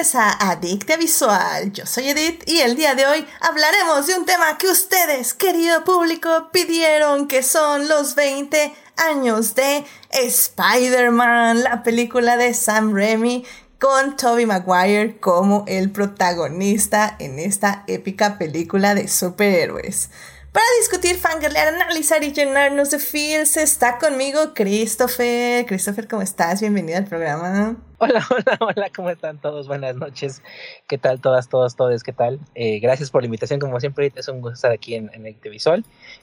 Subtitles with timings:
[0.00, 1.72] a Adicta Visual.
[1.74, 5.84] Yo soy Edith y el día de hoy hablaremos de un tema que ustedes, querido
[5.84, 13.44] público, pidieron que son los 20 años de Spider-Man, la película de Sam Raimi
[13.78, 20.08] con Tobey Maguire como el protagonista en esta épica película de superhéroes.
[20.52, 25.64] Para discutir, fangirlear, analizar y llenarnos de feels, está conmigo Christopher.
[25.64, 26.60] Christopher, ¿cómo estás?
[26.60, 27.76] Bienvenido al programa.
[27.98, 29.68] Hola, hola, hola, ¿cómo están todos?
[29.68, 30.42] Buenas noches.
[30.88, 32.02] ¿Qué tal todas, todos, todos?
[32.02, 32.40] ¿Qué tal?
[32.56, 35.24] Eh, gracias por la invitación, como siempre, es un gusto estar aquí en, en.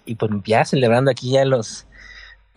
[0.06, 1.88] Y pues ya celebrando aquí ya los,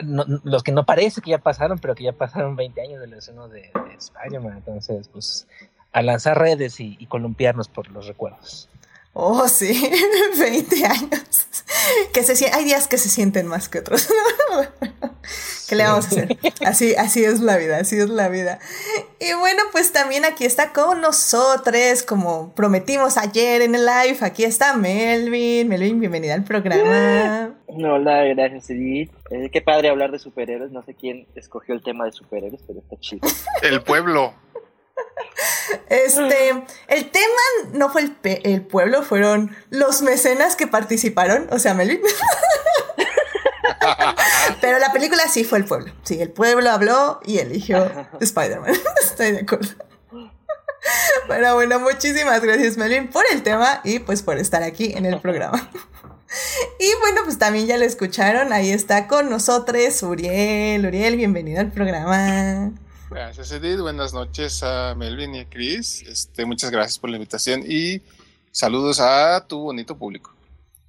[0.00, 3.46] los que no parece que ya pasaron, pero que ya pasaron 20 años del estreno
[3.46, 4.56] de, de Spider-Man.
[4.56, 5.46] Entonces, pues
[5.92, 8.68] a lanzar redes y columpiarnos por los recuerdos.
[9.12, 9.90] Oh, sí,
[10.38, 11.46] 20 años.
[12.12, 14.08] Que se, hay días que se sienten más que otros.
[15.68, 16.38] ¿Qué le vamos a hacer?
[16.64, 18.58] Así, así es la vida, así es la vida.
[19.20, 24.44] Y bueno, pues también aquí está con nosotros, como prometimos ayer en el live, aquí
[24.44, 25.68] está Melvin.
[25.68, 27.54] Melvin, bienvenida al programa.
[27.66, 29.12] Hola, gracias Edith.
[29.30, 32.80] Eh, qué padre hablar de superhéroes, no sé quién escogió el tema de superhéroes, pero
[32.80, 33.28] está chido.
[33.62, 34.34] El pueblo.
[35.88, 36.50] Este,
[36.88, 42.00] el tema no fue el, el, pueblo, fueron los mecenas que participaron, o sea, Melvin.
[44.60, 45.92] Pero la película sí fue el pueblo.
[46.04, 48.74] Sí, el pueblo habló y eligió Spider-Man.
[49.02, 49.70] Estoy de acuerdo.
[51.28, 55.20] Pero bueno, muchísimas gracias, Melvin, por el tema y pues por estar aquí en el
[55.20, 55.70] programa.
[56.78, 60.86] Y bueno, pues también ya lo escucharon, ahí está con nosotros Uriel.
[60.86, 62.72] Uriel, bienvenido al programa.
[63.10, 63.80] Gracias, Edith.
[63.80, 66.02] Buenas noches a Melvin y a Chris.
[66.02, 68.00] Este, muchas gracias por la invitación y
[68.52, 70.32] saludos a tu bonito público.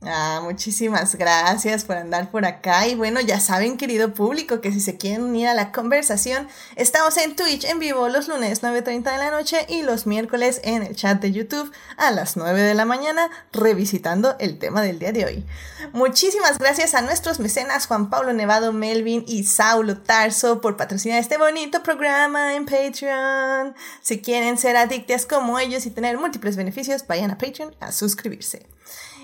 [0.03, 2.87] Ah, muchísimas gracias por andar por acá.
[2.87, 7.17] Y bueno, ya saben, querido público, que si se quieren unir a la conversación, estamos
[7.17, 10.95] en Twitch en vivo los lunes 9.30 de la noche y los miércoles en el
[10.95, 15.25] chat de YouTube a las 9 de la mañana, revisitando el tema del día de
[15.25, 15.45] hoy.
[15.93, 21.37] Muchísimas gracias a nuestros mecenas Juan Pablo Nevado, Melvin y Saulo Tarso por patrocinar este
[21.37, 23.75] bonito programa en Patreon.
[24.01, 28.65] Si quieren ser adictas como ellos y tener múltiples beneficios, vayan a Patreon a suscribirse.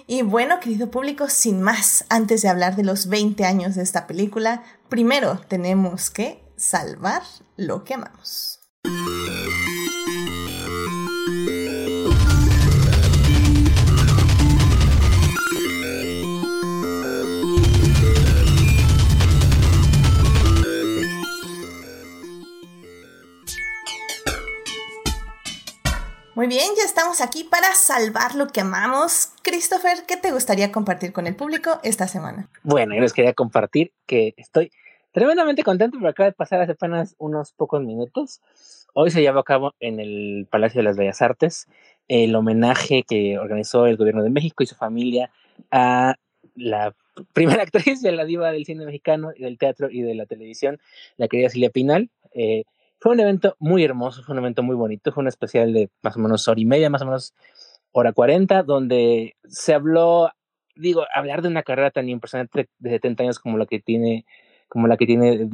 [0.09, 4.07] Y bueno, querido público, sin más, antes de hablar de los 20 años de esta
[4.07, 7.23] película, primero tenemos que salvar
[7.57, 8.61] lo que amamos.
[26.37, 29.29] Muy bien, ya estamos aquí para salvar lo que amamos.
[29.41, 32.47] Christopher, ¿qué te gustaría compartir con el público esta semana?
[32.61, 34.71] Bueno, yo les quería compartir que estoy
[35.11, 38.41] tremendamente contento porque acaba de pasar hace apenas unos pocos minutos.
[38.93, 41.65] Hoy se llevó a cabo en el Palacio de las Bellas Artes
[42.07, 45.31] el homenaje que organizó el gobierno de México y su familia
[45.71, 46.17] a
[46.53, 46.93] la
[47.33, 50.79] primera actriz de la diva del cine mexicano del teatro y de la televisión,
[51.17, 52.11] la querida Silvia Pinal.
[52.35, 52.65] Eh,
[52.99, 56.15] fue un evento muy hermoso, fue un evento muy bonito, fue un especial de más
[56.17, 57.33] o menos hora y media, más o menos
[57.91, 60.31] hora cuarenta, donde se habló,
[60.75, 64.25] digo, hablar de una carrera tan impresionante de 70 años como la que tiene,
[64.67, 65.47] como la que tiene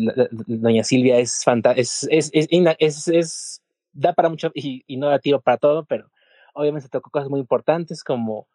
[0.48, 1.44] doña Silvia es
[1.76, 3.62] es, es, es, es,
[3.92, 6.10] da para mucho y, y no da tiro para todo, pero
[6.54, 8.48] obviamente tocó cosas muy importantes como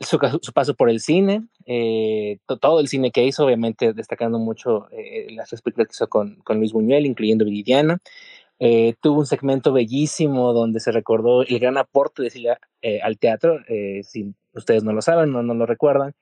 [0.00, 4.88] su, su, paso por el cine, eh, todo el cine que hizo, obviamente destacando mucho
[4.92, 7.98] eh, las películas que hizo con, con, Luis Buñuel, incluyendo Viridiana.
[8.60, 13.18] Eh, tuvo un segmento bellísimo donde se recordó el gran aporte de Silvia eh, al
[13.18, 13.58] teatro,
[14.02, 16.14] si ustedes no lo saben, no, no lo recuerdan.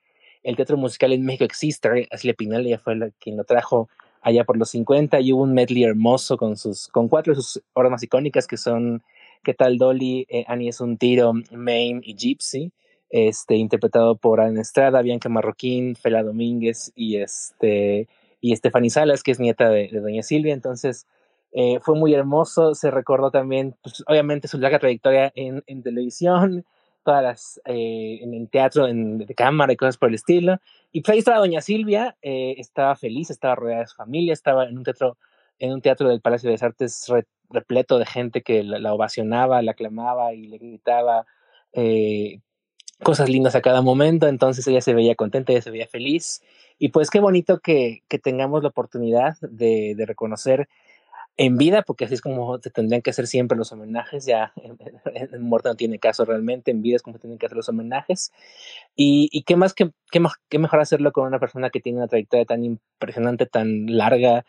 [0.43, 3.89] El teatro musical en México existe, Silvia Pinal ella fue la, quien lo trajo
[4.21, 7.63] allá por los 50 y hubo un medley hermoso con, sus, con cuatro de sus
[7.73, 9.03] obras más icónicas que son
[9.43, 10.27] ¿Qué tal Dolly?
[10.47, 12.71] Annie es un tiro, Mame y Gypsy
[13.09, 18.07] este, interpretado por Ana Estrada, Bianca Marroquín, Fela Domínguez y, este,
[18.41, 18.55] y
[18.89, 20.53] Salas, que es nieta de, Doña Silvia.
[20.53, 21.07] Entonces,
[21.51, 22.75] eh, fue muy hermoso.
[22.75, 26.65] Se recordó también, pues, obviamente, su larga trayectoria en, en televisión,
[27.03, 30.57] todas las, eh, en el teatro en, cámara y cosas por el estilo.
[30.91, 34.65] Y pues ahí estaba Doña Silvia, eh, estaba feliz, estaba rodeada de su familia, estaba
[34.65, 35.17] en un teatro,
[35.59, 38.93] en un teatro del Palacio de las Artes re, repleto de gente que la, la,
[38.93, 41.25] ovacionaba, la aclamaba y le gritaba.
[41.73, 42.41] Eh,
[43.03, 46.41] cosas lindas a cada momento, entonces ella se veía contenta, ella se veía feliz.
[46.79, 50.67] Y pues qué bonito que, que tengamos la oportunidad de, de, reconocer
[51.37, 54.53] en vida, porque así es como se tendrían que hacer siempre los homenajes, ya
[55.05, 58.31] en, muerte no tiene caso realmente, en vida es como tienen que hacer los homenajes.
[58.95, 62.07] Y, y qué más que qué, qué mejor hacerlo con una persona que tiene una
[62.07, 64.45] trayectoria tan impresionante, tan larga.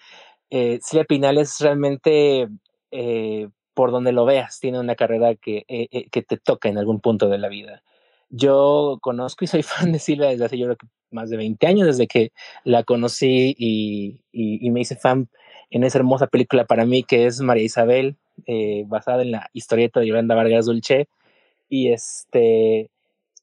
[0.51, 2.49] Eh, Silvia Pinal es realmente...
[2.91, 3.49] Eh,
[3.79, 6.99] por donde lo veas, tiene una carrera que, eh, eh, que te toca en algún
[6.99, 7.85] punto de la vida.
[8.31, 11.67] Yo conozco y soy fan de Silvia desde hace yo creo que más de 20
[11.67, 12.33] años, desde que
[12.65, 15.29] la conocí y, me hice fan
[15.71, 18.17] en esa hermosa película para mí que es María Isabel,
[18.47, 21.09] eh, basada en la historieta de Yolanda Vargas Dulce.
[21.69, 22.91] Y este,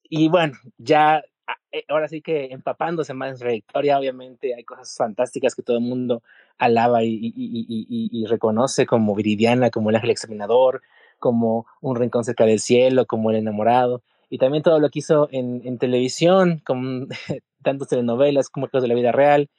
[0.04, 1.24] y bueno, ya
[1.72, 5.84] eh, ahora sí que empapándose más en trayectoria, obviamente hay cosas fantásticas que todo el
[5.84, 6.24] mundo
[6.58, 10.82] alaba y, y, reconoce como Viridiana, como el ángel examinador,
[11.20, 15.28] como un rincón cerca del cielo, como el enamorado, y también todo lo que hizo
[15.32, 17.08] en, en televisión, como
[17.64, 19.50] tantas telenovelas como cosas de la vida real,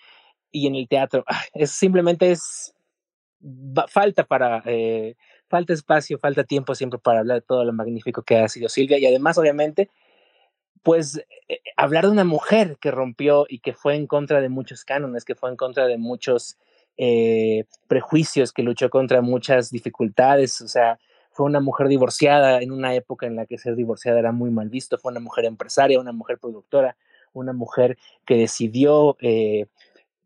[0.51, 1.25] y en el teatro.
[1.53, 2.73] Es simplemente es
[3.89, 5.15] falta para eh,
[5.49, 8.99] falta espacio, falta tiempo siempre para hablar de todo lo magnífico que ha sido Silvia,
[8.99, 9.91] y además, obviamente,
[10.83, 11.19] pues
[11.49, 15.25] eh, hablar de una mujer que rompió y que fue en contra de muchos cánones,
[15.25, 16.59] que fue en contra de muchos
[16.97, 20.99] eh, prejuicios, que luchó contra muchas dificultades, o sea,
[21.37, 24.71] fue una mujer divorciada en una época en la que ser divorciada era muy mal
[24.71, 26.97] visto, fue una mujer empresaria, una mujer productora,
[27.35, 29.67] una mujer que decidió eh,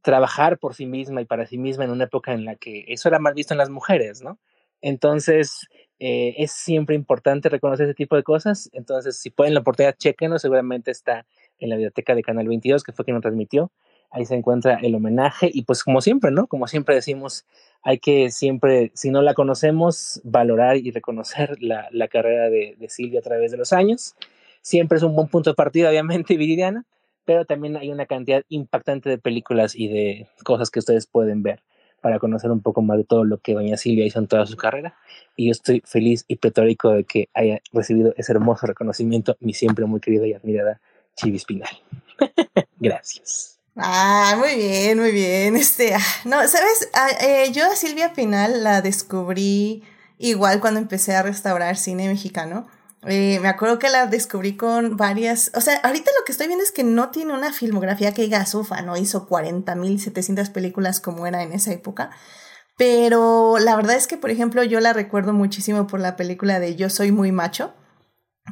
[0.02, 3.08] trabajar por sí misma y para sí misma en una época en la que eso
[3.08, 4.38] era mal visto en las mujeres, ¿no?
[4.82, 5.68] Entonces,
[5.98, 8.70] eh, es siempre importante reconocer ese tipo de cosas.
[8.72, 10.38] Entonces, si pueden la oportunidad, chequenlo.
[10.38, 11.26] Seguramente está
[11.58, 13.72] en la biblioteca de Canal 22, que fue quien lo transmitió.
[14.10, 15.50] Ahí se encuentra el homenaje.
[15.52, 16.46] Y pues, como siempre, ¿no?
[16.46, 17.44] Como siempre decimos,
[17.82, 22.88] hay que siempre, si no la conocemos, valorar y reconocer la, la carrera de, de,
[22.88, 24.14] Silvia a través de los años.
[24.62, 26.84] Siempre es un buen punto de partida, obviamente, Viridiana,
[27.24, 31.62] pero también hay una cantidad impactante de películas y de cosas que ustedes pueden ver
[32.00, 34.56] para conocer un poco más de todo lo que doña Silvia hizo en toda su
[34.56, 34.96] carrera.
[35.36, 39.84] Y yo estoy feliz y pletórico de que haya recibido ese hermoso reconocimiento, mi siempre
[39.84, 40.80] muy querida y admirada
[41.16, 41.70] Chivis Pinal.
[42.78, 43.59] Gracias.
[43.76, 45.56] Ah, muy bien, muy bien.
[45.60, 49.84] Este, ah, no, sabes, ah, eh, yo a Silvia Pinal la descubrí
[50.18, 52.66] igual cuando empecé a restaurar cine mexicano.
[53.06, 56.62] Eh, me acuerdo que la descubrí con varias, o sea, ahorita lo que estoy viendo
[56.62, 61.42] es que no tiene una filmografía que diga Sufa, no hizo 40.700 películas como era
[61.42, 62.10] en esa época,
[62.76, 66.76] pero la verdad es que, por ejemplo, yo la recuerdo muchísimo por la película de
[66.76, 67.72] Yo soy muy macho,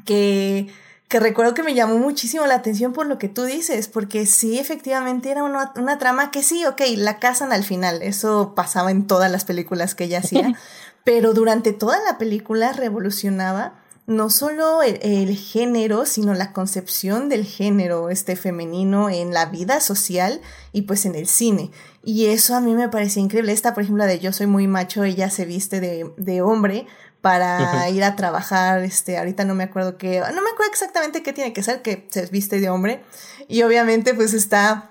[0.04, 0.68] que,
[1.08, 4.58] que recuerdo que me llamó muchísimo la atención por lo que tú dices, porque sí,
[4.58, 9.06] efectivamente era una, una trama que sí, ok, la casan al final, eso pasaba en
[9.06, 10.55] todas las películas que ella hacía,
[11.05, 13.75] pero durante toda la película revolucionaba
[14.08, 20.40] no solo el, género, sino la concepción del género este femenino en la vida social
[20.72, 21.70] y pues en el cine.
[22.02, 23.52] Y eso a mí me parecía increíble.
[23.52, 26.87] Esta, por ejemplo, de Yo soy muy macho, ella se viste de, de hombre
[27.20, 31.32] para ir a trabajar, este, ahorita no me acuerdo qué, no me acuerdo exactamente qué
[31.32, 33.02] tiene que ser, que se viste de hombre.
[33.48, 34.90] Y obviamente pues está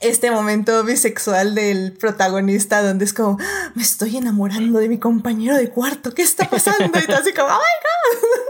[0.00, 5.56] este momento bisexual del protagonista donde es como, ah, me estoy enamorando de mi compañero
[5.56, 6.98] de cuarto, ¿qué está pasando?
[6.98, 8.47] Y así como, ¡ay, God!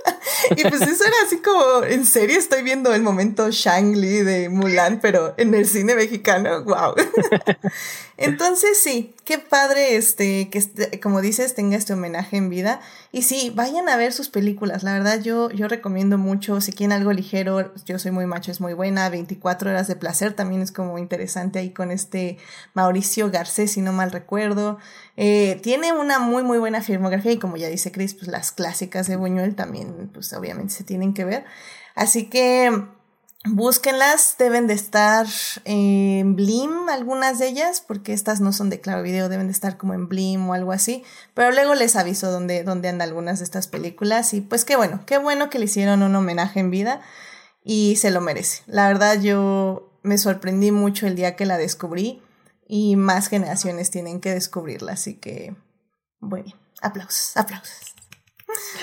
[0.57, 5.01] Y pues eso era así como, en serio estoy viendo el momento Shang-Li de Mulan,
[5.01, 6.95] pero en el cine mexicano, wow.
[8.19, 12.81] Entonces sí, qué padre este, que este, como dices, tenga este homenaje en vida.
[13.13, 14.83] Y sí, vayan a ver sus películas.
[14.83, 16.61] La verdad, yo, yo recomiendo mucho.
[16.61, 19.09] Si quieren algo ligero, yo soy muy macho, es muy buena.
[19.09, 22.39] 24 horas de placer también es como interesante ahí con este
[22.75, 24.79] Mauricio Garcés, si no mal recuerdo.
[25.21, 29.09] Eh, tiene una muy, muy buena filmografía y como ya dice Chris, pues las clásicas
[29.09, 31.45] de Buñuel también, pues obviamente se tienen que ver.
[31.97, 32.71] Así que
[33.45, 35.27] Búsquenlas, deben de estar
[35.65, 39.77] en Blim, algunas de ellas, porque estas no son de Claro Video, deben de estar
[39.77, 41.03] como en Blim o algo así.
[41.35, 44.35] Pero luego les aviso dónde, dónde andan algunas de estas películas.
[44.35, 47.01] Y pues qué bueno, qué bueno que le hicieron un homenaje en vida
[47.65, 48.63] y se lo merece.
[48.67, 52.23] La verdad, yo me sorprendí mucho el día que la descubrí
[52.69, 54.93] y más generaciones tienen que descubrirla.
[54.93, 55.57] Así que,
[56.21, 57.95] bueno, aplausos, aplausos.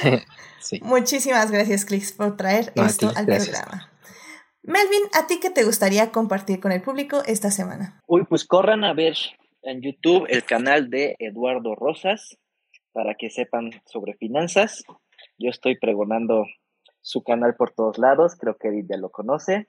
[0.81, 3.91] Muchísimas gracias, Clis, por traer esto al programa.
[4.63, 8.01] Melvin, ¿a ti qué te gustaría compartir con el público esta semana?
[8.07, 9.15] Uy, pues corran a ver
[9.61, 12.39] en YouTube el canal de Eduardo Rosas
[12.91, 14.83] para que sepan sobre finanzas.
[15.37, 16.45] Yo estoy pregonando
[17.01, 19.67] su canal por todos lados, creo que Edith ya lo conoce.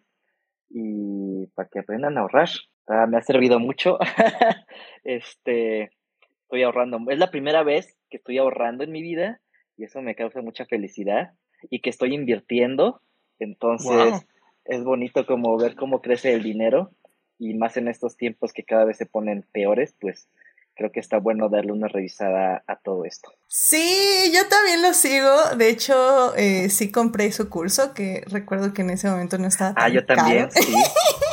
[0.70, 2.48] Y para que aprendan a ahorrar.
[2.86, 3.98] Ah, me ha servido mucho.
[5.04, 5.90] este,
[6.42, 6.98] estoy ahorrando.
[7.08, 9.40] Es la primera vez que estoy ahorrando en mi vida
[9.76, 11.32] y eso me causa mucha felicidad.
[11.70, 13.00] Y que estoy invirtiendo.
[13.38, 14.26] Entonces,
[14.64, 16.90] es bonito como ver cómo crece el dinero
[17.38, 20.28] y más en estos tiempos que cada vez se ponen peores, pues
[20.74, 23.30] creo que está bueno darle una revisada a todo esto.
[23.48, 25.56] Sí, yo también lo sigo.
[25.56, 29.70] De hecho, eh, sí compré su curso, que recuerdo que en ese momento no estaba
[29.70, 30.74] ah, tan Ah, yo también, sí.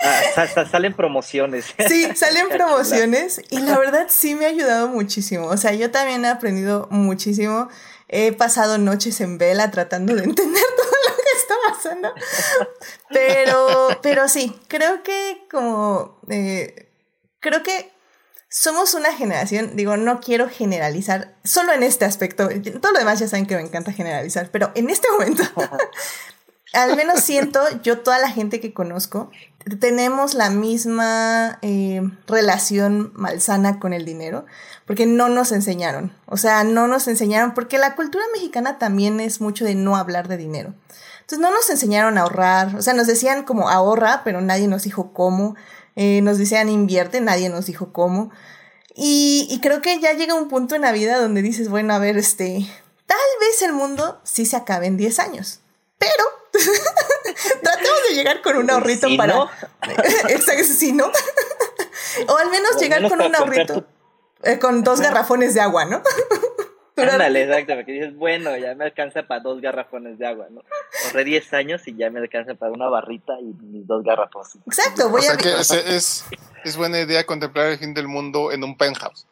[0.00, 1.66] Ah, salen promociones.
[1.88, 5.46] Sí, salen promociones y la verdad sí me ha ayudado muchísimo.
[5.46, 7.68] O sea, yo también he aprendido muchísimo.
[8.08, 12.14] He pasado noches en vela tratando de entender todo lo que está pasando.
[13.10, 16.20] Pero, pero sí, creo que como...
[16.28, 16.88] Eh,
[17.40, 17.92] creo que
[18.48, 22.48] somos una generación, digo, no quiero generalizar, solo en este aspecto,
[22.80, 25.42] todo lo demás ya saben que me encanta generalizar, pero en este momento,
[26.72, 29.30] al menos siento, yo toda la gente que conozco,
[29.80, 34.46] tenemos la misma eh, relación malsana con el dinero,
[34.86, 39.40] porque no nos enseñaron, o sea, no nos enseñaron, porque la cultura mexicana también es
[39.40, 40.74] mucho de no hablar de dinero.
[41.20, 44.84] Entonces no nos enseñaron a ahorrar, o sea, nos decían como ahorra, pero nadie nos
[44.84, 45.56] dijo cómo.
[45.94, 48.30] Eh, nos decían invierte, nadie nos dijo cómo.
[48.94, 52.16] Y, creo que ya llega un punto en la vida donde dices, bueno, a ver,
[52.16, 52.66] este,
[53.06, 55.60] tal vez el mundo sí se acabe en 10 años,
[55.98, 56.24] pero
[57.62, 59.34] tratemos de llegar con un ahorrito para...
[59.34, 59.50] No?
[60.28, 61.06] Exacto, sí, ¿no?
[62.28, 63.84] o al menos llegar con un ahorrito,
[64.42, 66.02] eh, con dos garrafones de agua, ¿no?
[66.96, 70.62] Ándale, exacto, porque dices, bueno, ya me alcanza para dos garrafones de agua, ¿no?
[71.04, 74.58] Corré 10 años y ya me alcanza para una barrita y mis dos garrafones.
[74.66, 76.24] Exacto, voy o sea que es,
[76.64, 79.26] es, buena idea contemplar el fin del mundo en un penthouse.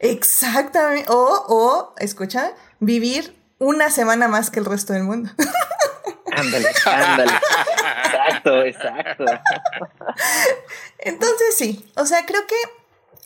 [0.00, 5.30] Exactamente, o, o, escucha, vivir una semana más que el resto del mundo.
[6.36, 7.32] Ándale, ándale.
[8.04, 9.24] Exacto, exacto.
[10.98, 12.56] Entonces sí, o sea, creo que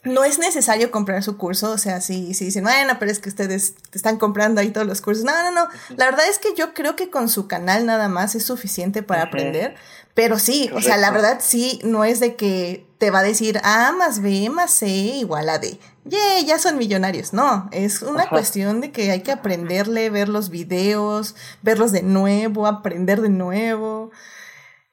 [0.07, 3.29] no es necesario comprar su curso, o sea, si, si dicen, bueno, pero es que
[3.29, 5.25] ustedes están comprando ahí todos los cursos.
[5.25, 5.69] No, no, no.
[5.97, 9.23] La verdad es que yo creo que con su canal nada más es suficiente para
[9.23, 9.75] aprender.
[10.16, 13.61] Pero sí, o sea, la verdad sí, no es de que te va a decir
[13.62, 15.78] A más B más C igual a D.
[16.08, 17.35] Yeah, ya son millonarios.
[17.35, 22.66] No, es una cuestión de que hay que aprenderle, ver los videos, verlos de nuevo,
[22.66, 24.11] aprender de nuevo.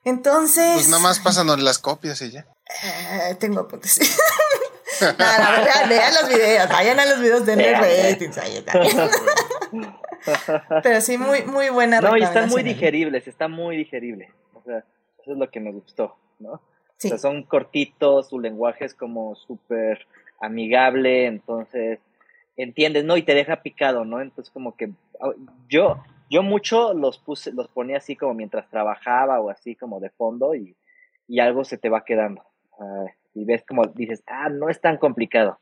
[0.04, 0.74] Entonces.
[0.74, 2.46] Pues nada más pásanos las copias y ya.
[2.84, 4.02] Eh, tengo apuntes.
[5.00, 8.74] vean, vean, los videos, vayan a los videos, de ratings, ahí está.
[10.84, 14.30] Pero sí, muy, muy buena No, y están muy digeribles, está muy digerible.
[14.54, 14.84] O sea,
[15.24, 16.62] eso es lo que me gustó, ¿no?
[16.98, 17.08] Sí.
[17.08, 20.06] O sea, son cortitos, su lenguaje es como súper
[20.40, 22.00] amigable, entonces
[22.56, 23.18] entiendes, ¿no?
[23.18, 24.22] Y te deja picado, ¿no?
[24.22, 25.32] Entonces como que ah,
[25.68, 30.12] yo, yo mucho los puse, los ponía así como mientras trabajaba o así como de
[30.12, 30.76] fondo y,
[31.28, 32.44] y algo se te va quedando
[33.34, 35.60] y ves como dices, ah, no es tan complicado.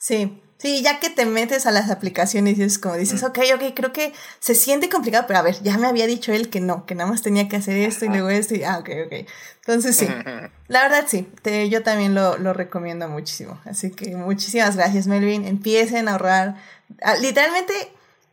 [0.00, 3.74] Sí, sí, ya que te metes a las aplicaciones y es como dices, ok, ok,
[3.76, 6.86] creo que se siente complicado, pero a ver, ya me había dicho él que no,
[6.86, 9.28] que nada más tenía que hacer esto y luego esto y, ah, ok, ok.
[9.58, 10.08] Entonces sí,
[10.68, 13.60] la verdad sí, te, yo también lo, lo, recomiendo muchísimo.
[13.66, 15.44] Así que muchísimas gracias, Melvin.
[15.44, 16.56] Empiecen a ahorrar.
[17.02, 17.74] Ah, literalmente,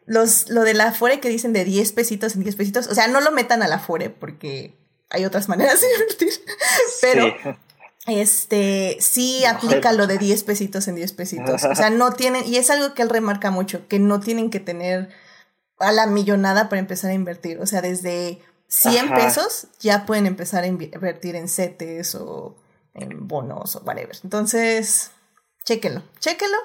[0.06, 3.10] los, lo de la Afore que dicen de 10 pesitos en 10 pesitos, o sea,
[3.10, 4.74] no lo metan a la Afore porque
[5.10, 6.34] hay otras maneras de invertir,
[7.02, 7.58] pero
[8.08, 11.64] este, sí aplica lo de 10 pesitos en 10 pesitos.
[11.64, 14.60] O sea, no tienen, y es algo que él remarca mucho, que no tienen que
[14.60, 15.10] tener
[15.80, 17.60] a la millonada para empezar a invertir.
[17.60, 22.56] O sea, desde 100 pesos ya pueden empezar a invertir en CETES o
[22.94, 24.16] en bonos o whatever.
[24.24, 25.12] Entonces,
[25.66, 26.58] chéquenlo, chéquenlo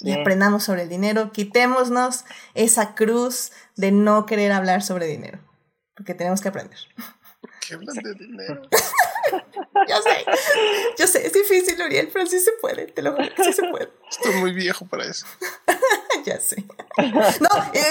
[0.00, 1.32] y aprendamos sobre el dinero.
[1.32, 5.38] Quitémonos esa cruz de no querer hablar sobre dinero,
[5.94, 6.78] porque tenemos que aprender.
[7.40, 8.62] ¿Por qué hablan de dinero?
[9.88, 10.24] yo sé,
[10.98, 13.62] yo sé, es difícil, Uriel, pero sí se puede, te lo juro que sí se
[13.68, 13.88] puede.
[14.10, 15.26] Estoy muy viejo para eso.
[16.24, 16.64] ya sé.
[16.98, 17.82] No, eh,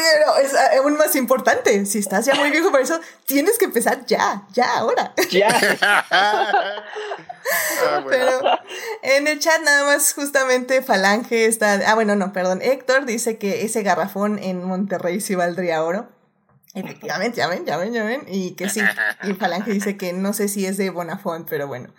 [0.44, 4.06] es eh, aún más importante, si estás ya muy viejo para eso, tienes que empezar
[4.06, 5.14] ya, ya, ahora.
[5.30, 5.50] Ya.
[7.82, 8.42] Ah, pero
[9.02, 13.64] en el chat nada más justamente Falange está, ah bueno, no, perdón, Héctor dice que
[13.64, 16.10] ese garrafón en Monterrey sí valdría oro.
[16.74, 18.24] Efectivamente, ya ven, ya ven, ya ven.
[18.28, 18.82] Y que sí,
[19.24, 21.94] y Falange dice que no sé si es de Bonafont, pero bueno.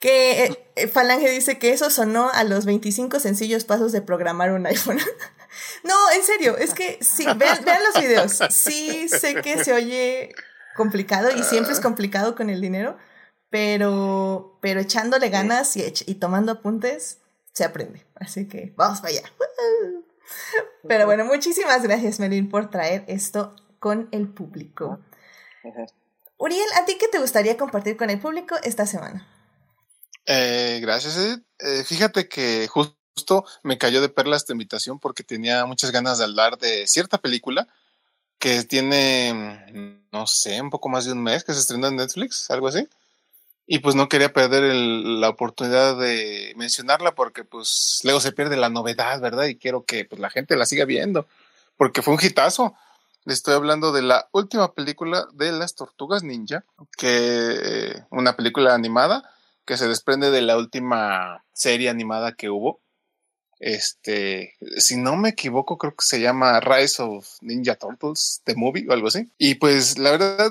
[0.00, 4.66] Que eh, Falange dice que eso sonó a los 25 sencillos pasos de programar un
[4.66, 4.98] iPhone.
[5.84, 8.38] no, en serio, es que sí, vean, vean los videos.
[8.50, 10.34] Sí sé que se oye
[10.76, 12.96] complicado y siempre es complicado con el dinero,
[13.50, 17.18] pero, pero echándole ganas y, y tomando apuntes,
[17.52, 18.06] se aprende.
[18.14, 19.22] Así que vamos para allá.
[20.86, 25.00] Pero bueno, muchísimas gracias, Melin, por traer esto con el público.
[26.38, 29.26] Uriel, ¿a ti qué te gustaría compartir con el público esta semana?
[30.26, 31.44] Eh, gracias, Edith.
[31.58, 36.24] Eh, fíjate que justo me cayó de perla esta invitación porque tenía muchas ganas de
[36.24, 37.66] hablar de cierta película
[38.38, 42.50] que tiene, no sé, un poco más de un mes que se estrenó en Netflix,
[42.50, 42.88] algo así.
[43.66, 48.70] Y pues no quería perder la oportunidad de mencionarla porque pues luego se pierde la
[48.70, 49.46] novedad, ¿verdad?
[49.46, 51.26] Y quiero que pues, la gente la siga viendo
[51.76, 52.74] porque fue un hitazo.
[53.24, 56.64] Le estoy hablando de la última película de las Tortugas Ninja,
[56.96, 59.28] que una película animada
[59.64, 62.80] que se desprende de la última serie animada que hubo.
[63.60, 68.86] Este, si no me equivoco, creo que se llama Rise of Ninja Turtles, The Movie
[68.88, 69.30] o algo así.
[69.36, 70.50] Y pues la verdad,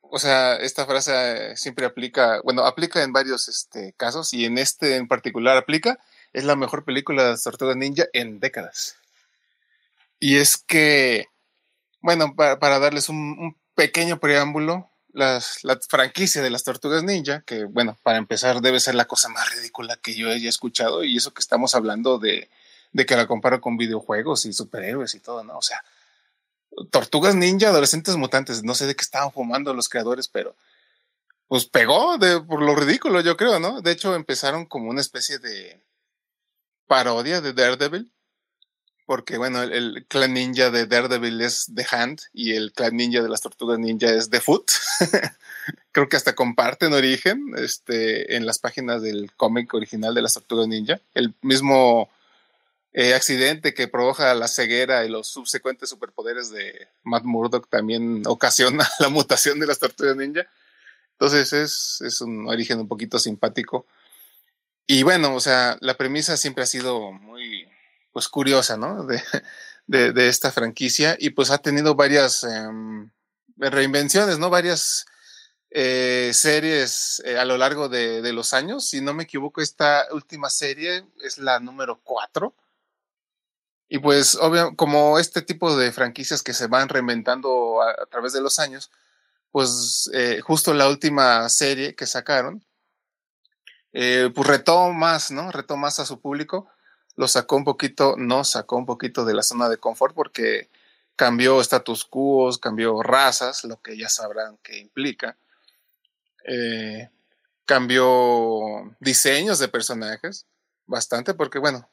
[0.00, 4.96] o sea, esta frase siempre aplica, bueno, aplica en varios este, casos y en este
[4.96, 5.98] en particular aplica.
[6.32, 8.96] Es la mejor película de las Tortugas Ninja en décadas.
[10.18, 11.26] Y es que,
[12.04, 17.96] bueno, para, darles un, pequeño preámbulo, las, la franquicia de las Tortugas Ninja, que bueno,
[18.02, 21.40] para empezar debe ser la cosa más ridícula que yo haya escuchado, y eso que
[21.40, 22.50] estamos hablando de,
[22.92, 25.56] de que la comparo con videojuegos y superhéroes y todo, ¿no?
[25.56, 25.82] O sea,
[26.90, 30.54] Tortugas Ninja, adolescentes mutantes, no sé de qué estaban fumando los creadores, pero
[31.48, 33.80] pues pegó de, por lo ridículo, yo creo, ¿no?
[33.80, 35.82] De hecho, empezaron como una especie de
[36.86, 38.12] parodia de Daredevil,
[39.06, 43.28] porque bueno, el, clan ninja de Daredevil es The Hand y el clan ninja de
[43.28, 44.70] las Tortugas Ninja es The Foot.
[45.92, 50.68] Creo que hasta comparten origen este, en las páginas del cómic original de las Tortugas
[50.68, 51.00] Ninja.
[51.14, 52.10] El mismo
[52.96, 58.88] eh, accidente que provoca la ceguera y los subsecuentes superpoderes de Matt Murdock también ocasiona
[59.00, 60.46] la mutación de las tortugas ninja.
[61.12, 63.86] Entonces es, es un origen un poquito simpático.
[64.86, 67.66] Y bueno, o sea, la premisa siempre ha sido muy,
[68.14, 69.04] pues curiosa, ¿no?
[69.86, 73.10] De, de, esta franquicia y pues ha tenido varias em,
[73.58, 74.48] reinvenciones, ¿no?
[74.48, 75.04] Varias
[75.68, 78.88] eh, series eh, a lo largo de, de, los años.
[78.88, 82.54] Si no me equivoco, esta última serie es la número cuatro
[83.88, 88.40] y pues, obvio, como este tipo de franquicias que se van reinventando a, través de
[88.40, 88.90] los años,
[89.52, 92.64] pues eh, justo la última serie que sacaron,
[93.92, 95.52] eh, pues retó más, ¿no?
[95.52, 96.68] Retó más a su público,
[97.16, 100.68] lo sacó un poquito, no sacó un poquito de la zona de confort porque
[101.16, 105.36] cambió status quo, cambió razas, lo que ya sabrán que implica.
[106.46, 107.08] Eh,
[107.64, 110.46] cambió diseños de personajes,
[110.86, 111.88] bastante, porque bueno,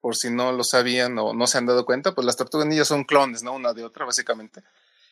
[0.00, 2.88] por si no lo sabían o no se han dado cuenta, pues las tortugas ninjas
[2.88, 3.52] son clones, ¿no?
[3.52, 4.62] Una de otra, básicamente.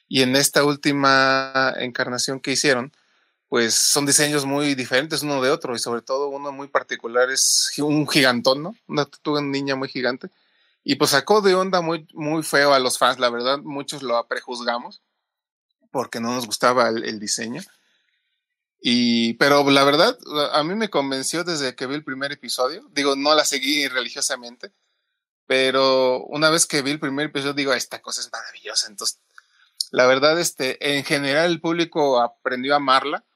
[0.09, 2.93] Y en esta última encarnación que hicieron,
[3.53, 7.71] pues son diseños muy diferentes uno de otro y sobre todo uno muy particular es
[7.77, 8.75] un gigantón, ¿no?
[8.87, 10.31] Una tortuga niña muy gigante.
[10.83, 14.27] Y pues sacó de onda muy, muy feo a los fans, la verdad, muchos lo
[14.27, 15.03] prejuzgamos
[15.91, 17.61] porque no nos gustaba el diseño.
[18.81, 20.17] Y, pero la verdad,
[20.53, 22.89] a mí me convenció desde que vi el primer episodio.
[22.93, 24.73] Digo, no la seguí religiosamente,
[25.47, 28.89] pero una vez que vi el primer episodio, digo, esta cosa es maravillosa.
[28.89, 29.21] Entonces,
[29.91, 33.27] la verdad, este, en general el público aprendió a amarla.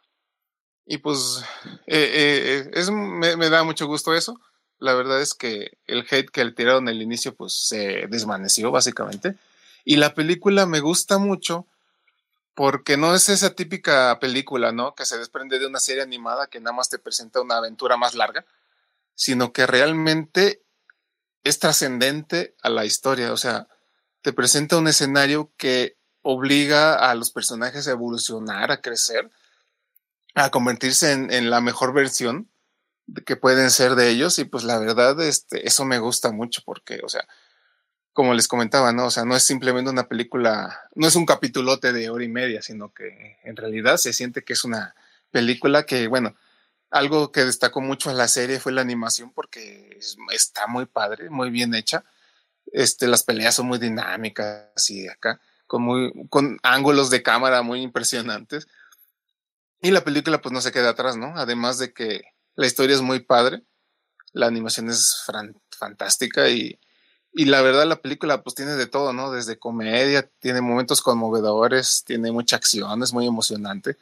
[0.86, 1.42] Y pues,
[1.86, 4.40] eh, eh, es, me, me, da mucho gusto eso.
[4.78, 9.34] La verdad es que el hate que le tiraron al inicio, pues se desvaneció básicamente.
[9.84, 11.66] Y la película me gusta mucho
[12.54, 14.94] porque no es esa típica película, ¿no?
[14.94, 18.14] Que se desprende de una serie animada que nada más te presenta una aventura más
[18.14, 18.46] larga,
[19.14, 20.62] sino que realmente
[21.44, 23.68] es trascendente a la historia, o sea,
[24.22, 29.30] te presenta un escenario que obliga a los personajes a evolucionar, a crecer,
[30.36, 32.48] a convertirse en, la mejor versión
[33.24, 37.00] que pueden ser de ellos y pues la verdad, este, eso me gusta mucho porque,
[37.02, 37.26] o sea,
[38.12, 39.06] como les comentaba, ¿no?
[39.06, 42.60] O sea, no es simplemente una película, no es un capitulote de hora y media,
[42.60, 44.94] sino que en realidad se siente que es una
[45.30, 46.36] película que, bueno,
[46.90, 49.98] algo que destacó mucho en la serie fue la animación porque
[50.32, 52.04] está muy padre, muy bien hecha.
[52.72, 57.80] Este, las peleas son muy dinámicas y acá, con muy, con ángulos de cámara muy
[57.80, 58.68] impresionantes.
[59.80, 61.34] Y la película pues no se queda atrás, ¿no?
[61.36, 62.22] Además de que
[62.54, 63.62] la historia es muy padre,
[64.32, 65.24] la animación es
[65.70, 66.78] fantástica y
[67.38, 69.30] y la verdad la película pues tiene de todo, ¿no?
[69.30, 73.98] Desde comedia, tiene momentos conmovedores, tiene mucha acción, es muy emocionante.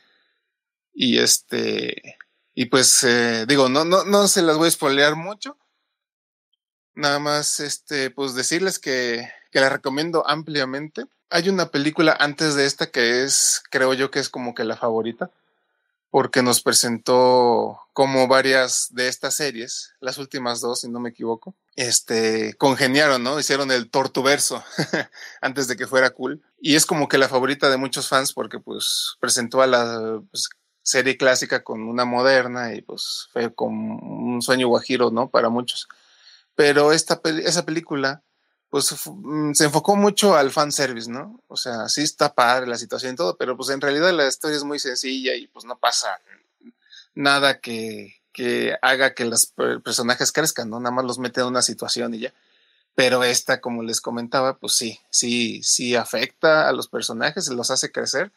[0.94, 2.16] Y este,
[2.54, 5.58] y pues eh, digo, no, no, no se las voy a spoilear mucho.
[6.94, 11.06] Nada más, este, pues decirles que, que la recomiendo ampliamente.
[11.28, 14.76] Hay una película antes de esta que es, creo yo que es como que la
[14.76, 15.32] favorita
[16.14, 21.56] porque nos presentó como varias de estas series, las últimas dos, si no me equivoco,
[21.74, 23.40] este, congeniaron, ¿no?
[23.40, 24.62] Hicieron el tortuverso
[25.40, 26.40] antes de que fuera cool.
[26.60, 30.50] Y es como que la favorita de muchos fans porque pues presentó a la pues,
[30.82, 35.30] serie clásica con una moderna y pues fue como un sueño guajiro, ¿no?
[35.30, 35.88] Para muchos.
[36.54, 38.22] Pero esta, esa película
[38.74, 41.40] pues mm, se enfocó mucho al fan service, ¿no?
[41.46, 44.56] O sea, sí está padre la situación y todo, pero pues en realidad la historia
[44.56, 46.08] es muy sencilla y pues no pasa
[47.14, 49.46] nada que, que haga que los
[49.84, 50.80] personajes crezcan, ¿no?
[50.80, 52.34] Nada más los mete en una situación y ya.
[52.96, 57.92] Pero esta, como les comentaba, pues sí, sí, sí afecta a los personajes, los hace
[57.92, 58.32] crecer.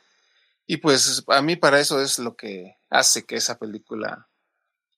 [0.68, 4.28] Y pues a mí para eso es lo que hace que esa película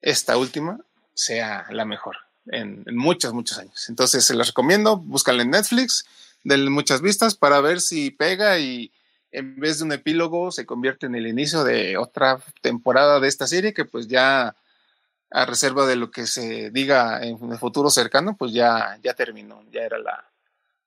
[0.01, 0.81] esta última
[1.13, 3.89] sea la mejor en, muchos, muchos años.
[3.89, 6.05] Entonces se las recomiendo, búscanla en Netflix,
[6.43, 8.91] denle muchas vistas para ver si pega y
[9.31, 13.47] en vez de un epílogo se convierte en el inicio de otra temporada de esta
[13.47, 14.55] serie que pues ya
[15.31, 19.63] a reserva de lo que se diga en el futuro cercano, pues ya, ya terminó,
[19.71, 20.28] ya era la,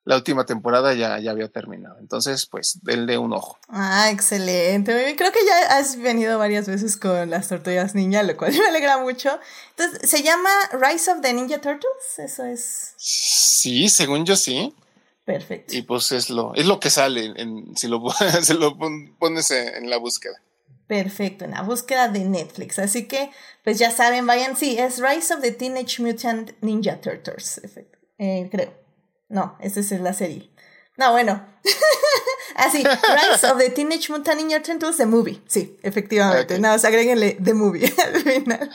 [0.05, 1.97] la última temporada ya, ya había terminado.
[2.01, 3.59] Entonces, pues, denle un ojo.
[3.69, 5.15] Ah, excelente.
[5.17, 8.99] Creo que ya has venido varias veces con las tortugas ninja, lo cual me alegra
[8.99, 9.39] mucho.
[9.71, 12.19] Entonces, ¿se llama Rise of the Ninja Turtles?
[12.19, 12.95] Eso es.
[12.97, 14.75] Sí, según yo sí.
[15.25, 15.77] Perfecto.
[15.77, 18.03] Y pues es lo, es lo que sale en, si lo,
[19.19, 20.43] pones en la búsqueda.
[20.89, 22.79] Perfecto, en la búsqueda de Netflix.
[22.81, 23.31] Así que,
[23.63, 24.57] pues ya saben, vayan.
[24.57, 27.61] Sí, es Rise of the Teenage Mutant Ninja Turtles.
[28.19, 28.82] Eh, creo.
[29.33, 30.51] No, esa es la serie.
[30.99, 31.43] No, bueno.
[32.57, 35.41] Así, Rise of the Teenage Mutant Ninja Turtles, The Movie.
[35.47, 36.59] Sí, efectivamente.
[36.59, 38.71] No, o sea, agréguenle The Movie al final.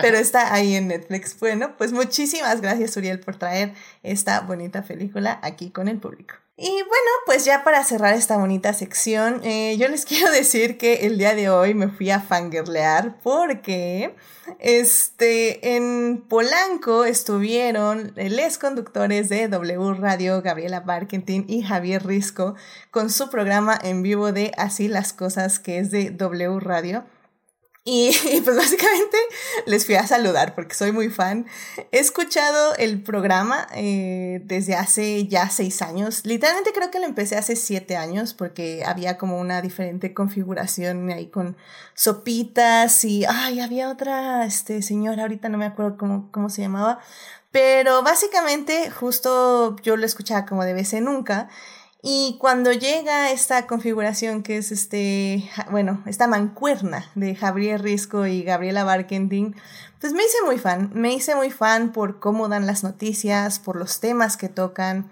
[0.00, 1.36] Pero está ahí en Netflix.
[1.40, 6.36] Bueno, pues muchísimas gracias, Uriel, por traer esta bonita película aquí con el público.
[6.58, 11.06] Y bueno, pues ya para cerrar esta bonita sección, eh, yo les quiero decir que
[11.06, 14.14] el día de hoy me fui a fangirlear porque
[14.58, 22.54] este, en Polanco estuvieron les conductores de W Radio, Gabriela Barkentin y Javier Risco,
[22.90, 27.04] con su programa en vivo de Así las Cosas, que es de W Radio.
[27.88, 29.16] Y, pues básicamente
[29.64, 31.46] les fui a saludar porque soy muy fan.
[31.92, 36.22] He escuchado el programa eh, desde hace ya seis años.
[36.24, 41.28] Literalmente creo que lo empecé hace siete años porque había como una diferente configuración ahí
[41.28, 41.56] con
[41.94, 46.98] sopitas y, ay, había otra este, señora, ahorita no me acuerdo cómo, cómo se llamaba.
[47.52, 51.48] Pero básicamente justo yo lo escuchaba como de vez en nunca.
[52.08, 58.44] Y cuando llega esta configuración que es este, bueno, esta mancuerna de Javier Risco y
[58.44, 59.56] Gabriela Barkending,
[60.00, 63.74] pues me hice muy fan, me hice muy fan por cómo dan las noticias, por
[63.74, 65.10] los temas que tocan,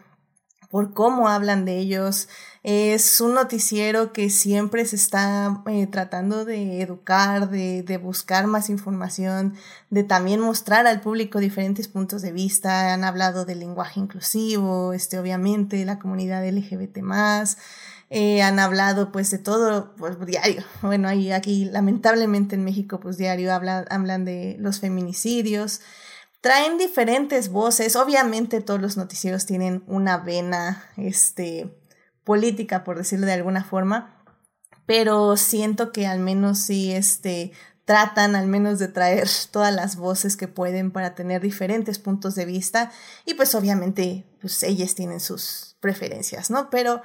[0.71, 2.29] por cómo hablan de ellos.
[2.65, 8.71] Es un noticiero que siempre se está eh, tratando de educar, de, de, buscar más
[8.71, 9.55] información,
[9.91, 12.95] de también mostrar al público diferentes puntos de vista.
[12.95, 17.59] Han hablado del lenguaje inclusivo, este, obviamente, la comunidad LGBT más.
[18.09, 20.65] Eh, han hablado pues de todo, pues diario.
[20.81, 25.83] Bueno, ahí aquí lamentablemente en México pues diario hablan, hablan de los feminicidios
[26.41, 27.97] traen diferentes voces.
[27.97, 31.71] Obviamente todos los noticieros tienen una vena este,
[32.25, 34.23] política, por decirlo de alguna forma,
[34.87, 37.53] pero siento que al menos sí este,
[37.85, 42.47] tratan al menos de traer todas las voces que pueden para tener diferentes puntos de
[42.47, 42.91] vista
[43.25, 46.71] y pues obviamente pues ellas tienen sus preferencias, ¿no?
[46.71, 47.03] Pero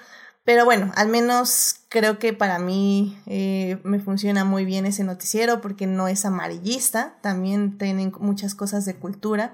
[0.50, 5.62] pero bueno, al menos creo que para mí eh, me funciona muy bien ese noticiero
[5.62, 9.54] porque no es amarillista, también tienen muchas cosas de cultura.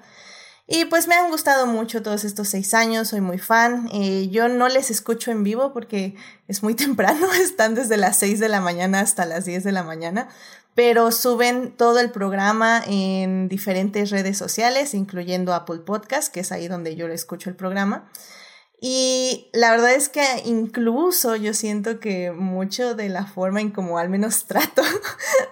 [0.67, 3.87] Y pues me han gustado mucho todos estos seis años, soy muy fan.
[3.93, 6.15] Eh, yo no les escucho en vivo porque
[6.47, 9.83] es muy temprano, están desde las seis de la mañana hasta las diez de la
[9.83, 10.27] mañana,
[10.73, 16.67] pero suben todo el programa en diferentes redes sociales, incluyendo Apple Podcast, que es ahí
[16.67, 18.09] donde yo escucho el programa.
[18.81, 23.99] Y la verdad es que incluso yo siento que mucho de la forma en como
[23.99, 24.81] al menos trato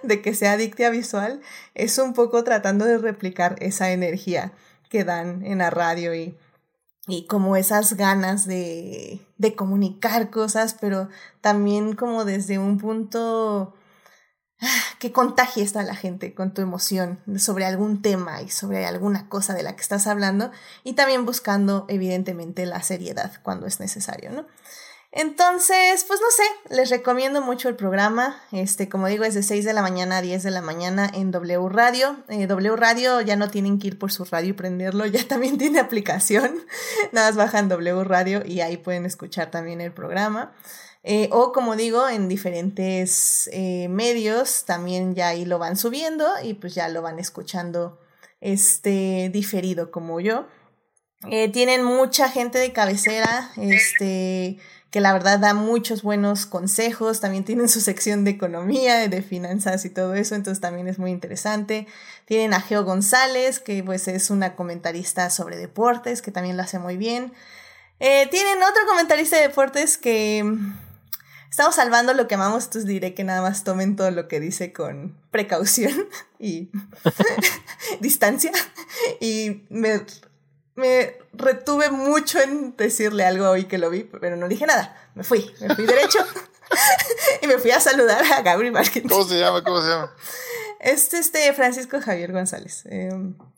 [0.02, 1.40] de que sea adictiva visual
[1.74, 4.52] es un poco tratando de replicar esa energía
[4.94, 6.38] que dan en la radio y,
[7.08, 11.08] y como esas ganas de, de comunicar cosas, pero
[11.40, 13.74] también como desde un punto
[15.00, 19.52] que contagies a la gente con tu emoción sobre algún tema y sobre alguna cosa
[19.52, 20.52] de la que estás hablando
[20.84, 24.46] y también buscando evidentemente la seriedad cuando es necesario, ¿no?
[25.16, 28.42] Entonces, pues no sé, les recomiendo mucho el programa.
[28.50, 31.30] Este, como digo, es de 6 de la mañana a 10 de la mañana en
[31.30, 32.16] W Radio.
[32.28, 35.56] Eh, w Radio ya no tienen que ir por su radio y prenderlo, ya también
[35.56, 36.66] tiene aplicación.
[37.12, 40.52] Nada más bajan W Radio y ahí pueden escuchar también el programa.
[41.04, 46.54] Eh, o como digo, en diferentes eh, medios también ya ahí lo van subiendo y
[46.54, 48.00] pues ya lo van escuchando
[48.40, 50.48] este diferido como yo.
[51.52, 54.58] Tienen mucha gente de cabecera, este,
[54.94, 59.84] que la verdad da muchos buenos consejos, también tienen su sección de economía, de finanzas
[59.84, 61.88] y todo eso, entonces también es muy interesante.
[62.26, 66.78] Tienen a Geo González, que pues es una comentarista sobre deportes, que también lo hace
[66.78, 67.32] muy bien.
[67.98, 70.44] tienen otro comentarista de deportes que
[71.50, 74.72] estamos salvando lo que amamos, entonces diré que nada más tomen todo lo que dice
[74.72, 76.06] con precaución
[76.38, 76.70] y
[78.00, 78.52] distancia.
[79.18, 80.02] Y me,
[80.76, 84.96] me retuve mucho en decirle algo hoy que lo vi, pero no dije nada.
[85.14, 86.18] Me fui, me fui derecho
[87.42, 89.04] y me fui a saludar a Gabriel Marquez.
[89.08, 89.62] ¿Cómo se llama?
[89.62, 90.12] ¿Cómo se llama?
[90.80, 92.84] Es este Francisco Javier González.
[92.86, 93.10] Eh,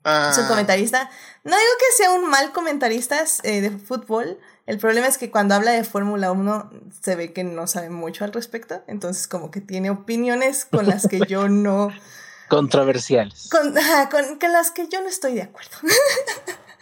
[0.09, 1.11] Ah, Es un comentarista.
[1.43, 4.39] No digo que sea un mal comentarista eh, de fútbol.
[4.67, 6.71] El problema es que cuando habla de Fórmula 1
[7.03, 8.85] se ve que no sabe mucho al respecto.
[8.87, 11.89] Entonces como que tiene opiniones con las que yo no...
[12.49, 13.49] Controversiales.
[13.51, 13.75] Con,
[14.13, 15.77] con, con las que yo no estoy de acuerdo.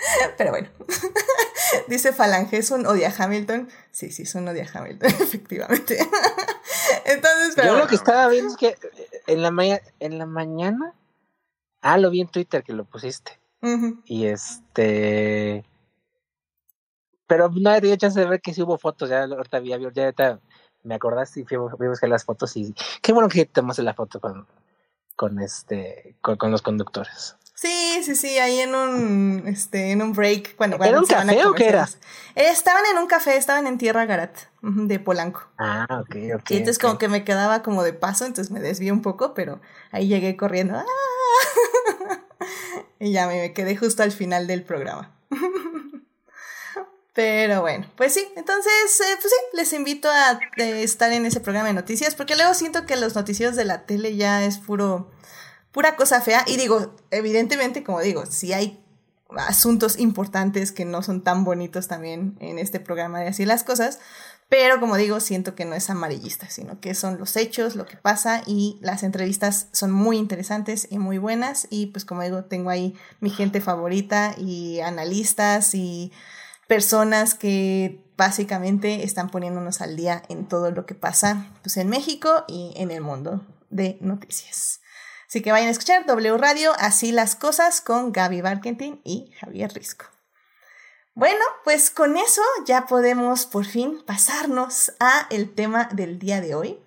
[0.39, 0.69] Pero bueno.
[1.89, 3.69] Dice Falange, es un odia Hamilton.
[3.91, 5.99] Sí, sí, es un odia Hamilton, efectivamente.
[7.05, 10.95] Entonces, pero Yo lo que estaba viendo es que eh, en la, en la mañana.
[11.81, 13.39] Ah, lo vi en Twitter que lo pusiste.
[14.05, 15.65] Y este.
[17.27, 19.09] Pero no he tenido chance de ver que sí hubo fotos.
[19.09, 20.41] Ya ahorita vi, ya ahorita
[20.83, 22.57] me acordaste y fui, fui a buscar las fotos.
[22.57, 24.47] Y qué bueno que tomaste la foto con,
[25.17, 27.37] con este con, con los conductores.
[27.55, 30.57] Sí, sí, sí, ahí en un, este, en un break.
[30.57, 31.89] Bueno, ¿Era cuando un café o qué era?
[32.35, 35.49] Eh, estaban en un café, estaban en Tierra Garat, de Polanco.
[35.59, 36.51] Ah, ok, ok.
[36.51, 39.61] y entonces como que me quedaba como de paso, entonces me desvié un poco, pero
[39.93, 40.77] ahí llegué corriendo.
[40.77, 42.21] ¡Ah!
[42.99, 45.15] y ya me quedé justo al final del programa.
[47.15, 51.39] Pero bueno, pues sí, entonces, eh, pues sí, les invito a eh, estar en ese
[51.39, 55.13] programa de noticias, porque luego siento que los noticieros de la tele ya es puro,
[55.75, 56.45] pura cosa fea.
[56.47, 58.81] Y digo, evidentemente, como digo, si hay
[59.37, 63.99] asuntos importantes que no son tan bonitos también en este programa de así las cosas,
[64.49, 67.97] pero como digo, siento que no es amarillista, sino que son los hechos, lo que
[67.97, 72.71] pasa y las entrevistas son muy interesantes y muy buenas y pues como digo, tengo
[72.71, 76.13] ahí mi gente favorita y analistas y
[76.69, 82.45] personas que básicamente están poniéndonos al día en todo lo que pasa pues en México
[82.47, 84.84] y en el mundo de noticias.
[85.35, 89.73] Así que vayan a escuchar W Radio, así las cosas con Gaby Barkentin y Javier
[89.73, 90.05] Risco.
[91.17, 96.55] Bueno, pues con eso ya podemos por fin pasarnos a el tema del día de
[96.55, 96.79] hoy.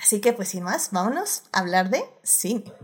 [0.00, 2.74] Así que pues sin más, vámonos a hablar de cine.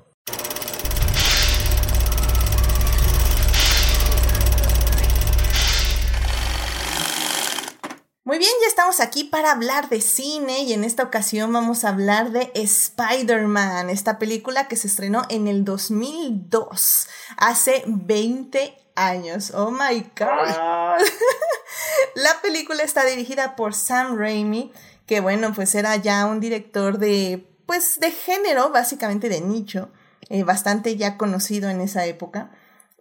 [8.37, 11.89] Muy bien, ya estamos aquí para hablar de cine y en esta ocasión vamos a
[11.89, 19.53] hablar de Spider-Man, esta película que se estrenó en el 2002, hace 20 años.
[19.55, 21.03] Oh my god.
[22.15, 24.71] La película está dirigida por Sam Raimi,
[25.07, 29.89] que bueno, pues era ya un director de pues de género, básicamente de nicho,
[30.29, 32.51] eh, bastante ya conocido en esa época.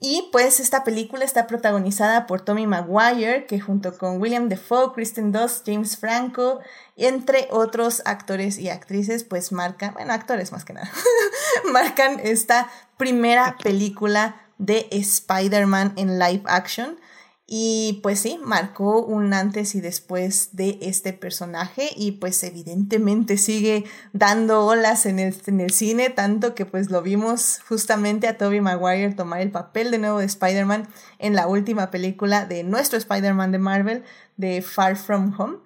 [0.07, 5.31] Y pues esta película está protagonizada por Tommy Maguire, que junto con William Defoe, Kristen
[5.31, 6.59] Dunst, James Franco,
[6.95, 10.91] entre otros actores y actrices, pues marcan, bueno, actores más que nada,
[11.71, 16.99] marcan esta primera película de Spider-Man en live action.
[17.47, 23.85] Y pues sí, marcó un antes y después de este personaje y pues evidentemente sigue
[24.13, 28.61] dando olas en el, en el cine, tanto que pues lo vimos justamente a Tobey
[28.61, 30.87] Maguire tomar el papel de nuevo de Spider-Man
[31.19, 34.03] en la última película de nuestro Spider-Man de Marvel,
[34.37, 35.57] de Far From Home.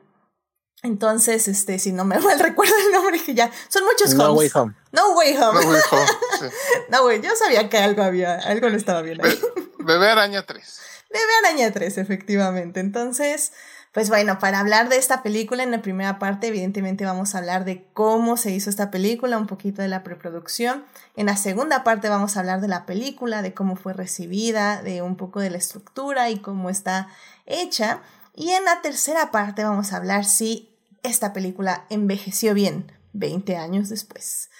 [0.83, 4.37] Entonces, este, si no me mal recuerdo el nombre, que ya son muchos No homes.
[4.37, 4.75] Way Home.
[4.91, 5.65] No Way Home.
[5.65, 5.97] No, hijo,
[6.41, 6.45] sí.
[6.89, 9.39] No, güey, yo sabía que algo había, algo no estaba bien ahí.
[9.77, 10.81] Be- Bebé Araña 3.
[11.11, 12.79] Bebé Araña 3, efectivamente.
[12.79, 13.51] Entonces,
[13.91, 17.65] pues bueno, para hablar de esta película, en la primera parte, evidentemente vamos a hablar
[17.65, 20.85] de cómo se hizo esta película, un poquito de la preproducción.
[21.15, 25.01] En la segunda parte vamos a hablar de la película, de cómo fue recibida, de
[25.01, 27.07] un poco de la estructura y cómo está
[27.47, 28.01] hecha.
[28.35, 30.69] Y en la tercera parte vamos a hablar si
[31.01, 34.51] esta película envejeció bien 20 años después.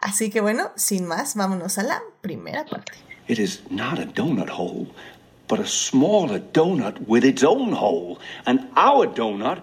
[0.00, 2.92] Así que bueno, sin más, vámonos a la primera parte.
[3.26, 4.88] It is not a donut hole,
[5.48, 8.18] but a smaller donut with its own hole.
[8.46, 9.62] And our donut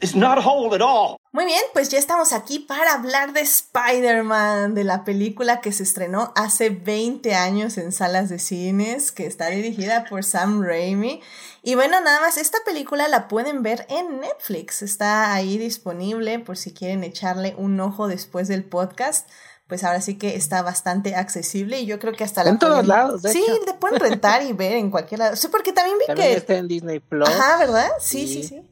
[0.00, 1.16] is not a hole at all.
[1.32, 5.84] Muy bien, pues ya estamos aquí para hablar de Spider-Man, de la película que se
[5.84, 11.20] estrenó hace 20 años en salas de cines, que está dirigida por Sam Raimi.
[11.62, 16.56] Y bueno, nada más, esta película la pueden ver en Netflix, está ahí disponible por
[16.56, 19.28] si quieren echarle un ojo después del podcast.
[19.70, 22.72] Pues ahora sí que está bastante accesible y yo creo que hasta la En todos
[22.74, 23.64] pueden- lados, de Sí, hecho.
[23.64, 25.36] le pueden rentar y ver en cualquier lado.
[25.36, 26.36] Sí, porque también vi También que...
[26.36, 27.26] está en Disney Plus.
[27.28, 27.88] Ajá, ¿verdad?
[28.00, 28.48] Sí, sí, Sí.
[28.48, 28.62] sí.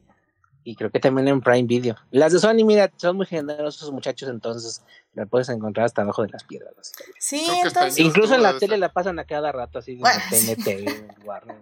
[0.64, 1.96] Y creo que también en Prime Video.
[2.11, 4.82] Las de Sony, mira, son muy generosos muchachos, entonces
[5.14, 6.92] la puedes encontrar hasta abajo de las piedras.
[7.18, 7.96] Sí, entonces...
[7.98, 11.56] en Incluso en la tele la pasan a cada rato, así Bueno, en TNT, Warner,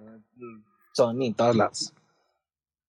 [0.93, 1.93] Sony, en todos lados.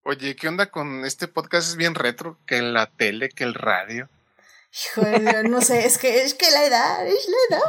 [0.02, 1.68] Oye, ¿qué onda con este podcast?
[1.68, 4.08] Es bien retro, que la tele, que el radio.
[4.72, 7.62] Híjole, no sé, es que es que la edad, es la edad.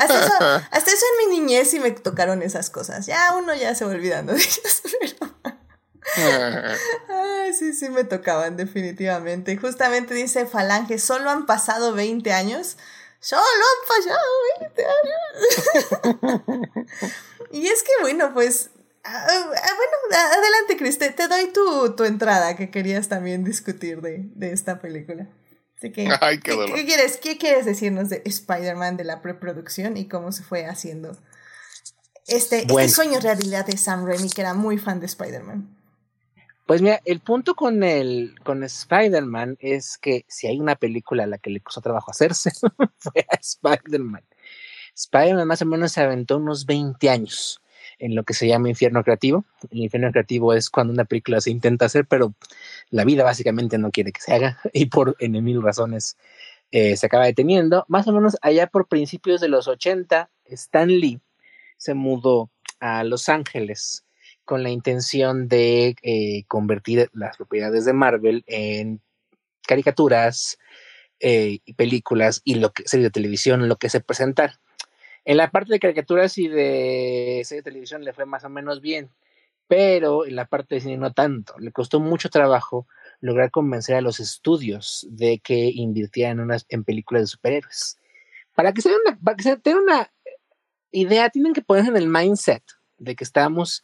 [0.00, 0.32] hasta, eso,
[0.70, 3.06] hasta eso en mi niñez sí me tocaron esas cosas.
[3.06, 5.34] Ya uno ya se va olvidando de ellas, pero
[7.08, 9.56] ay, sí, sí me tocaban definitivamente.
[9.56, 12.76] Justamente dice Falange, solo han pasado 20 años.
[13.20, 14.20] Solo han fallado
[14.60, 14.86] 20
[16.16, 16.86] años.
[17.50, 18.70] y es que bueno, pues
[19.02, 24.28] Ah, ah, bueno, adelante, Chris, te, doy tu, tu, entrada que querías también discutir de,
[24.34, 25.26] de esta película.
[25.78, 26.04] Así que,
[26.42, 30.66] qué, ¿qué, quieres, ¿qué quieres decirnos de Spider-Man, de la preproducción y cómo se fue
[30.66, 31.16] haciendo
[32.26, 35.76] este, este sueño realidad de Sam Raimi, que era muy fan de Spider-Man?
[36.66, 41.26] Pues mira, el punto con el con Spider-Man es que si hay una película a
[41.26, 42.52] la que le costó trabajo hacerse,
[42.98, 44.22] fue a Spider-Man.
[44.94, 47.60] Spider-Man más o menos se aventó unos 20 años
[48.00, 49.44] en lo que se llama infierno creativo.
[49.70, 52.34] El infierno creativo es cuando una película se intenta hacer, pero
[52.90, 56.16] la vida básicamente no quiere que se haga y por en mil razones
[56.72, 57.84] eh, se acaba deteniendo.
[57.88, 61.20] Más o menos allá por principios de los 80, Stan Lee
[61.76, 64.04] se mudó a Los Ángeles
[64.44, 69.00] con la intención de eh, convertir las propiedades de Marvel en
[69.66, 70.58] caricaturas
[71.20, 74.58] eh, y películas y lo que serie de televisión, lo que se presentara.
[75.24, 78.80] En la parte de caricaturas y de serie de televisión le fue más o menos
[78.80, 79.10] bien,
[79.66, 81.54] pero en la parte de cine no tanto.
[81.58, 82.86] Le costó mucho trabajo
[83.20, 87.98] lograr convencer a los estudios de que invirtieran en, unas, en películas de superhéroes.
[88.54, 89.18] Para que se, una,
[89.80, 90.10] una
[90.90, 92.62] idea, tienen que ponerse en el mindset
[92.98, 93.82] de que estamos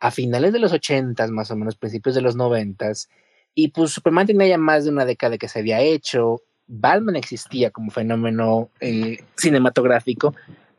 [0.00, 3.08] a finales de los ochentas, más o menos principios de los noventas,
[3.54, 7.70] y pues Superman tenía ya más de una década que se había hecho, Batman existía
[7.70, 10.34] como fenómeno eh, cinematográfico,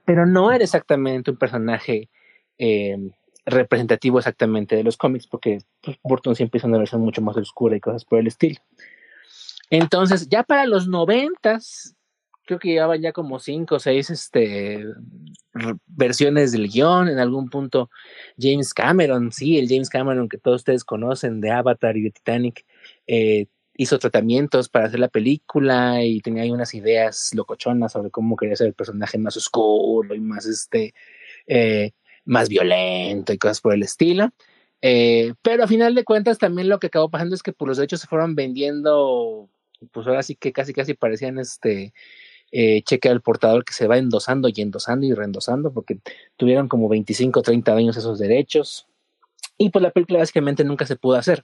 [0.06, 2.10] pero no era exactamente un personaje
[2.58, 2.98] eh,
[3.46, 7.76] representativo exactamente de los cómics, porque pues, Burton siempre hizo una versión mucho más oscura
[7.76, 8.60] y cosas por el estilo.
[9.70, 11.96] Entonces, ya para los noventas,
[12.46, 14.86] creo que llevaban ya como cinco o seis este,
[15.88, 17.08] versiones del guion.
[17.08, 17.90] En algún punto,
[18.38, 22.66] James Cameron, sí, el James Cameron que todos ustedes conocen de Avatar y de Titanic,
[23.08, 28.36] eh, hizo tratamientos para hacer la película y tenía ahí unas ideas locochonas sobre cómo
[28.36, 30.94] quería ser el personaje más oscuro y más este
[31.48, 31.92] eh,
[32.26, 34.30] más violento y cosas por el estilo.
[34.82, 37.70] Eh, pero a final de cuentas también lo que acabó pasando es que por pues,
[37.70, 39.50] los derechos se fueron vendiendo,
[39.92, 41.94] pues ahora sí que casi casi parecían este
[42.52, 46.00] eh, cheque al portador que se va endosando y endosando y reendosando porque
[46.38, 48.88] tuvieron como 25 o 30 años esos derechos.
[49.58, 51.44] Y pues la película básicamente nunca se pudo hacer.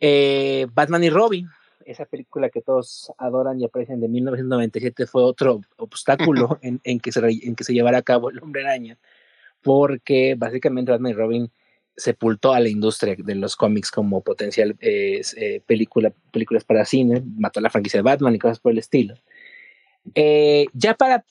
[0.00, 1.48] Eh, Batman y Robin,
[1.84, 7.20] esa película que todos adoran y aprecian de 1997, fue otro obstáculo en, que se,
[7.20, 8.98] en que se llevara a cabo el hombre araña,
[9.62, 11.50] porque básicamente Batman y Robin
[11.96, 15.20] sepultó a la industria de los cómics como potencial eh,
[15.66, 19.14] película, películas para cine, mató a la franquicia de Batman y cosas por el estilo.
[20.14, 21.24] Eh, ya para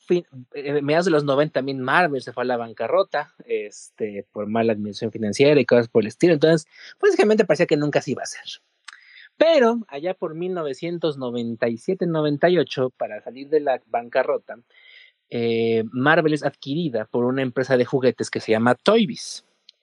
[0.54, 5.12] mediados de los 90 también Marvel se fue a la bancarrota este, por mala administración
[5.12, 6.34] financiera y cosas por el estilo.
[6.34, 6.68] Entonces,
[7.02, 8.62] básicamente parecía que nunca se iba a hacer.
[9.38, 14.58] Pero allá por 1997-98, para salir de la bancarrota,
[15.30, 19.08] eh, Marvel es adquirida por una empresa de juguetes que se llama Toy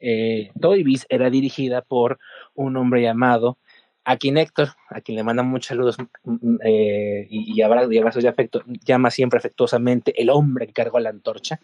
[0.01, 2.19] Eh, Toy era dirigida por
[2.55, 3.59] un hombre llamado
[4.05, 8.63] a quien Héctor, a quien le manda muchos saludos mm, eh, y, abrazos de afecto,
[8.85, 11.61] llama siempre afectuosamente el hombre que cargó la antorcha,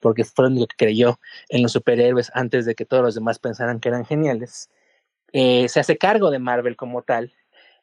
[0.00, 3.80] porque fue el que creyó en los superhéroes antes de que todos los demás pensaran
[3.80, 4.70] que eran geniales.
[5.32, 7.32] Eh, se hace cargo de Marvel como tal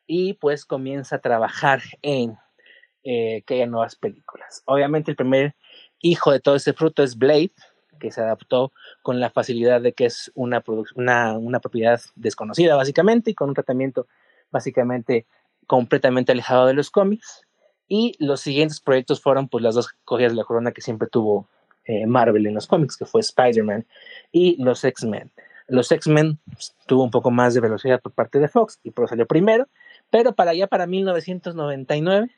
[0.06, 2.36] y pues comienza a trabajar en
[3.04, 4.64] eh, que haya nuevas películas.
[4.66, 5.56] Obviamente el primer
[6.00, 7.52] hijo de todo ese fruto es Blade,
[8.00, 10.64] que se adaptó con la facilidad de que es una,
[10.96, 14.08] una, una propiedad desconocida básicamente y con un tratamiento
[14.52, 15.26] básicamente
[15.68, 17.46] completamente alejado de los cómics.
[17.88, 21.48] Y los siguientes proyectos fueron pues las dos cogidas de la corona que siempre tuvo
[21.86, 23.86] eh, Marvel en los cómics, que fue Spider-Man
[24.32, 25.32] y los X-Men.
[25.68, 29.06] Los X-Men pues, tuvo un poco más de velocidad por parte de Fox y por
[29.06, 29.68] eso salió primero,
[30.10, 32.30] pero para allá, para 1999,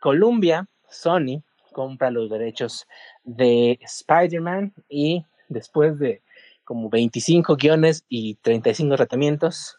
[0.00, 1.42] Columbia, Sony,
[1.72, 2.86] compra los derechos
[3.26, 6.22] de Spider-Man y después de
[6.64, 9.76] como 25 guiones y 35 tratamientos,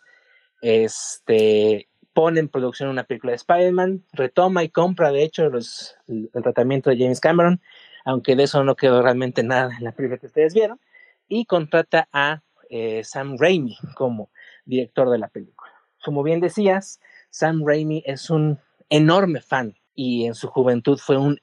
[0.61, 6.29] este, pone en producción una película de Spider-Man, retoma y compra de hecho los, el,
[6.31, 7.61] tratamiento de James Cameron,
[8.05, 10.79] aunque de eso no quedó realmente nada en la película que ustedes vieron,
[11.27, 14.29] y contrata a eh, Sam Raimi como
[14.65, 15.71] director de la película.
[16.03, 21.41] Como bien decías, Sam Raimi es un enorme fan y en su juventud fue un,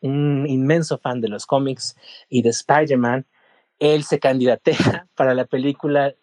[0.00, 1.96] un inmenso fan de los cómics
[2.28, 3.26] y de Spider-Man.
[3.80, 6.14] Él se candidatea para la película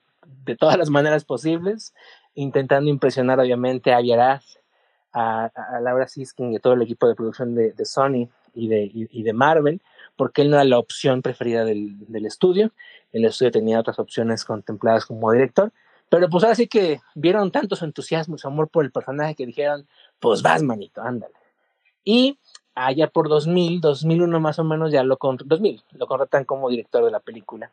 [0.46, 1.94] de todas las maneras posibles,
[2.36, 4.60] intentando impresionar obviamente a Yaraz,
[5.12, 9.24] a, Laura Siskin y a todo el equipo de producción de, Sony y de, y,
[9.24, 9.82] de, Marvel,
[10.16, 12.72] porque él no era la opción preferida del, del, estudio.
[13.12, 15.74] El estudio tenía otras opciones contempladas como director,
[16.08, 19.46] pero pues ahora sí que vieron tanto su entusiasmo, su amor por el personaje que
[19.46, 19.86] dijeron,
[20.22, 21.43] pues vas, manito, ándale.
[22.04, 22.40] Y
[22.76, 27.12] allá por 2000, 2001 más o menos, ya lo, 2000, lo contratan como director de
[27.12, 27.72] la película.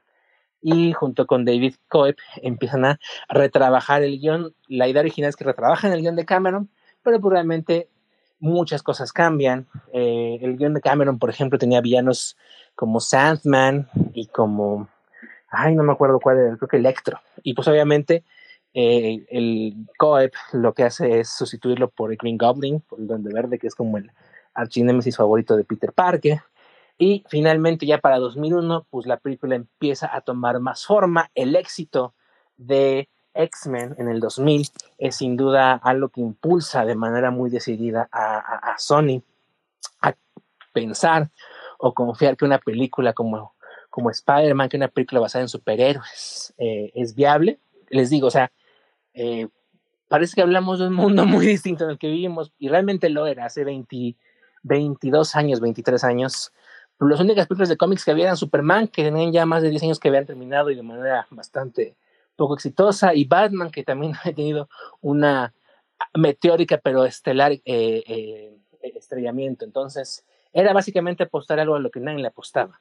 [0.63, 4.55] Y junto con David Coeb empiezan a retrabajar el guion.
[4.69, 6.69] La idea original es que retrabajan el guion de Cameron,
[7.03, 7.89] pero probablemente
[8.41, 9.67] muchas cosas cambian.
[9.93, 12.37] Eh, el guion de Cameron, por ejemplo, tenía villanos
[12.75, 14.89] como Sandman y como,
[15.49, 17.21] ay, no me acuerdo cuál era, creo que Electro.
[17.43, 18.25] Y pues obviamente
[18.73, 23.33] eh, el Coeb lo que hace es sustituirlo por el Green Goblin, por el Duende
[23.33, 24.11] Verde, que es como el
[24.55, 26.41] archinémesis favorito de Peter Parker.
[26.99, 31.31] Y finalmente, ya para 2001, pues la película empieza a tomar más forma.
[31.35, 32.15] El éxito
[32.57, 34.69] de X-Men en el 2000
[34.99, 39.23] es sin duda algo que impulsa de manera muy decidida a, Sony
[40.03, 40.15] a
[40.73, 41.31] pensar
[41.79, 43.55] o confiar que una película como,
[43.89, 47.59] como Spider-Man, que una película basada en superhéroes, eh, es viable.
[47.89, 48.53] Les digo, o sea,
[49.15, 49.49] eh,
[50.09, 53.27] parece que hablamos de un mundo muy distinto en el que vivimos y realmente lo
[53.27, 54.17] era hace 20
[54.63, 56.53] 22 años, 23 años.
[56.99, 59.85] Las únicas películas de cómics que había eran Superman, que tenían ya más de 10
[59.85, 61.97] años que habían terminado y de manera bastante
[62.37, 64.69] poco exitosa, y Batman, que también ha tenido
[65.01, 65.55] una
[66.15, 69.65] meteórica pero estelar eh, eh, estrellamiento.
[69.65, 72.81] Entonces, era básicamente apostar algo a lo que nadie le apostaba.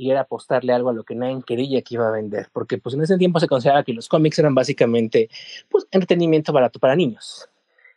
[0.00, 2.48] Y era apostarle algo a lo que nadie quería que iba a vender.
[2.54, 5.28] Porque pues en ese tiempo se consideraba que los cómics eran básicamente
[5.68, 7.50] pues entretenimiento barato para niños.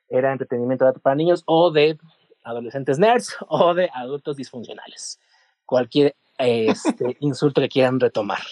[0.10, 1.98] Era entretenimiento barato para niños o de
[2.44, 5.18] adolescentes nerds o de adultos disfuncionales.
[5.66, 8.44] Cualquier este, insulto que quieran retomar.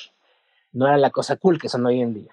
[0.72, 2.32] No era la cosa cool que son hoy en día.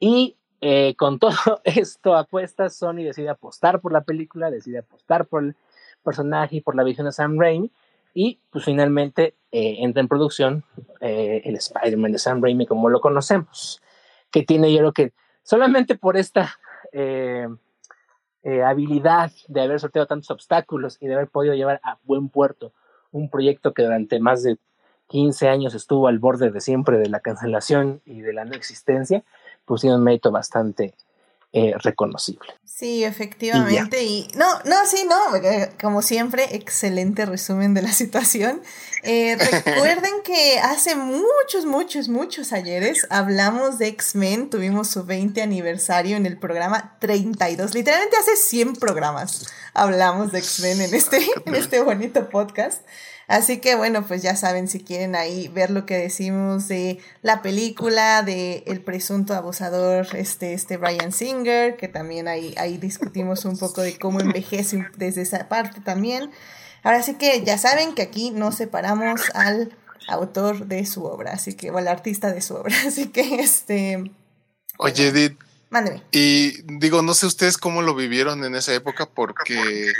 [0.00, 5.26] Y eh, con todo esto a cuestas, Sony decide apostar por la película, decide apostar
[5.26, 5.54] por el
[6.02, 7.70] personaje y por la visión de Sam Raimi.
[8.14, 10.64] Y pues finalmente eh, entra en producción
[11.00, 13.80] eh, el Spider-Man de Sam Raimi como lo conocemos.
[14.30, 16.58] Que tiene yo creo que solamente por esta
[16.92, 17.48] eh,
[18.64, 22.72] habilidad de haber sorteado tantos obstáculos y de haber podido llevar a buen puerto
[23.12, 24.58] un proyecto que durante más de
[25.08, 29.24] 15 años estuvo al borde de siempre de la cancelación y de la no existencia,
[29.64, 30.94] pues tiene un mérito bastante
[31.52, 32.54] eh, reconocible.
[32.64, 34.02] Sí, efectivamente.
[34.04, 38.62] Y, no, no, sí, no, eh, como siempre, excelente resumen de la situación.
[39.02, 46.16] Eh, recuerden que hace muchos, muchos, muchos ayeres hablamos de X-Men, tuvimos su 20 aniversario
[46.16, 51.80] en el programa 32, literalmente hace 100 programas hablamos de X-Men en este, en este
[51.82, 52.82] bonito podcast.
[53.30, 57.42] Así que bueno, pues ya saben si quieren ahí ver lo que decimos de la
[57.42, 63.56] película, de el presunto abusador, este, este Brian Singer, que también ahí, ahí discutimos un
[63.56, 66.32] poco de cómo envejece desde esa parte también.
[66.82, 69.76] Ahora sí que ya saben que aquí no separamos al
[70.08, 74.10] autor de su obra, así que, o al artista de su obra, así que este...
[74.76, 75.38] Oye, Edith.
[75.68, 76.02] Mándeme.
[76.10, 79.92] Y digo, no sé ustedes cómo lo vivieron en esa época, porque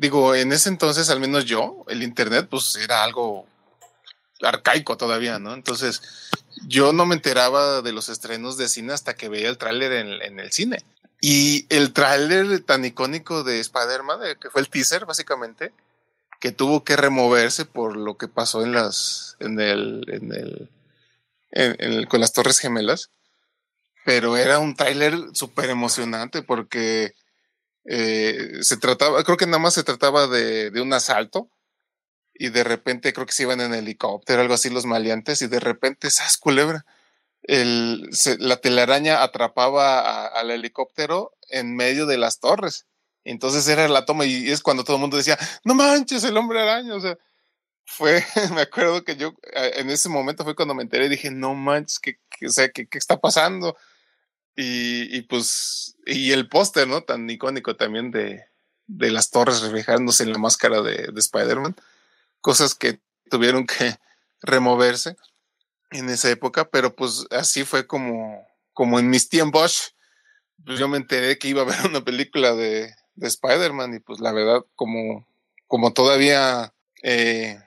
[0.00, 3.46] digo, en ese entonces, al menos yo, el Internet, pues era algo
[4.40, 5.52] arcaico todavía, ¿no?
[5.52, 6.00] Entonces,
[6.66, 10.40] yo no me enteraba de los estrenos de cine hasta que veía el tráiler en,
[10.40, 10.82] el cine.
[11.20, 15.70] Y el tráiler tan icónico de Spider-Man, que fue el teaser, básicamente,
[16.40, 20.70] que tuvo que removerse por lo que pasó en las, en el, en el,
[21.50, 23.10] en, con las Torres Gemelas.
[24.06, 27.12] Pero era un tráiler súper emocionante porque
[27.92, 31.50] eh, se trataba, creo que nada más se trataba de, de, un asalto
[32.32, 35.58] y de repente creo que se iban en helicóptero, algo así los maleantes y de
[35.58, 36.86] repente, ¡sas culebra!
[37.42, 42.86] El, la telaraña atrapaba al helicóptero en medio de las torres.
[43.24, 46.60] Entonces era la toma y es cuando todo el mundo decía, no manches, el hombre
[46.60, 47.18] araña, o sea,
[47.84, 48.24] fue,
[48.54, 51.98] me acuerdo que yo en ese momento fue cuando me enteré y dije, no manches,
[51.98, 53.76] ¿qué, qué o sea, ¿qué, qué está pasando?
[54.56, 57.02] Y, pues, y el póster, ¿no?
[57.02, 58.44] Tan icónico también de,
[58.86, 61.76] de las torres reflejándose en la máscara de, de Spider-Man.
[62.42, 63.96] Cosas que tuvieron que
[64.42, 65.16] removerse
[65.90, 69.94] en esa época, pero pues así fue como, como en mis tiempos.
[70.64, 74.20] Pues yo me enteré que iba a haber una película de, de Spider-Man y pues
[74.20, 75.26] la verdad, como,
[75.66, 77.58] como todavía, eh,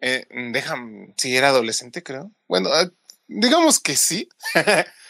[0.00, 2.30] eh, déjame, si era adolescente, creo.
[2.48, 2.90] Bueno, ah,
[3.28, 4.28] digamos que sí.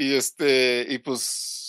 [0.00, 1.20] Y este, y pues.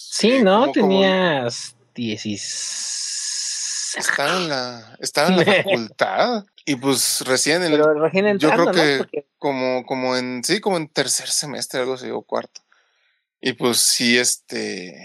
[0.09, 0.71] Sí, eh, ¿no?
[0.71, 3.95] Tenías 16.
[3.97, 6.45] Estaba en la, estaba en la facultad.
[6.65, 10.87] Y pues recién en Pero recién yo creo que como, como en, sí, como en
[10.87, 12.61] tercer semestre, algo así, o cuarto.
[13.41, 14.95] Y pues sí, este.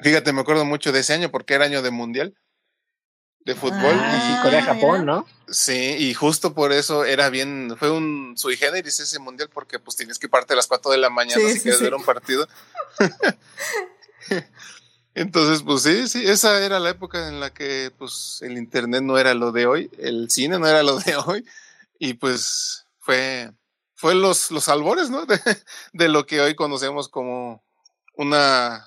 [0.00, 2.34] Fíjate, me acuerdo mucho de ese año porque era año de mundial
[3.44, 3.94] de fútbol.
[3.94, 5.26] Ah, y Corea-Japón, ¿no?
[5.48, 9.96] Sí, y justo por eso era bien, fue un sui generis ese mundial porque pues
[9.96, 12.48] tienes que parte a las 4 de la mañana si quieres ver un partido.
[15.14, 19.18] Entonces, pues sí, sí, esa era la época en la que pues el internet no
[19.18, 21.44] era lo de hoy, el cine no era lo de hoy,
[21.98, 23.52] y pues fue,
[23.94, 25.26] fue los, los albores, ¿no?
[25.26, 25.38] De,
[25.92, 27.62] de lo que hoy conocemos como
[28.16, 28.86] una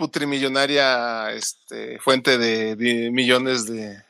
[0.00, 4.02] putrimillonaria este, fuente de, millones de,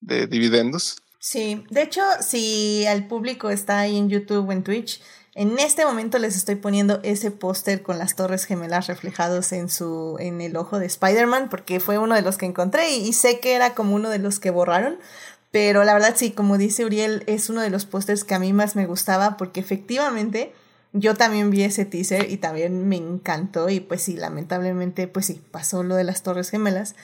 [0.00, 0.98] de dividendos.
[1.18, 5.00] Sí, de hecho, si al público está ahí en YouTube o en Twitch,
[5.34, 10.16] en este momento les estoy poniendo ese póster con las torres gemelas reflejados en su
[10.20, 13.40] en el ojo de Spider-Man porque fue uno de los que encontré y, y, sé
[13.40, 14.98] que era como uno de los que borraron,
[15.50, 18.52] pero la verdad sí, como dice Uriel, es uno de los pósters que a mí
[18.52, 20.52] más me gustaba porque efectivamente
[20.92, 25.42] yo también vi ese teaser y también me encantó y pues sí, lamentablemente pues sí,
[25.50, 26.94] pasó lo de las torres gemelas.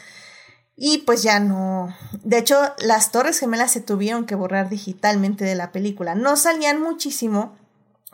[0.80, 1.92] Y pues ya no.
[2.22, 6.14] De hecho, las Torres Gemelas se tuvieron que borrar digitalmente de la película.
[6.14, 7.56] No salían muchísimo,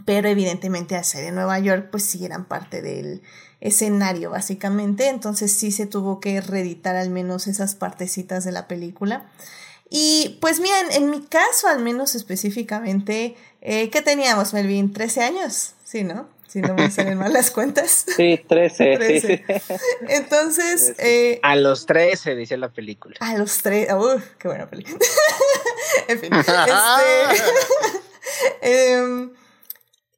[0.06, 3.20] pero evidentemente al ser en Nueva York, pues sí eran parte del
[3.60, 5.08] escenario, básicamente.
[5.08, 9.26] Entonces sí se tuvo que reeditar al menos esas partecitas de la película.
[9.90, 14.94] Y pues miren, en mi caso, al menos específicamente, eh, ¿qué teníamos, Melvin?
[14.94, 15.74] ¿13 años?
[15.84, 16.28] Sí, ¿no?
[16.54, 18.04] si no me salen mal las cuentas.
[18.16, 18.96] Sí, 13.
[18.96, 19.44] 13.
[20.08, 20.94] Entonces.
[20.98, 23.16] Eh, a los 13, dice la película.
[23.18, 23.92] A los 13.
[23.94, 24.96] Uf, qué buena película.
[26.08, 26.32] en fin.
[26.32, 26.52] Este,
[28.62, 29.28] eh,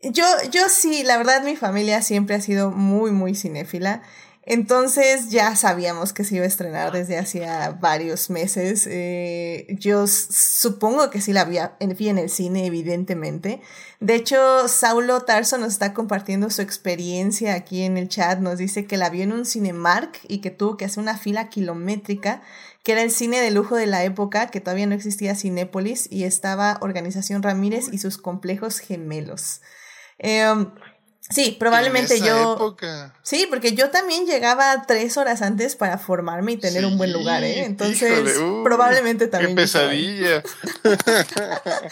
[0.03, 4.03] yo, yo sí, la verdad, mi familia siempre ha sido muy, muy cinéfila.
[4.49, 8.87] Entonces ya sabíamos que se iba a estrenar desde hacía varios meses.
[8.89, 13.61] Eh, yo supongo que sí la vi en, vi en el cine, evidentemente.
[13.99, 18.39] De hecho, Saulo Tarso nos está compartiendo su experiencia aquí en el chat.
[18.39, 21.49] Nos dice que la vio en un Cinemark y que tuvo que hacer una fila
[21.49, 22.41] kilométrica,
[22.85, 26.23] que era el cine de lujo de la época, que todavía no existía Cinépolis y
[26.23, 29.61] estaba Organización Ramírez y sus complejos gemelos.
[30.21, 30.47] Eh,
[31.29, 32.55] Sí, probablemente yo.
[32.55, 33.13] Época.
[33.23, 37.13] Sí, porque yo también llegaba tres horas antes para formarme y tener sí, un buen
[37.13, 37.65] lugar, ¿eh?
[37.65, 39.57] Entonces, híjole, uy, probablemente también.
[39.57, 40.37] Qué pesadilla.
[40.85, 41.91] era, era,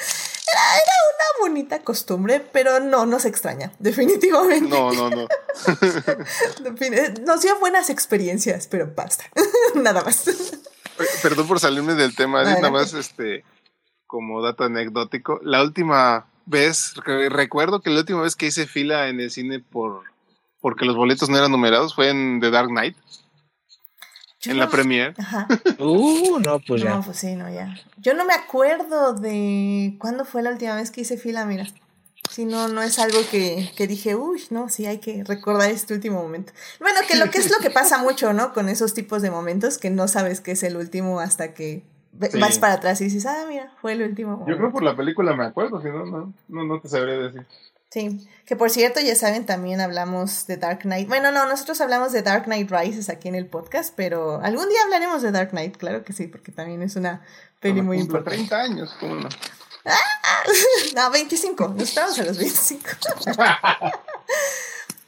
[1.11, 4.69] una bonita costumbre, pero no nos extraña, definitivamente.
[4.69, 5.27] No, no, no.
[7.27, 9.25] nos dio buenas experiencias, pero basta.
[9.75, 10.25] nada más.
[11.23, 12.63] Perdón por salirme del tema, Adelante.
[12.63, 13.45] nada más este
[14.07, 15.41] como dato anecdótico.
[15.43, 20.03] La última vez, recuerdo que la última vez que hice fila en el cine por
[20.61, 22.97] porque los boletos no eran numerados fue en The Dark Knight.
[24.41, 25.15] Yo en no, la premiere.
[25.19, 25.47] Ajá.
[25.79, 26.89] Uh, no, pues ya.
[26.89, 27.75] No, pues sí, no, ya.
[27.99, 31.67] Yo no me acuerdo de cuándo fue la última vez que hice fila, mira.
[32.31, 35.93] Si no, no es algo que, que dije, uy, no, sí hay que recordar este
[35.93, 36.55] último momento.
[36.81, 38.55] Bueno, que lo que es lo que pasa mucho, ¿no?
[38.55, 41.83] Con esos tipos de momentos que no sabes que es el último hasta que
[42.31, 42.39] Sí.
[42.39, 44.33] vas para atrás y dices, ah, mira, fue el último.
[44.33, 44.51] Momento.
[44.51, 47.47] Yo creo por la película me acuerdo, si no, no, no, no te sabría decir.
[47.91, 51.07] Sí, que por cierto, ya saben, también hablamos de Dark Knight.
[51.07, 54.79] Bueno, no, nosotros hablamos de Dark Knight Rises aquí en el podcast, pero algún día
[54.83, 57.23] hablaremos de Dark Knight, claro que sí, porque también es una
[57.61, 58.37] peli muy importante.
[58.37, 59.29] 30 años, ¿cómo no?
[59.85, 60.15] ¡Ah!
[60.95, 62.85] No, 25, nos estamos a los 25.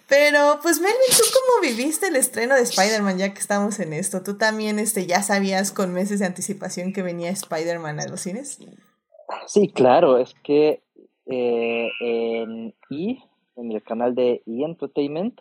[0.09, 4.22] Pero, pues, Melvin, ¿tú cómo viviste el estreno de Spider-Man ya que estamos en esto?
[4.22, 8.61] ¿Tú también este, ya sabías con meses de anticipación que venía Spider-Man a los cines?
[9.46, 10.82] Sí, claro, es que
[11.26, 13.18] eh, en E,
[13.57, 15.40] en el canal de E Entertainment,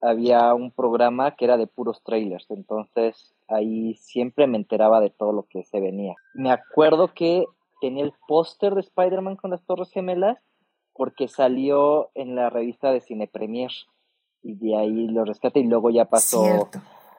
[0.00, 5.32] había un programa que era de puros trailers, entonces ahí siempre me enteraba de todo
[5.32, 6.16] lo que se venía.
[6.34, 7.46] Me acuerdo que
[7.80, 10.38] tenía el póster de Spider-Man con las Torres Gemelas
[10.92, 13.70] porque salió en la revista de Cine Premier
[14.42, 16.42] y de ahí lo rescaté y luego ya pasó.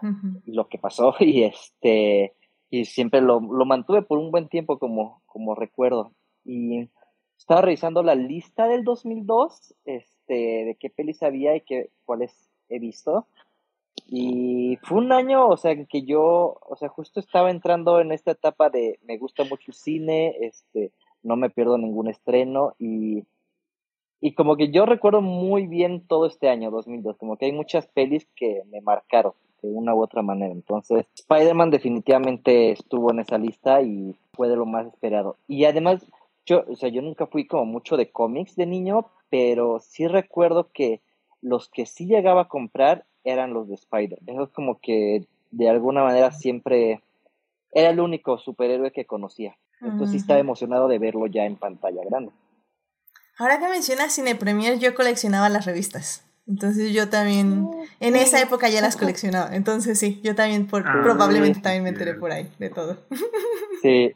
[0.02, 0.42] Uh -huh.
[0.46, 2.34] lo que pasó y este
[2.70, 6.12] y siempre lo, lo mantuve por un buen tiempo como, como recuerdo
[6.44, 6.90] y
[7.38, 12.80] estaba revisando la lista del 2002 este de qué pelis había y qué cuáles he
[12.80, 13.28] visto
[14.08, 18.12] y fue un año, o sea, en que yo, o sea, justo estaba entrando en
[18.12, 23.24] esta etapa de me gusta mucho el cine, este, no me pierdo ningún estreno y
[24.26, 27.88] y como que yo recuerdo muy bien todo este año 2002, como que hay muchas
[27.88, 30.54] pelis que me marcaron de una u otra manera.
[30.54, 35.36] Entonces, Spider-Man definitivamente estuvo en esa lista y fue de lo más esperado.
[35.50, 36.10] Y además,
[36.46, 40.70] yo, o sea, yo nunca fui como mucho de cómics de niño, pero sí recuerdo
[40.72, 41.02] que
[41.42, 44.20] los que sí llegaba a comprar eran los de Spider.
[44.26, 47.02] Eso es como que de alguna manera siempre
[47.74, 49.58] era el único superhéroe que conocía.
[49.82, 52.32] Entonces sí estaba emocionado de verlo ya en pantalla grande.
[53.38, 56.24] Ahora que mencionas Cine Premier, yo coleccionaba las revistas.
[56.48, 57.70] Entonces yo también,
[58.00, 59.56] en esa época ya las coleccionaba.
[59.56, 62.98] Entonces sí, yo también por, ah, probablemente también me enteré por ahí de todo.
[63.82, 64.14] Sí.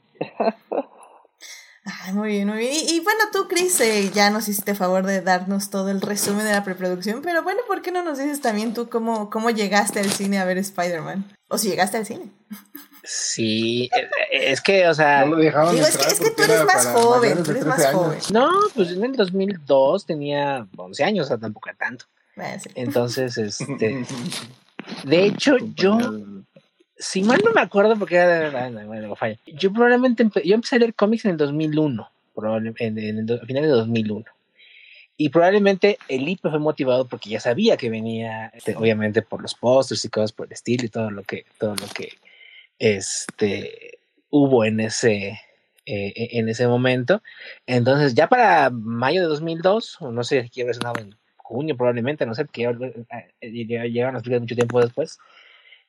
[1.84, 2.72] Ay, muy bien, muy bien.
[2.72, 6.46] Y, y bueno, tú, Chris, eh, ya nos hiciste favor de darnos todo el resumen
[6.46, 10.00] de la preproducción, pero bueno, ¿por qué no nos dices también tú cómo, cómo llegaste
[10.00, 11.26] al cine a ver Spider-Man?
[11.50, 12.32] O si llegaste al cine.
[13.10, 16.32] Sí, eh, es que, o sea, No lo dejaban Digo, es que, entrar es que
[16.36, 18.02] tú eres más joven, tú de eres más 13 años.
[18.04, 18.20] joven.
[18.32, 22.06] no, pues en el 2002 tenía 11 años, o sea, tampoco era tanto.
[22.36, 22.70] Sí.
[22.76, 24.06] Entonces, este,
[25.06, 25.98] de hecho, yo,
[26.98, 29.38] si mal no me acuerdo porque era, ah, no, bueno, falla.
[29.46, 33.40] Yo probablemente, empe- yo empecé a leer cómics en el 2001, probablemente, en, en el
[33.48, 34.26] finales de 2001.
[35.20, 39.56] Y probablemente el IP fue motivado porque ya sabía que venía, este, obviamente por los
[39.56, 42.10] pósters y cosas por el estilo y todo lo que, todo lo que,
[42.80, 44.00] este,
[44.30, 45.40] hubo en ese,
[45.86, 47.22] eh, en ese momento.
[47.66, 52.26] Entonces, ya para mayo de 2002, o no sé si haber sonado en junio probablemente,
[52.26, 52.72] no sé, porque ya,
[53.42, 55.18] eh, llegaron las películas mucho tiempo después,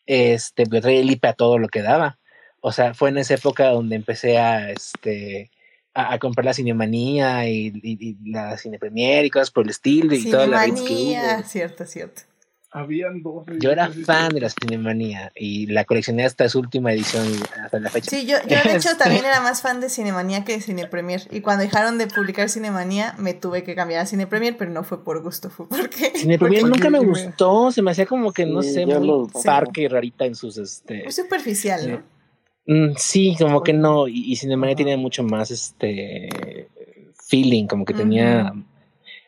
[0.07, 2.19] este, pues traía el IP a todo lo que daba.
[2.61, 5.51] O sea, fue en esa época donde empecé a, este,
[5.95, 9.71] a, a comprar la Cinemanía y, y, y la Cine Premier y cosas por el
[9.71, 11.49] estilo y Cinemanía, hubo.
[11.49, 12.23] cierto, cierto.
[12.71, 13.47] Habían dos.
[13.61, 17.25] Yo era fan de la Cinemanía y la coleccioné hasta su última edición
[17.65, 18.11] hasta la fecha.
[18.11, 21.23] Sí, yo, yo de hecho también era más fan de Cinemanía que de Cine Premier.
[21.31, 24.85] Y cuando dejaron de publicar Cinemanía, me tuve que cambiar a Cine Premier, pero no
[24.85, 26.13] fue por gusto, fue porque.
[26.15, 29.29] Cine Premier Porque- nunca me gustó, se me hacía como que, no Sí, sé, muy
[29.45, 31.05] parque y rarita en sus, este...
[31.05, 32.03] Muy superficial, ¿no?
[32.67, 36.69] Mm, sí, como que no, y, y Cinemanía tiene mucho más, este,
[37.27, 38.53] feeling, como que tenía...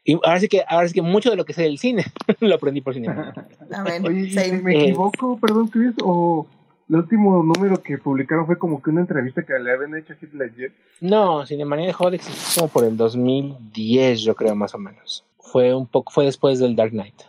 [0.04, 2.04] Y ahora sí que, ahora sí que mucho de lo que sé del cine
[2.40, 3.34] lo aprendí por Cinemanía.
[3.74, 4.04] Amén.
[4.06, 4.62] Oye, ¿y Same.
[4.62, 4.82] ¿me Eh.
[4.84, 5.94] equivoco, perdón, Chris?
[6.02, 6.46] ¿O
[6.88, 10.36] el último número que publicaron fue como que una entrevista que le habían hecho a
[10.36, 10.72] Ledger?
[11.00, 15.24] No, Cinemanía dejó de existir como por el 2010, yo creo, más o menos.
[15.38, 17.22] Fue un poco, fue después del Dark Knight.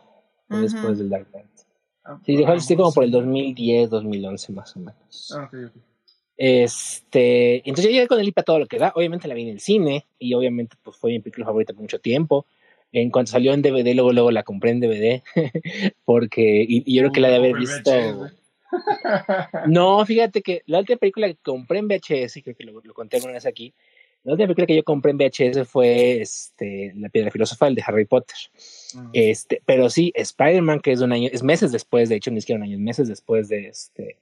[0.47, 1.45] Fue después del Dark Knight.
[2.03, 3.13] Ah, Sí, dejó de existir como por el sí.
[3.13, 5.33] 2010, 2011, más o menos.
[5.37, 5.81] Ah, ok, ok.
[6.37, 8.91] Este, entonces yo llegué con el IP a todo lo que da.
[8.95, 11.99] Obviamente la vi en el cine y obviamente pues fue mi película favorita por mucho
[11.99, 12.45] tiempo.
[12.93, 15.21] En cuanto salió en DVD, luego luego la compré en DVD
[16.05, 17.91] porque y, y yo creo que la de haber visto.
[19.67, 22.93] No, fíjate que la última película que compré en VHS, y creo que lo, lo
[22.93, 23.73] conté alguna vez aquí,
[24.23, 28.05] la última película que yo compré en VHS fue este, La Piedra Filosofal de Harry
[28.05, 28.35] Potter.
[29.13, 32.39] Este, pero sí, Spider-Man, que es de un año, es meses después, de hecho, ni
[32.41, 34.17] siquiera un año, meses después de este,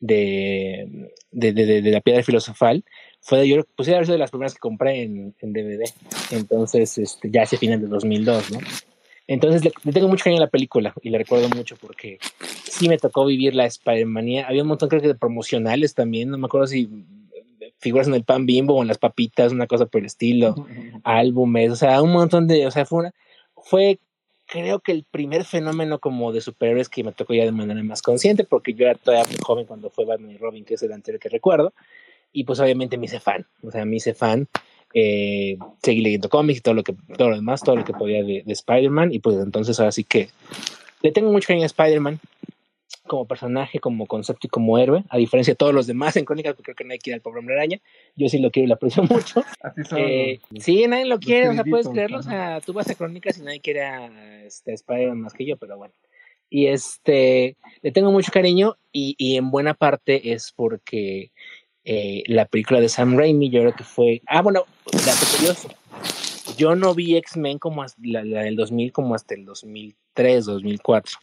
[0.00, 2.84] de, de, de- de la piedra filosofal,
[3.22, 5.84] fue, yo sido de las primeras que compré en, en DVD.
[6.32, 8.58] Entonces, este, ya hacia final de 2002, ¿no?
[9.28, 12.18] Entonces, le, le tengo mucho cariño a la película y la recuerdo mucho porque
[12.64, 14.48] sí me tocó vivir la Spider-Manía.
[14.48, 16.88] Había un montón, creo que de promocionales también, no me acuerdo si
[17.78, 20.54] figuras en el pan bimbo o en las papitas, una cosa por el estilo
[21.04, 23.14] álbumes, o sea, un montón de, o sea, fue una,
[23.56, 23.98] fue
[24.46, 28.02] creo que el primer fenómeno como de superhéroes que me tocó ya de manera más
[28.02, 30.92] consciente, porque yo era todavía muy joven cuando fue Batman y Robin, que es el
[30.92, 31.72] anterior que recuerdo,
[32.32, 34.48] y pues obviamente me hice fan, o sea, me hice fan,
[34.94, 38.22] eh, seguí leyendo cómics y todo lo que, todo lo demás, todo lo que podía
[38.22, 40.28] de, de Spider-Man, y pues entonces ahora sí que
[41.02, 42.20] le tengo mucho cariño a Spider-Man,
[43.06, 46.54] como personaje, como concepto y como héroe, a diferencia de todos los demás en Crónicas,
[46.54, 47.80] porque creo que nadie quiere al pobre hombre araña,
[48.16, 49.98] yo sí lo quiero y lo aprecio mucho, Así son.
[49.98, 53.38] eh, sí, nadie lo quiere, o sea, puedes creerlo, o sea, tú vas a Crónicas
[53.38, 55.94] y nadie quiere a este, Spider-Man más que yo, pero bueno.
[56.48, 61.32] Y este, le tengo mucho cariño y, y en buena parte es porque
[61.84, 64.64] eh, la película de Sam Raimi, yo creo que fue, ah, bueno,
[65.04, 65.68] dato curioso,
[66.56, 71.18] yo no vi X-Men como la, la del 2000 como hasta el 2003, 2004.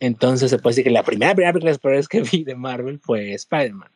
[0.00, 3.34] Entonces se puede decir que la primera, primera película de que vi de Marvel fue
[3.34, 3.90] Spider-Man.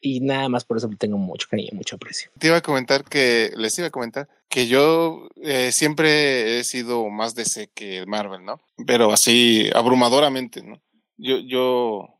[0.00, 2.30] Y nada más por eso tengo mucho cariño, mucho aprecio.
[2.38, 7.08] Te iba a comentar que, les iba a comentar que yo eh, siempre he sido
[7.10, 8.60] más DC que Marvel, ¿no?
[8.86, 10.80] Pero así abrumadoramente, ¿no?
[11.18, 12.19] Yo, yo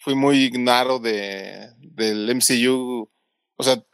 [0.00, 3.08] fui muy ignaro de, del MCU,
[3.56, 3.84] o sea,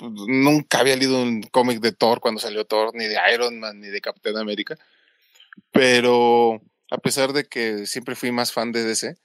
[0.00, 3.88] nunca había leído un cómic de Thor cuando salió Thor, ni de Iron Man, ni
[3.88, 4.76] de Capitán América,
[5.72, 9.16] pero a pesar de que siempre fui más fan de DC,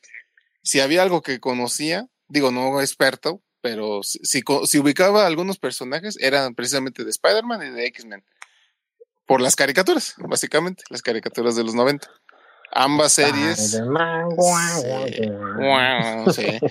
[0.63, 6.55] si había algo que conocía, digo, no experto, pero si, si ubicaba algunos personajes, eran
[6.55, 8.23] precisamente de Spider-Man y de X-Men.
[9.27, 12.09] Por las caricaturas, básicamente, las caricaturas de los 90.
[12.73, 13.81] Ambas series.
[16.33, 16.45] Sí.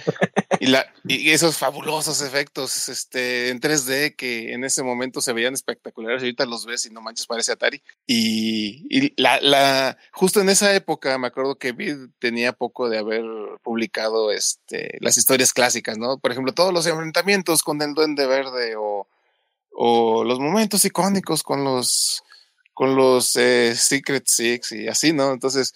[0.58, 5.54] Y, la, y esos fabulosos efectos este, en 3D que en ese momento se veían
[5.54, 6.22] espectaculares.
[6.22, 7.82] y Ahorita los ves y no manches, parece Atari.
[8.06, 12.98] Y, y la, la, justo en esa época me acuerdo que Vid tenía poco de
[12.98, 13.24] haber
[13.62, 16.18] publicado este, las historias clásicas, ¿no?
[16.18, 19.08] Por ejemplo, todos los enfrentamientos con el Duende Verde o,
[19.70, 22.22] o los momentos icónicos con los,
[22.74, 25.32] con los eh, Secret Six y así, ¿no?
[25.32, 25.74] Entonces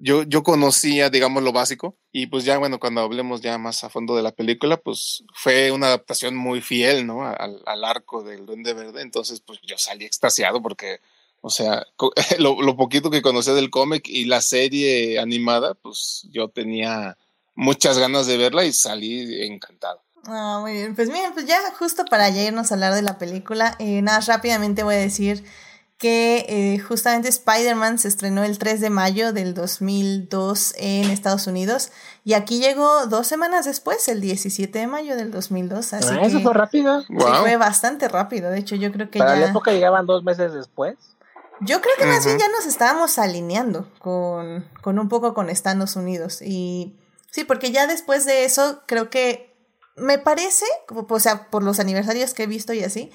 [0.00, 1.96] yo, yo conocía, digamos, lo básico.
[2.12, 5.70] Y pues ya, bueno, cuando hablemos ya más a fondo de la película, pues fue
[5.70, 7.26] una adaptación muy fiel, ¿no?
[7.26, 9.02] Al, al arco del Duende Verde.
[9.02, 11.00] Entonces, pues yo salí extasiado porque,
[11.40, 11.86] o sea,
[12.38, 17.16] lo, lo poquito que conocía del cómic y la serie animada, pues yo tenía
[17.54, 20.02] muchas ganas de verla y salí encantado.
[20.26, 20.94] Ah, muy bien.
[20.94, 24.20] Pues miren, pues ya justo para ya irnos a hablar de la película, eh, nada,
[24.20, 25.44] rápidamente voy a decir
[25.98, 31.90] que eh, justamente Spider-Man se estrenó el 3 de mayo del 2002 en Estados Unidos
[32.24, 35.92] y aquí llegó dos semanas después, el 17 de mayo del 2002.
[35.94, 37.02] Así ah, eso que, fue rápido.
[37.02, 38.50] Sí, fue bastante rápido.
[38.50, 39.40] De hecho, yo creo que Para ya...
[39.40, 40.96] la época llegaban dos meses después.
[41.60, 45.96] Yo creo que más bien ya nos estábamos alineando con, con un poco con Estados
[45.96, 46.40] Unidos.
[46.42, 46.96] Y
[47.32, 49.56] sí, porque ya después de eso, creo que
[49.96, 53.10] me parece, o sea, por los aniversarios que he visto y así,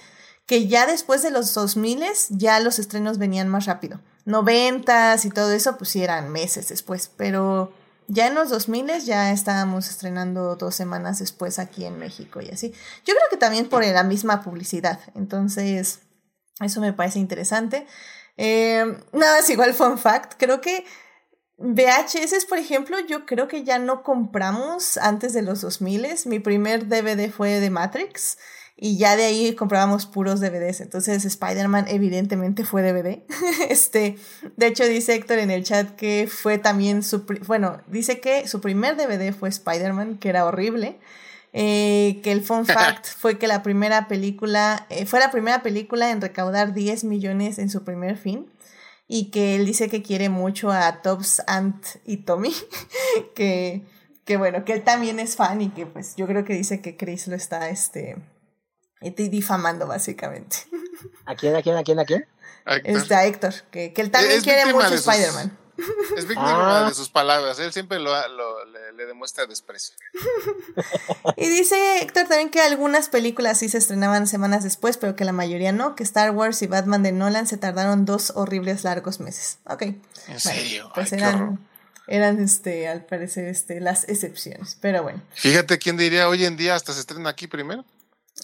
[0.45, 4.01] que ya después de los 2000 ya los estrenos venían más rápido.
[4.25, 7.73] Noventas y todo eso, pues sí eran meses después, pero
[8.07, 12.73] ya en los 2000 ya estábamos estrenando dos semanas después aquí en México y así.
[13.05, 15.99] Yo creo que también por la misma publicidad, entonces
[16.59, 17.87] eso me parece interesante.
[18.37, 20.85] Eh, nada, es igual fun fact, creo que
[21.57, 26.07] VHS, por ejemplo, yo creo que ya no compramos antes de los 2000.
[26.25, 28.37] Mi primer DVD fue de Matrix
[28.75, 30.81] y ya de ahí comprábamos puros DVDs.
[30.81, 33.23] Entonces Spider-Man evidentemente fue DVD.
[33.69, 34.17] este,
[34.57, 38.61] de hecho dice Héctor en el chat que fue también su, bueno, dice que su
[38.61, 40.99] primer DVD fue Spider-Man, que era horrible.
[41.55, 46.09] Eh, que el fun fact fue que la primera película, eh, fue la primera película
[46.09, 48.47] en recaudar 10 millones en su primer fin
[49.07, 52.53] y que él dice que quiere mucho a Tops, Ant y Tommy,
[53.35, 53.83] que,
[54.25, 56.97] que bueno, que él también es fan y que pues yo creo que dice que
[56.97, 58.17] Chris lo está este,
[59.11, 60.57] difamando básicamente.
[61.25, 62.25] ¿A quién, a quién, a quién, a quién?
[62.65, 62.95] A Héctor.
[62.97, 65.57] Este, a Héctor, que, que él también Es quiere mucho Spider-Man.
[66.15, 66.87] Es víctima Ah.
[66.89, 67.57] de sus palabras.
[67.59, 69.95] Él siempre lo, lo- le, le demuestra desprecio.
[71.35, 75.31] Y dice Héctor también que algunas películas sí se estrenaban semanas después, pero que la
[75.33, 79.57] mayoría no, que Star Wars y Batman de Nolan se tardaron dos horribles largos meses.
[79.65, 79.81] Ok.
[79.81, 80.91] En Bueno, serio.
[80.93, 81.59] pues Ay, eran,
[82.07, 84.77] eran este, al parecer, este, las excepciones.
[84.79, 85.21] Pero bueno.
[85.33, 87.83] Fíjate quién diría hoy en día hasta se estrena aquí primero.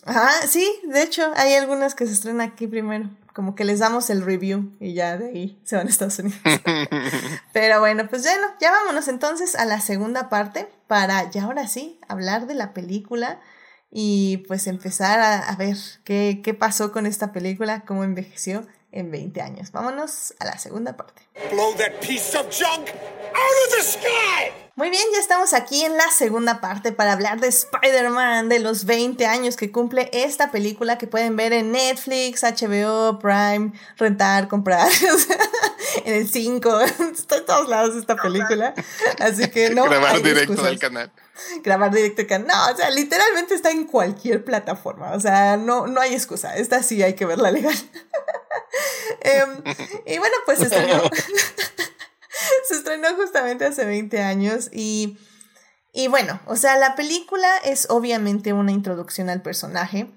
[0.05, 3.09] Ajá, sí, de hecho, hay algunas que se estrenan aquí primero.
[3.33, 6.39] Como que les damos el review y ya de ahí se van a Estados Unidos.
[7.53, 11.99] Pero bueno, pues bueno, ya vámonos entonces a la segunda parte para ya ahora sí
[12.07, 13.39] hablar de la película
[13.91, 19.11] y pues empezar a, a ver qué, qué pasó con esta película, cómo envejeció en
[19.11, 19.71] 20 años.
[19.71, 21.21] Vámonos a la segunda parte.
[21.51, 24.51] Blow that piece of junk out of the sky!
[24.75, 28.85] Muy bien, ya estamos aquí en la segunda parte para hablar de Spider-Man, de los
[28.85, 34.89] 20 años que cumple esta película que pueden ver en Netflix, HBO, Prime, rentar, comprar,
[36.05, 36.79] en el 5,
[37.13, 38.73] está en todos lados esta película,
[39.19, 40.65] así que no Grabar hay directo excusas.
[40.65, 41.11] del canal.
[41.63, 46.01] Grabar directo acá, no, o sea, literalmente está en cualquier plataforma, o sea, no, no
[46.01, 47.75] hay excusa, esta sí hay que verla legal.
[49.21, 49.63] Em,
[50.05, 51.01] y bueno, pues se estrenó,
[52.67, 55.17] se estrenó justamente hace 20 años y,
[55.91, 60.11] y bueno, o sea, la película es obviamente una introducción al personaje.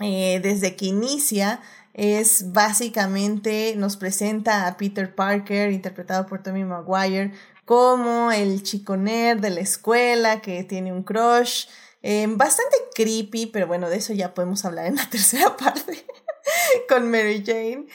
[0.00, 1.60] Eh, desde que inicia
[1.94, 7.32] es básicamente nos presenta a Peter Parker, interpretado por Tommy Maguire,
[7.64, 11.66] como el chico nerd de la escuela que tiene un crush.
[12.02, 16.04] eh, bastante creepy, pero bueno, de eso ya podemos hablar en la tercera parte
[16.88, 17.86] con Mary Jane.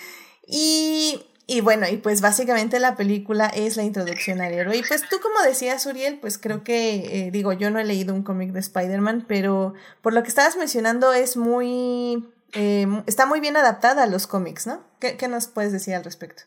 [0.46, 4.78] Y, y bueno, y pues básicamente la película es la introducción al héroe.
[4.78, 8.14] Y pues tú como decías, Uriel, pues creo que, eh, digo, yo no he leído
[8.14, 12.30] un cómic de Spider-Man, pero por lo que estabas mencionando es muy...
[12.54, 14.84] eh, está muy bien adaptada a los cómics, ¿no?
[15.00, 16.44] ¿Qué, qué nos puedes decir al respecto?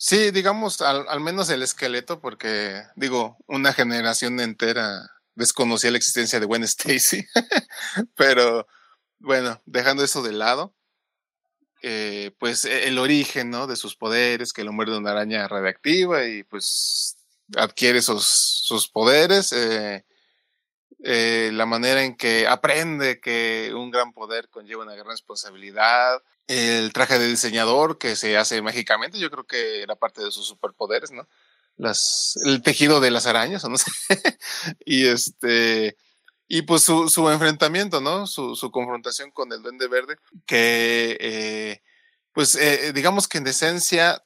[0.00, 6.38] Sí, digamos, al, al menos el esqueleto, porque, digo, una generación entera desconocía la existencia
[6.40, 7.26] de Gwen Stacy.
[8.16, 8.66] Pero,
[9.20, 10.74] bueno, dejando eso de lado,
[11.82, 13.66] eh, pues e- el origen, ¿no?
[13.66, 17.16] De sus poderes, que lo muerde una araña radiactiva y pues
[17.56, 19.52] adquiere sus, sus poderes.
[19.52, 20.04] eh,
[21.04, 26.92] eh, la manera en que aprende que un gran poder conlleva una gran responsabilidad, el
[26.92, 31.12] traje de diseñador que se hace mágicamente, yo creo que era parte de sus superpoderes,
[31.12, 31.28] ¿no?
[31.76, 33.92] Las, el tejido de las arañas, o no sé.
[34.84, 35.96] y este,
[36.48, 38.26] y pues su, su enfrentamiento, ¿no?
[38.26, 41.82] Su, su confrontación con el Duende Verde, que, eh,
[42.32, 44.24] pues, eh, digamos que en esencia,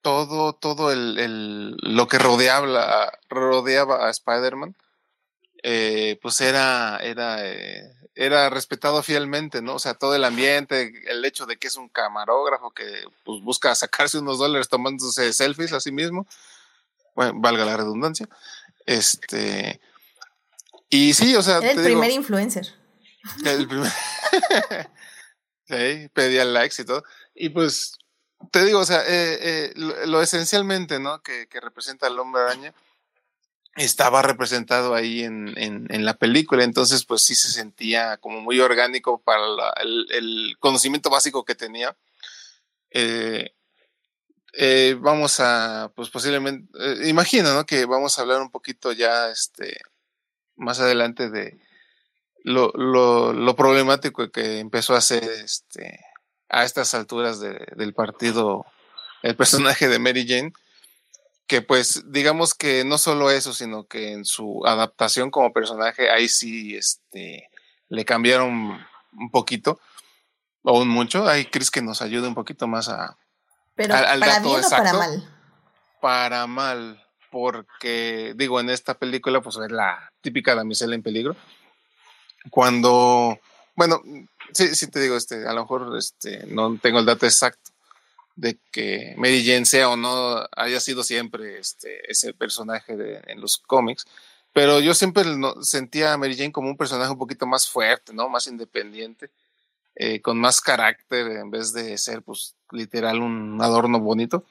[0.00, 4.74] todo, todo el, el, lo que rodeaba, rodeaba a Spider-Man,
[5.62, 7.38] eh, pues era, era,
[8.20, 9.76] era respetado fielmente, ¿no?
[9.76, 13.72] O sea, todo el ambiente, el hecho de que es un camarógrafo que pues, busca
[13.76, 16.26] sacarse unos dólares tomándose selfies a sí mismo,
[17.14, 18.28] bueno, valga la redundancia.
[18.86, 19.80] Este.
[20.90, 21.58] Y sí, o sea.
[21.58, 22.74] Era el te primer digo, influencer.
[23.44, 23.92] el primer.
[25.68, 27.04] sí, pedía likes y todo.
[27.36, 27.98] Y pues,
[28.50, 31.22] te digo, o sea, eh, eh, lo, lo esencialmente, ¿no?
[31.22, 32.74] Que, que representa al hombre araña
[33.76, 39.20] estaba representado ahí en, en, la película, entonces pues sí se sentía como muy orgánico
[39.22, 39.72] para la,
[40.10, 41.96] el, conocimiento básico que tenía.
[42.90, 43.54] Eh,
[44.54, 47.64] eh, vamos a, pues posiblemente, eh, imagino, ¿no?
[47.66, 49.78] Que vamos a hablar un poquito ya, este,
[50.56, 51.58] más adelante de
[52.42, 56.00] lo, lo, problemático que empezó a ser, este,
[56.48, 58.66] a estas alturas de, del partido,
[59.22, 60.52] el personaje de Mary Jane
[61.48, 66.28] que pues digamos que no solo eso, sino que en su adaptación como personaje, ahí
[66.28, 67.48] sí este,
[67.88, 69.80] le cambiaron un poquito,
[70.62, 71.26] o un mucho.
[71.26, 73.16] Ahí Chris que nos ayude un poquito más a...
[73.74, 74.82] Pero al, al para dato bien exacto.
[74.82, 75.34] o para mal.
[76.00, 81.34] Para mal, porque digo, en esta película pues es la típica damisela en peligro.
[82.50, 83.38] Cuando,
[83.74, 84.02] bueno,
[84.52, 87.70] sí, sí te digo, este, a lo mejor este, no tengo el dato exacto,
[88.38, 93.40] de que Mary Jane sea o no haya sido siempre este, ese personaje de, en
[93.40, 94.06] los cómics,
[94.52, 98.14] pero yo siempre no, sentía a Mary Jane como un personaje un poquito más fuerte,
[98.14, 98.28] ¿no?
[98.28, 99.30] Más independiente,
[99.96, 104.44] eh, con más carácter en vez de ser, pues, literal un adorno bonito.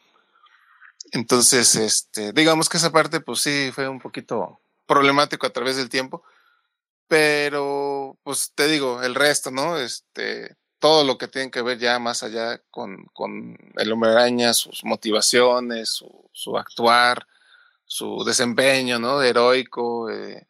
[1.14, 5.88] Entonces, este, digamos que esa parte, pues sí, fue un poquito problemático a través del
[5.88, 6.24] tiempo,
[7.08, 9.78] pero, pues te digo, el resto, ¿no?
[9.78, 14.54] Este, todo lo que tiene que ver ya más allá con, con el hombre araña,
[14.54, 16.02] sus motivaciones,
[16.32, 17.26] su, actuar,
[17.86, 19.22] su desempeño, ¿no?
[19.22, 20.48] Heroico, eh,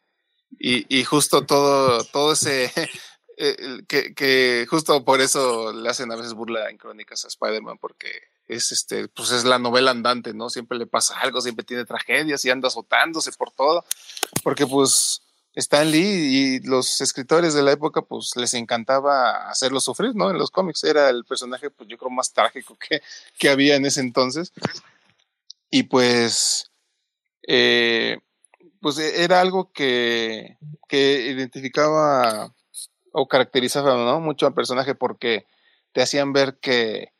[0.58, 2.72] y, y, justo todo, todo ese,
[3.36, 7.78] eh, que, que, justo por eso le hacen a veces burla en crónicas a Spider-Man,
[7.78, 8.10] porque
[8.48, 10.50] es este, pues es la novela andante, ¿no?
[10.50, 13.84] Siempre le pasa algo, siempre tiene tragedias y anda azotándose por todo,
[14.42, 15.22] porque pues,
[15.58, 20.30] Stan Lee y los escritores de la época, pues les encantaba hacerlo sufrir, ¿no?
[20.30, 23.02] En los cómics era el personaje, pues yo creo, más trágico que,
[23.36, 24.52] que había en ese entonces.
[25.68, 26.70] Y pues,
[27.48, 28.18] eh,
[28.80, 30.56] pues era algo que,
[30.88, 32.54] que identificaba
[33.10, 34.20] o caracterizaba.
[34.20, 35.44] Mucho al personaje porque
[35.90, 37.12] te hacían ver que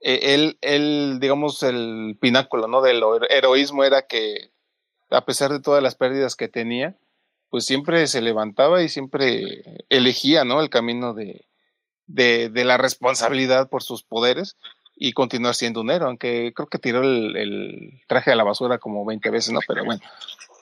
[0.00, 2.82] eh, él, él, digamos, el pináculo, ¿no?
[2.82, 4.50] Del heroísmo era que,
[5.10, 6.96] a pesar de todas las pérdidas que tenía,
[7.50, 10.60] pues siempre se levantaba y siempre elegía, ¿no?
[10.60, 11.46] El camino de,
[12.06, 14.56] de, de la responsabilidad por sus poderes
[15.02, 18.76] y continuar siendo un héroe, aunque creo que tiró el, el, traje a la basura
[18.76, 19.60] como 20 veces, ¿no?
[19.66, 20.02] Pero bueno,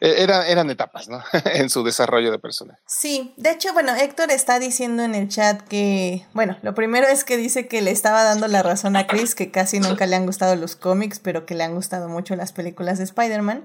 [0.01, 1.20] era, eran etapas, ¿no?
[1.55, 2.80] en su desarrollo de personaje.
[2.86, 7.24] Sí, de hecho, bueno, Héctor está diciendo en el chat que, bueno, lo primero es
[7.24, 10.24] que dice que le estaba dando la razón a Chris, que casi nunca le han
[10.24, 13.64] gustado los cómics, pero que le han gustado mucho las películas de Spider-Man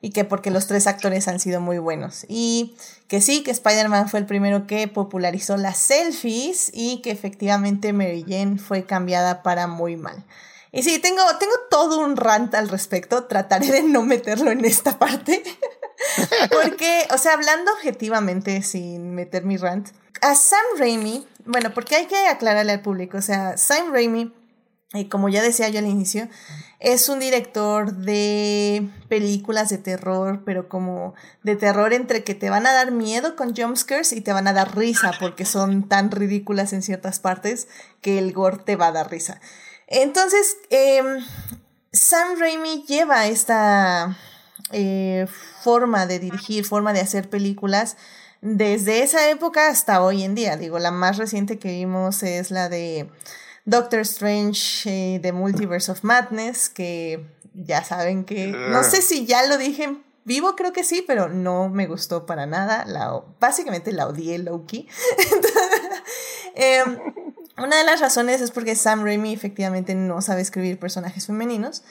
[0.00, 2.24] y que porque los tres actores han sido muy buenos.
[2.28, 2.74] Y
[3.08, 8.24] que sí, que Spider-Man fue el primero que popularizó las selfies y que efectivamente Mary
[8.26, 10.24] Jane fue cambiada para muy mal.
[10.72, 14.98] Y sí, tengo, tengo todo un rant al respecto, trataré de no meterlo en esta
[14.98, 15.42] parte.
[16.50, 19.88] porque, o sea, hablando objetivamente sin meter mi rant,
[20.22, 24.32] a Sam Raimi, bueno, porque hay que aclararle al público, o sea, Sam Raimi
[25.08, 26.28] como ya decía yo al inicio,
[26.80, 32.66] es un director de películas de terror, pero como de terror entre que te van
[32.66, 36.72] a dar miedo con jumpscares y te van a dar risa porque son tan ridículas
[36.72, 37.68] en ciertas partes
[38.00, 39.40] que el gore te va a dar risa.
[39.86, 41.02] Entonces, eh,
[41.92, 44.16] Sam Raimi lleva esta
[44.72, 45.26] eh,
[45.62, 47.96] forma de dirigir, forma de hacer películas
[48.40, 50.56] desde esa época hasta hoy en día.
[50.56, 53.08] Digo, la más reciente que vimos es la de
[53.64, 59.46] Doctor Strange eh, The Multiverse of Madness, que ya saben que, no sé si ya
[59.46, 62.84] lo dije en vivo, creo que sí, pero no me gustó para nada.
[62.86, 64.88] La, básicamente la odié Loki.
[66.54, 66.82] eh,
[67.58, 71.82] una de las razones es porque Sam Raimi efectivamente no sabe escribir personajes femeninos.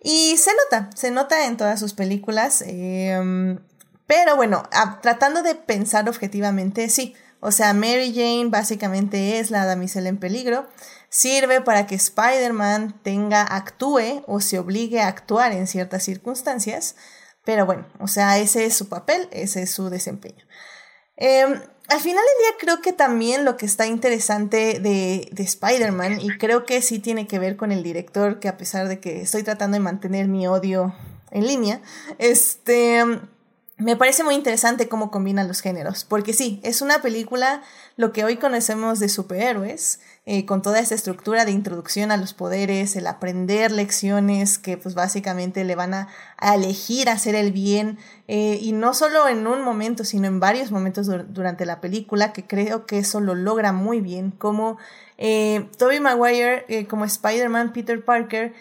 [0.00, 2.64] Y se nota, se nota en todas sus películas.
[2.66, 3.58] Eh,
[4.06, 7.14] pero bueno, a, tratando de pensar objetivamente, sí.
[7.40, 10.68] O sea, Mary Jane básicamente es la damisela en peligro
[11.12, 16.96] sirve para que Spider-Man tenga, actúe o se obligue a actuar en ciertas circunstancias.
[17.44, 20.42] Pero bueno, o sea, ese es su papel, ese es su desempeño.
[21.18, 26.18] Eh, al final del día creo que también lo que está interesante de, de Spider-Man,
[26.20, 29.20] y creo que sí tiene que ver con el director, que a pesar de que
[29.20, 30.94] estoy tratando de mantener mi odio
[31.30, 31.82] en línea,
[32.18, 33.04] este,
[33.78, 37.62] me parece muy interesante cómo combinan los géneros, porque sí, es una película,
[37.96, 42.32] lo que hoy conocemos de superhéroes, eh, con toda esta estructura de introducción a los
[42.32, 46.08] poderes, el aprender lecciones que pues básicamente le van a,
[46.54, 47.98] elegir hacer el bien,
[48.28, 52.46] eh, y no solo en un momento, sino en varios momentos durante la película, que
[52.46, 54.78] creo que eso lo logra muy bien, como
[55.24, 58.54] eh, Tobey Maguire, eh, como Spider-Man, Peter Parker,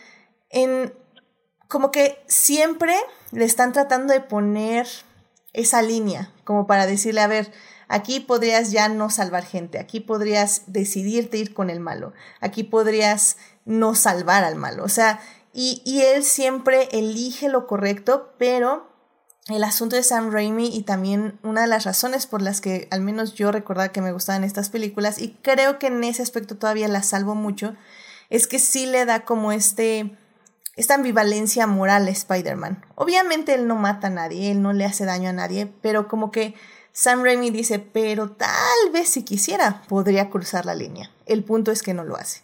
[0.49, 0.93] en
[1.67, 2.93] como que siempre
[3.31, 4.87] le están tratando de poner
[5.53, 7.51] esa línea, como para decirle, a ver,
[7.87, 13.37] aquí podrías ya no salvar gente, aquí podrías decidirte ir con el malo, aquí podrías
[13.65, 15.19] no salvar al malo, o sea,
[15.53, 18.89] y, y él siempre elige lo correcto, pero
[19.47, 23.01] el asunto de Sam Raimi y también una de las razones por las que al
[23.01, 26.87] menos yo recordaba que me gustaban estas películas y creo que en ese aspecto todavía
[26.87, 27.75] las salvo mucho,
[28.29, 30.15] es que sí le da como este
[30.75, 32.85] esta ambivalencia moral a Spider-Man.
[32.95, 36.31] Obviamente él no mata a nadie, él no le hace daño a nadie, pero como
[36.31, 36.55] que
[36.93, 41.09] Sam Raimi dice, pero tal vez si quisiera podría cruzar la línea.
[41.25, 42.41] El punto es que no lo hace.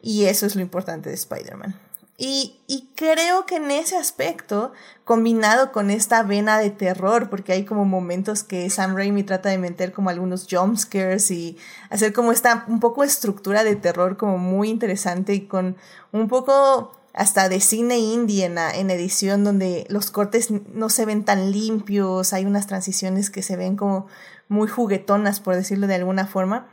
[0.00, 1.78] Y eso es lo importante de Spider-Man.
[2.18, 4.72] Y, y, creo que en ese aspecto,
[5.04, 9.58] combinado con esta vena de terror, porque hay como momentos que Sam Raimi trata de
[9.58, 11.56] meter como algunos jumpscares y
[11.90, 15.76] hacer como esta un poco estructura de terror como muy interesante y con
[16.12, 21.24] un poco hasta de cine indie en, en, edición donde los cortes no se ven
[21.24, 24.06] tan limpios, hay unas transiciones que se ven como
[24.48, 26.68] muy juguetonas, por decirlo de alguna forma.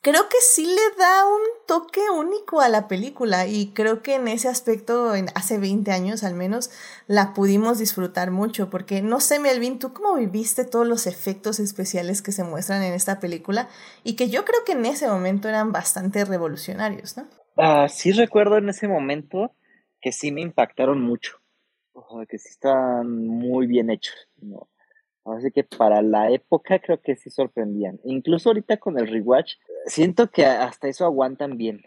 [0.00, 4.28] Creo que sí le da un toque único a la película y creo que en
[4.28, 6.70] ese aspecto, hace 20 años al menos,
[7.08, 12.22] la pudimos disfrutar mucho porque no sé, Melvin, ¿tú cómo viviste todos los efectos especiales
[12.22, 13.68] que se muestran en esta película
[14.04, 17.26] y que yo creo que en ese momento eran bastante revolucionarios, ¿no?
[17.60, 19.52] Ah, sí recuerdo en ese momento
[20.00, 21.40] que sí me impactaron mucho.
[21.92, 24.14] O que sí estaban muy bien hechos.
[24.40, 24.68] ¿no?
[25.24, 27.98] Así que para la época creo que sí sorprendían.
[28.04, 29.54] Incluso ahorita con el rewatch,
[29.86, 31.82] siento que hasta eso aguantan bien.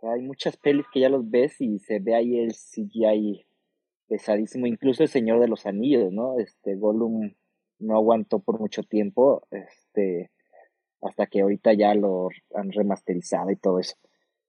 [0.00, 3.46] hay muchas pelis que ya los ves y se ve ahí el CGI
[4.06, 4.68] pesadísimo.
[4.68, 6.38] Incluso el Señor de los Anillos, ¿no?
[6.38, 7.34] Este Gollum
[7.80, 9.44] no aguantó por mucho tiempo.
[9.50, 10.30] Este
[11.02, 13.96] hasta que ahorita ya lo han remasterizado y todo eso.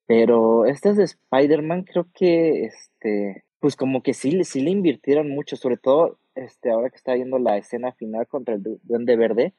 [0.07, 5.57] Pero estas de Spider-Man creo que, este, pues como que sí, sí le invirtieron mucho,
[5.57, 9.53] sobre todo, este, ahora que está viendo la escena final contra el Duende Verde,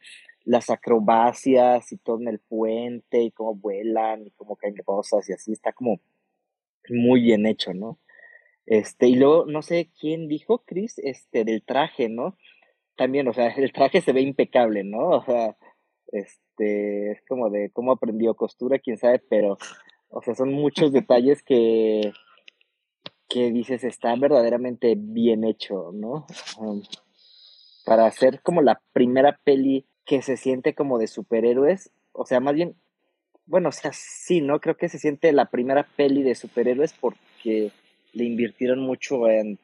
[0.44, 5.34] las acrobacias y todo en el puente y cómo vuelan y cómo caen cosas y
[5.34, 6.00] así, está como
[6.88, 7.98] muy bien hecho, ¿no?
[8.64, 12.36] Este, y luego, no sé quién dijo, Chris, este, del traje, ¿no?
[12.96, 15.08] También, o sea, el traje se ve impecable, ¿no?
[15.10, 15.56] O sea,
[16.12, 19.58] este, es como de cómo aprendió costura, quién sabe, pero
[20.10, 22.12] o sea, son muchos detalles que,
[23.28, 26.26] que dices están verdaderamente bien hecho, ¿no?
[27.84, 32.54] Para hacer como la primera peli que se siente como de superhéroes, o sea, más
[32.54, 32.74] bien,
[33.46, 34.60] bueno, o sea, sí, ¿no?
[34.60, 37.72] Creo que se siente la primera peli de superhéroes porque
[38.12, 39.58] le invirtieron mucho en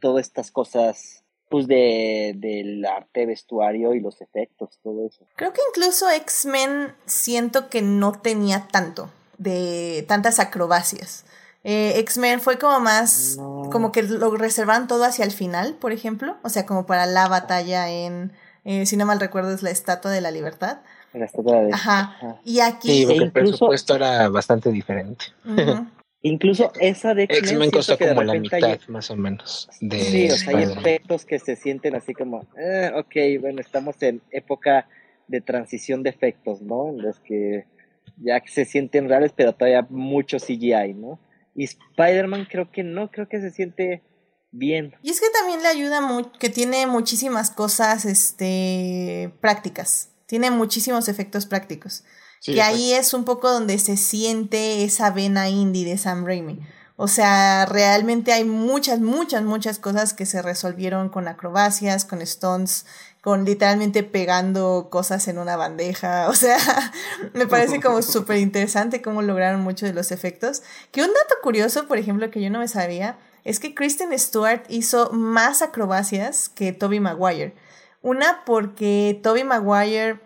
[0.00, 5.26] todas estas cosas, pues de, del arte vestuario y los efectos, todo eso.
[5.36, 9.10] Creo que incluso X-Men siento que no tenía tanto
[9.40, 11.24] de tantas acrobacias.
[11.64, 13.36] Eh, X-Men fue como más,
[13.72, 17.26] como que lo reservaban todo hacia el final, por ejemplo, o sea, como para la
[17.26, 18.32] batalla en,
[18.64, 20.78] eh, si no mal recuerdo, es la Estatua de la Libertad.
[21.12, 22.16] La Estatua de Ajá.
[22.44, 22.88] Y aquí...
[22.88, 25.26] Sí, porque el presupuesto era bastante diferente.
[26.22, 29.70] Incluso esa de X-Men costó como la mitad, más o menos.
[29.80, 33.96] De sí, o sea, hay efectos que se sienten así como, eh, ok, bueno, estamos
[34.02, 34.86] en época
[35.28, 36.90] de transición de efectos, ¿no?
[36.90, 37.64] En los que
[38.16, 41.20] ya que se sienten reales, pero todavía mucho CGI, ¿no?
[41.54, 44.02] Y Spider-Man creo que no, creo que se siente
[44.50, 44.94] bien.
[45.02, 51.08] Y es que también le ayuda mucho, que tiene muchísimas cosas este, prácticas, tiene muchísimos
[51.08, 52.04] efectos prácticos.
[52.44, 56.60] que ahí es un poco donde se siente esa vena indie de Sam Raimi.
[57.02, 62.84] O sea, realmente hay muchas, muchas, muchas cosas que se resolvieron con acrobacias, con stunts,
[63.20, 66.28] con literalmente pegando cosas en una bandeja.
[66.30, 66.58] O sea,
[67.34, 70.62] me parece como súper interesante cómo lograron muchos de los efectos.
[70.92, 74.62] Que un dato curioso, por ejemplo, que yo no me sabía, es que Kristen Stewart
[74.68, 77.54] hizo más acrobacias que Toby Maguire.
[78.02, 80.20] Una porque Toby Maguire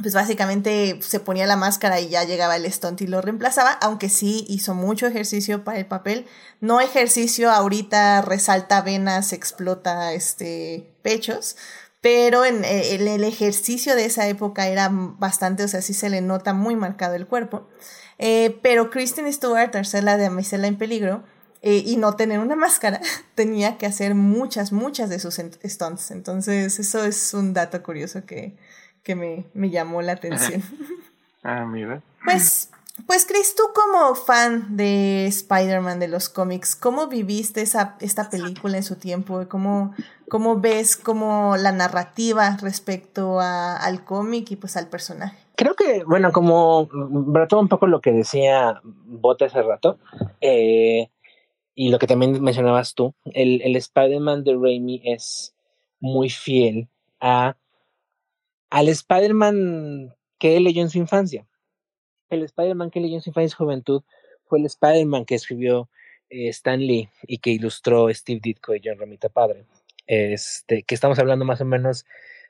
[0.00, 4.08] pues básicamente se ponía la máscara y ya llegaba el stunt y lo reemplazaba, aunque
[4.08, 6.26] sí hizo mucho ejercicio para el papel.
[6.60, 11.56] No ejercicio ahorita resalta venas, explota este pechos,
[12.00, 16.20] pero en, eh, el ejercicio de esa época era bastante, o sea, sí se le
[16.20, 17.68] nota muy marcado el cuerpo.
[18.18, 21.24] Eh, pero Kristen Stewart, tercera de Damisela en Peligro,
[21.62, 23.00] eh, y no tener una máscara,
[23.34, 26.10] tenía que hacer muchas, muchas de sus stunts.
[26.10, 28.56] Entonces, eso es un dato curioso que,
[29.02, 30.62] que me, me llamó la atención.
[31.42, 32.02] Ah, mira.
[32.24, 32.70] Pues,
[33.06, 38.76] pues Chris, tú como fan de Spider-Man de los cómics, ¿cómo viviste esa, esta película
[38.76, 39.46] en su tiempo?
[39.48, 39.94] ¿Cómo,
[40.28, 45.36] cómo ves como la narrativa respecto a, al cómic y pues al personaje?
[45.56, 46.88] Creo que, bueno, como
[47.48, 49.98] todo un poco lo que decía Bota hace rato,
[50.40, 51.10] eh,
[51.74, 55.54] y lo que también mencionabas tú, el, el Spider-Man de Raimi es
[56.00, 56.88] muy fiel
[57.20, 57.56] a
[58.70, 61.47] al Spider-Man que él leyó en su infancia.
[62.30, 64.02] El Spider-Man que leyó en su infancia y juventud
[64.46, 65.88] fue el Spider-Man que escribió
[66.30, 69.64] eh, Stan Lee y que ilustró Steve Ditko y John Romita Padre.
[70.06, 72.06] Este, que estamos hablando más o menos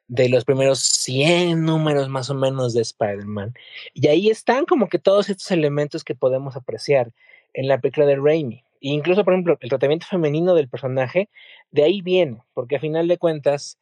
[0.09, 3.55] de los primeros 100 números más o menos de Spider-Man.
[3.95, 7.13] Y ahí están como que todos estos elementos que podemos apreciar
[7.53, 8.65] en la película de Raimi.
[8.81, 11.29] E incluso, por ejemplo, el tratamiento femenino del personaje,
[11.71, 13.79] de ahí viene, porque a final de cuentas,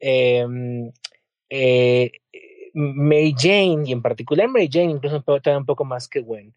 [0.00, 0.92] em,
[1.48, 2.12] eh,
[2.74, 5.24] Mary Jane, y en particular Mary Jane, incluso
[5.56, 6.54] un poco más que Gwen,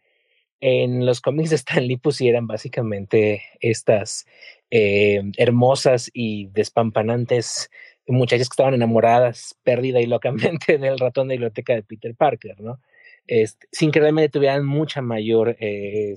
[0.59, 4.25] en los cómics de Stan Lee pusieran básicamente estas
[4.71, 7.69] eh, hermosas y despampanantes
[8.07, 12.79] muchachas que estaban enamoradas, perdida y locamente del ratón de biblioteca de Peter Parker, ¿no?
[13.25, 16.15] Este, sin que realmente tuvieran mucha mayor eh,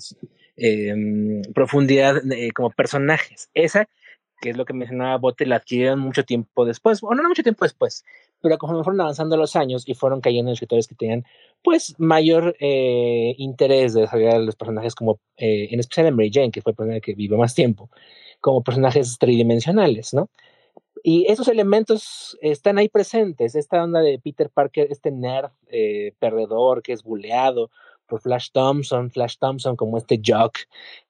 [0.56, 3.48] em, profundidad eh, como personajes.
[3.54, 3.88] Esa,
[4.40, 7.64] que es lo que mencionaba Bote, la adquirieron mucho tiempo después, o no mucho tiempo
[7.64, 8.04] después,
[8.40, 11.24] pero conforme fueron avanzando los años y fueron cayendo escritores que tenían
[11.62, 16.50] pues mayor eh, interés de desarrollar los personajes como, eh, en especial en Mary Jane,
[16.50, 17.90] que fue el personaje que vivió más tiempo,
[18.40, 20.28] como personajes tridimensionales, ¿no?
[21.02, 26.82] Y esos elementos están ahí presentes, esta onda de Peter Parker, este nerd eh, perdedor
[26.82, 27.70] que es buleado
[28.06, 30.58] por Flash Thompson, Flash Thompson como este jock,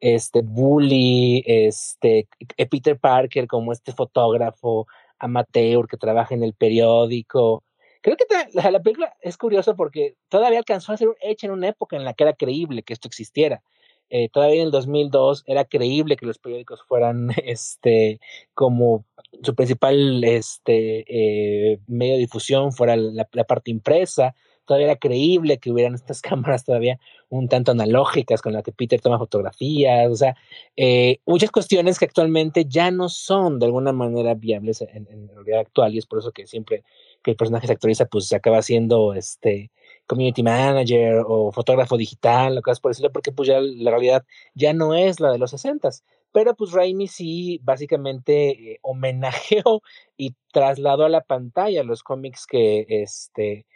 [0.01, 2.29] este bully, este
[2.71, 4.87] Peter Parker como este fotógrafo
[5.19, 7.65] amateur que trabaja en el periódico.
[8.03, 11.97] Creo que la, película es curiosa porque todavía alcanzó a ser hecha en una época
[11.97, 13.63] en la que era creíble que esto existiera.
[14.09, 18.21] Eh, todavía en el 2002 era creíble que los periódicos fueran este
[18.55, 19.05] como
[19.43, 24.37] su principal este eh, medio de difusión fuera la, parte impresa
[24.67, 26.99] todavía era creíble que hubieran estas cámaras todavía
[27.29, 30.37] un tanto analógicas con las que Peter toma fotografías, o sea,
[30.77, 35.61] eh, muchas cuestiones que actualmente ya no son de alguna manera viables en, en, realidad
[35.61, 36.85] actual y es por eso que siempre
[37.23, 39.71] que el personaje se actualiza, pues se acaba siendo este
[40.07, 44.73] community manager o fotógrafo digital o cosas por decirlo, porque pues ya la realidad ya
[44.73, 46.05] no es la de los sesentas.
[46.33, 49.83] Pero pues Raimi sí básicamente eh, homenajeó
[50.17, 53.67] y trasladó a la pantalla los cómics que este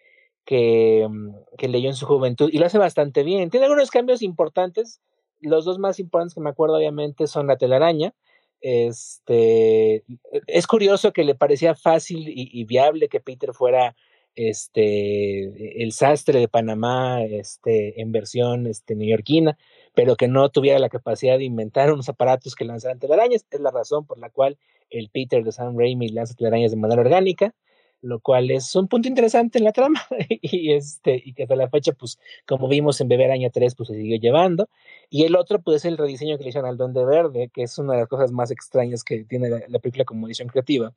[0.50, 3.50] que, mm, que, leyó en su juventud y lo hace bastante bien.
[3.50, 5.00] Tiene algunos cambios importantes.
[5.38, 8.14] Los dos más importantes que me acuerdo, obviamente, son la telaraña.
[8.60, 10.02] Este
[10.48, 13.94] es curioso que le parecía fácil y, y, viable que Peter fuera
[14.34, 19.56] este el sastre de Panamá este en versión este neoyorquina,
[19.94, 23.46] pero que no tuviera la capacidad de inventar unos aparatos que lanzaran telarañas.
[23.52, 24.58] Es la razón por la cual
[24.90, 27.54] el Peter de Sam Raimi lanza telarañas de manera orgánica
[28.02, 31.68] lo cual es un punto interesante en la trama y este y que hasta la
[31.68, 34.68] fecha pues como vimos en Bebé Araña 3 pues se siguió llevando
[35.10, 37.78] y el otro pues es el rediseño que le hicieron al Duende Verde que es
[37.78, 40.92] una de las cosas más extrañas que tiene la, película como edición creativa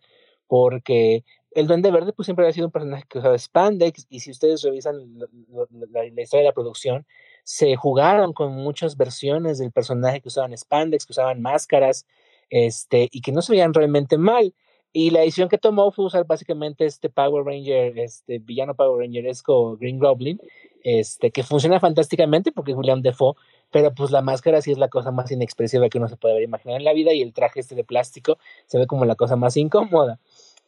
[0.48, 4.32] porque el Duende Verde pues siempre había sido un personaje que usaba spandex y si
[4.32, 7.06] ustedes revisan la, la historia de la producción
[7.44, 12.06] se jugaron con muchas versiones del personaje que usaban spandex que usaban máscaras
[12.50, 14.54] este y que no se veían realmente mal
[14.94, 19.76] y la decisión que tomó fue usar básicamente este Power Ranger, este villano Power Rangeresco
[19.78, 20.40] Green Goblin,
[20.84, 23.34] este, que funciona fantásticamente porque es William Defoe,
[23.72, 26.44] pero pues la máscara sí es la cosa más inexpresiva que uno se puede haber
[26.44, 28.38] imaginado en la vida y el traje este de plástico
[28.68, 30.20] se ve como la cosa más incómoda.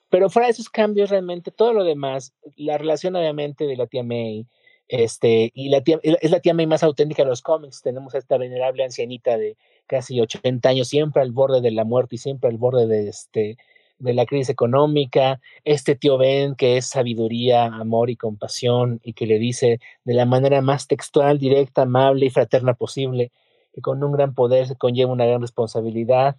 [0.10, 4.04] Pero fuera de esos cambios realmente todo lo demás, la relación obviamente de la tía
[4.04, 4.48] May,
[4.88, 8.18] este, y la tía, es la tía May más auténtica de los cómics, tenemos a
[8.18, 12.50] esta venerable ancianita de casi 80 años, siempre al borde de la muerte y siempre
[12.50, 13.58] al borde de este
[14.00, 19.26] de la crisis económica, este tío Ben que es sabiduría, amor y compasión y que
[19.26, 23.32] le dice de la manera más textual, directa, amable y fraterna posible,
[23.74, 26.38] que con un gran poder se conlleva una gran responsabilidad.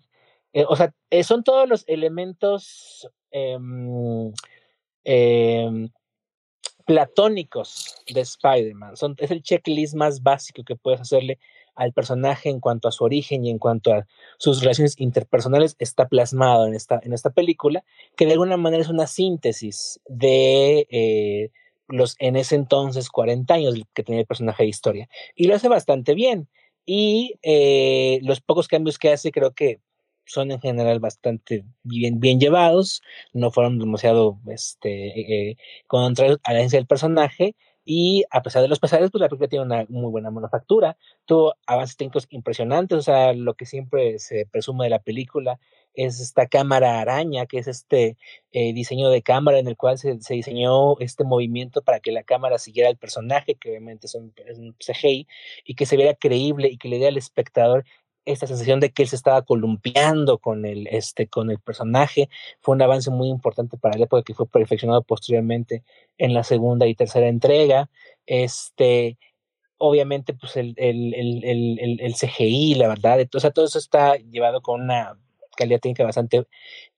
[0.52, 4.32] Eh, o sea, eh, son todos los elementos em,
[5.04, 5.90] em,
[6.86, 8.94] platónicos de Spider-Man.
[9.18, 11.38] Es el checklist más básico que puedes hacerle
[11.76, 14.06] al personaje en cuanto a su origen y en cuanto a
[14.38, 17.84] sus relaciones interpersonales está plasmado en esta, en esta película,
[18.16, 21.50] que de alguna manera es una síntesis de eh,
[21.88, 25.08] los en ese entonces 40 años que tenía el personaje de historia.
[25.34, 26.48] Y lo hace bastante bien.
[26.84, 29.80] Y eh, los pocos cambios que hace creo que
[30.24, 36.58] son en general bastante bien, bien llevados, no fueron demasiado este, eh, contrarios a la
[36.58, 37.54] esencia del personaje,
[37.86, 41.54] y a pesar de los pesares, pues la película tiene una muy buena manufactura, tuvo
[41.66, 45.60] avances técnicos impresionantes, o sea, lo que siempre se presume de la película
[45.94, 48.16] es esta cámara araña, que es este
[48.50, 52.24] eh, diseño de cámara en el cual se, se, diseñó este movimiento para que la
[52.24, 55.28] cámara siguiera al personaje, que obviamente es un, es un CGI,
[55.64, 57.84] y que se viera creíble y que le dé al espectador
[58.26, 62.28] esta sensación de que él se estaba columpiando con el, este, con el personaje.
[62.60, 65.84] Fue un avance muy importante para la época que fue perfeccionado posteriormente
[66.18, 67.88] en la segunda y tercera entrega.
[68.26, 69.18] Este,
[69.78, 74.60] obviamente, pues el, el, el, el CGI, la verdad, o sea, todo eso está llevado
[74.60, 75.18] con una
[75.56, 76.46] calidad técnica bastante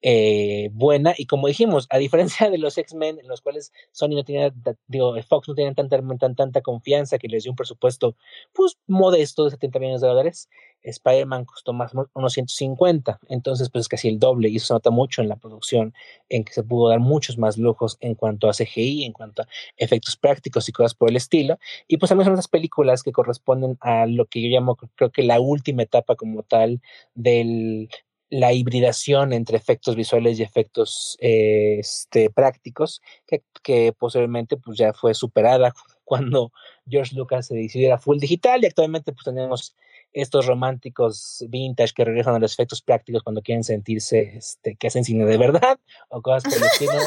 [0.02, 1.14] eh, buena.
[1.16, 4.52] Y como dijimos, a diferencia de los X-Men, en los cuales Sony no tenía,
[4.86, 8.16] digo, Fox no tenía tanta, tan, tanta confianza que les dio un presupuesto,
[8.52, 10.48] pues modesto de 70 millones de dólares,
[10.82, 13.18] Spider-Man costó más unos 150.
[13.28, 14.48] Entonces, pues es casi el doble.
[14.48, 15.94] Y eso se nota mucho en la producción,
[16.28, 19.48] en que se pudo dar muchos más lujos en cuanto a CGI, en cuanto a
[19.76, 21.58] efectos prácticos y cosas por el estilo.
[21.86, 25.22] Y pues también son esas películas que corresponden a lo que yo llamo, creo que
[25.22, 26.80] la última etapa como tal
[27.14, 27.88] del
[28.30, 34.92] la hibridación entre efectos visuales y efectos eh, este, prácticos, que, que, posteriormente pues, ya
[34.92, 35.72] fue superada
[36.04, 36.52] cuando
[36.88, 39.74] George Lucas se decidió a full digital y actualmente pues tenemos
[40.12, 45.04] estos románticos vintage que regresan a los efectos prácticos cuando quieren sentirse este, que hacen
[45.04, 45.78] cine de verdad
[46.08, 46.92] o cosas por el estilo.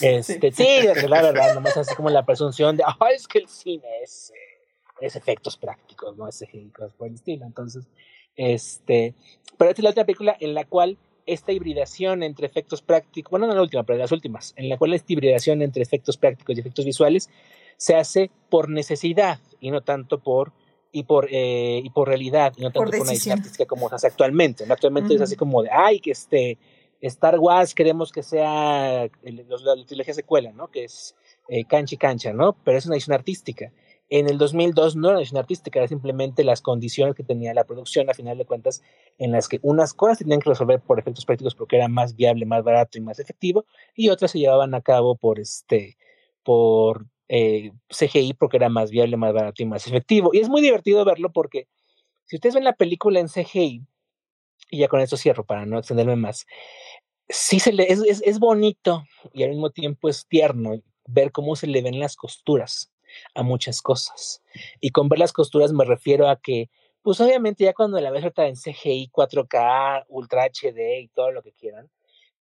[0.00, 3.48] Este, sí, sí la verdad, nomás así como la presunción de, ah, es que el
[3.48, 4.32] cine es,
[5.00, 6.42] es efectos prácticos, no es
[6.72, 7.44] cosas por el estilo.
[7.46, 7.86] Entonces,
[8.36, 9.14] este,
[9.56, 13.46] pero esta es la otra película en la cual esta hibridación entre efectos prácticos, bueno,
[13.46, 16.60] no la última, pero las últimas, en la cual esta hibridación entre efectos prácticos y
[16.60, 17.30] efectos visuales
[17.76, 20.52] se hace por necesidad y no tanto por
[20.92, 23.94] y por eh, y por realidad y no tanto por, por una artística como se
[23.96, 24.66] hace actualmente.
[24.66, 24.74] ¿no?
[24.74, 25.16] Actualmente uh -huh.
[25.16, 26.58] es así como de ay que este
[27.00, 30.68] Star Wars queremos que sea el, los, la trilogía secuela, ¿no?
[30.68, 31.14] Que es
[31.48, 32.56] eh, cancha y cancha, ¿no?
[32.64, 33.72] Pero es una edición artística.
[34.10, 37.64] En el 2002 no era una edición artística, era simplemente las condiciones que tenía la
[37.64, 38.82] producción, a final de cuentas,
[39.18, 42.44] en las que unas cosas tenían que resolver por efectos prácticos porque era más viable,
[42.44, 43.64] más barato y más efectivo,
[43.94, 45.96] y otras se llevaban a cabo por este,
[46.42, 50.30] por eh, CGI porque era más viable, más barato y más efectivo.
[50.32, 51.66] Y es muy divertido verlo porque
[52.24, 53.86] si ustedes ven la película en CGI,
[54.70, 56.46] y ya con eso cierro para no extenderme más,
[57.28, 61.56] sí se le, es, es, es bonito y al mismo tiempo es tierno ver cómo
[61.56, 62.93] se le ven las costuras
[63.34, 64.42] a muchas cosas.
[64.80, 66.70] Y con ver las costuras me refiero a que,
[67.02, 71.42] pues obviamente ya cuando la ves ahorita en CGI, 4K, Ultra HD y todo lo
[71.42, 71.90] que quieran,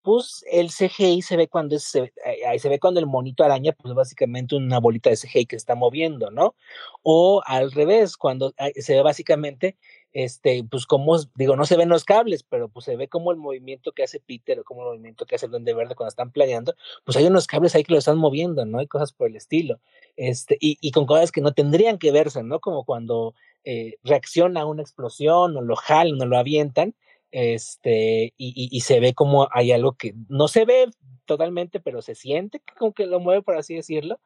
[0.04, 2.14] pues el CGI se ve cuando se,
[2.46, 5.76] ahí se ve cuando el monito araña, pues básicamente una bolita de CGI que está
[5.76, 6.56] moviendo, ¿no?
[7.04, 9.78] O al revés, cuando se ve básicamente,
[10.14, 13.38] este, pues como, digo, no se ven los cables, pero pues se ve como el
[13.38, 16.32] movimiento que hace Peter o como el movimiento que hace el Duende Verde cuando están
[16.32, 18.80] planeando, pues hay unos cables ahí que lo están moviendo, ¿no?
[18.80, 19.80] Hay cosas por el estilo,
[20.16, 22.60] este, y, y con cosas que no tendrían que verse, ¿no?
[22.60, 23.34] Como cuando
[23.64, 26.96] eh, reacciona a una explosión o lo jalan o lo avientan,
[27.32, 30.92] este, y, y, y, se ve como hay algo que no se ve
[31.26, 34.20] totalmente, pero se siente como que lo mueve, por así decirlo,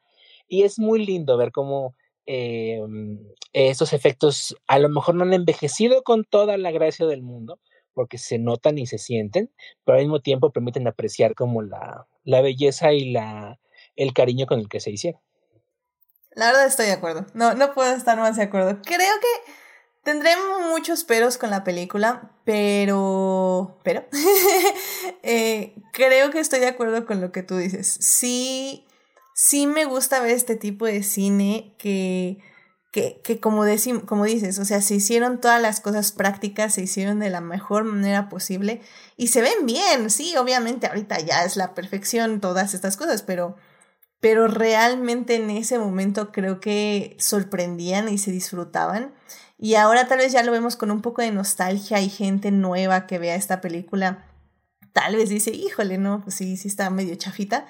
[0.49, 1.95] y es muy lindo ver cómo
[2.27, 2.79] eh,
[3.53, 7.59] esos efectos a lo mejor no han envejecido con toda la gracia del mundo,
[7.93, 9.51] porque se notan y se sienten,
[9.83, 13.59] pero al mismo tiempo permiten apreciar como la, la belleza y la,
[13.95, 15.21] el cariño con el que se hicieron.
[16.35, 17.25] La verdad estoy de acuerdo.
[17.33, 18.79] No, no puedo estar más de acuerdo.
[18.83, 19.51] Creo que
[20.07, 20.29] Tendré
[20.69, 23.77] muchos peros con la película, pero.
[23.83, 24.05] Pero.
[25.21, 27.97] eh, creo que estoy de acuerdo con lo que tú dices.
[27.99, 28.86] Sí.
[29.39, 32.39] Sí me gusta ver este tipo de cine que.
[32.91, 33.63] Que, que como,
[34.07, 37.83] como dices, o sea, se hicieron todas las cosas prácticas, se hicieron de la mejor
[37.83, 38.81] manera posible
[39.17, 43.55] y se ven bien, sí, obviamente ahorita ya es la perfección todas estas cosas, pero,
[44.19, 49.13] pero realmente en ese momento creo que sorprendían y se disfrutaban.
[49.59, 53.05] Y ahora tal vez ya lo vemos con un poco de nostalgia y gente nueva
[53.05, 54.25] que vea esta película.
[54.93, 57.67] Tal vez dice, híjole, no, pues sí, sí está medio chafita.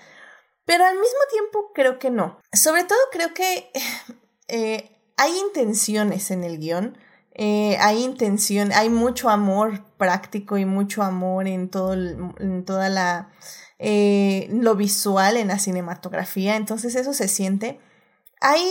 [0.68, 2.40] Pero al mismo tiempo creo que no.
[2.52, 3.72] Sobre todo creo que
[4.50, 6.98] eh, hay intenciones en el guion.
[7.34, 13.30] Eh, hay intención, hay mucho amor práctico y mucho amor en todo, en toda la
[13.80, 16.58] eh, lo visual en la cinematografía.
[16.58, 17.80] Entonces eso se siente.
[18.42, 18.62] Hay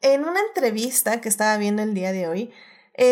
[0.00, 2.52] en una entrevista que estaba viendo el día de hoy,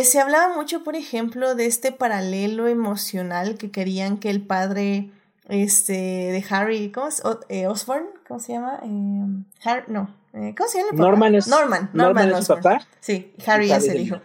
[0.05, 5.11] se hablaba mucho, por ejemplo, de este paralelo emocional que querían que el padre
[5.49, 7.23] este, de Harry, ¿cómo es?
[7.67, 8.81] Osborne, ¿cómo se llama?
[8.83, 10.91] Eh, no, ¿cómo se llama?
[10.93, 12.87] Norman es, Norman, Norman, Norman es su papá.
[13.01, 14.21] Sí, Harry, Harry es el hijo.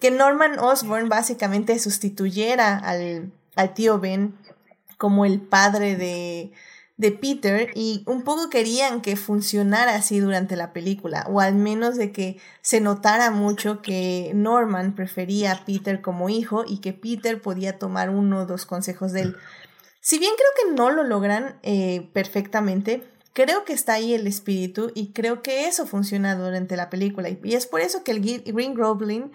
[0.00, 4.34] que Norman Osborn básicamente sustituyera al, al tío Ben
[4.98, 6.52] como el padre de,
[6.96, 11.96] de Peter y un poco querían que funcionara así durante la película, o al menos
[11.96, 17.40] de que se notara mucho que Norman prefería a Peter como hijo y que Peter
[17.42, 19.36] podía tomar uno o dos consejos de él.
[20.00, 23.02] Si bien creo que no lo logran eh, perfectamente,
[23.36, 27.28] creo que está ahí el espíritu y creo que eso funciona durante la película.
[27.28, 29.30] Y es por eso que el Green Goblin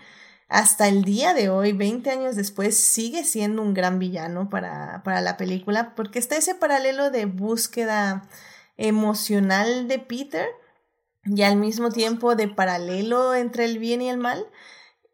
[0.49, 5.22] hasta el día de hoy, 20 años después, sigue siendo un gran villano para, para
[5.22, 8.28] la película, porque está ese paralelo de búsqueda
[8.76, 10.48] emocional de Peter
[11.23, 14.48] y al mismo tiempo de paralelo entre el bien y el mal.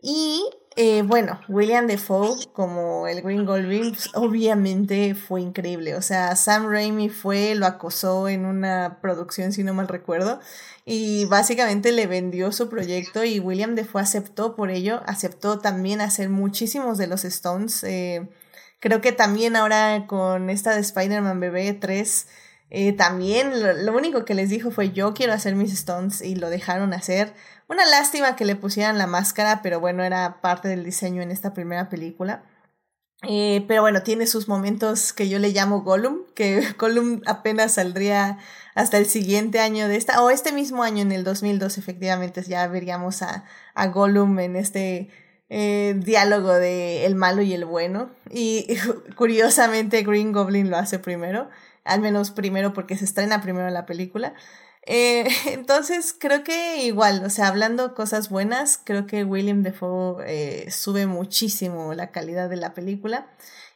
[0.02, 5.96] Y eh, bueno, William Defoe como el Green Goblin pues, obviamente fue increíble.
[5.96, 10.40] O sea, Sam Raimi fue, lo acosó en una producción, si no mal recuerdo,
[10.86, 16.30] y básicamente le vendió su proyecto y William Defoe aceptó por ello, aceptó también hacer
[16.30, 17.84] muchísimos de los Stones.
[17.84, 18.30] Eh,
[18.80, 22.28] creo que también ahora con esta de Spider-Man Bebé 3,
[22.70, 23.52] eh, también
[23.86, 27.34] lo, único que les dijo fue yo quiero hacer mis Stones y lo dejaron hacer.
[27.70, 31.54] Una lástima que le pusieran la máscara, pero bueno, era parte del diseño en esta
[31.54, 32.44] primera película.
[33.24, 38.38] Eh, pero bueno, tiene sus momentos que yo le llamo Gollum, que Gollum apenas saldría
[38.76, 42.68] hasta el siguiente año de esta, o este mismo año, en el 2002, efectivamente, ya
[42.68, 45.10] veríamos a, a Gollum en este
[45.50, 48.12] eh, diálogo de el malo y el bueno.
[48.30, 48.68] Y,
[49.16, 51.50] curiosamente Green Goblin lo hace primero,
[51.88, 54.34] al menos primero porque se estrena primero la película.
[54.88, 60.72] Eh, entonces, creo que igual, o sea, hablando cosas buenas, creo que William Defoe eh,
[60.72, 63.28] sube muchísimo la calidad de la película.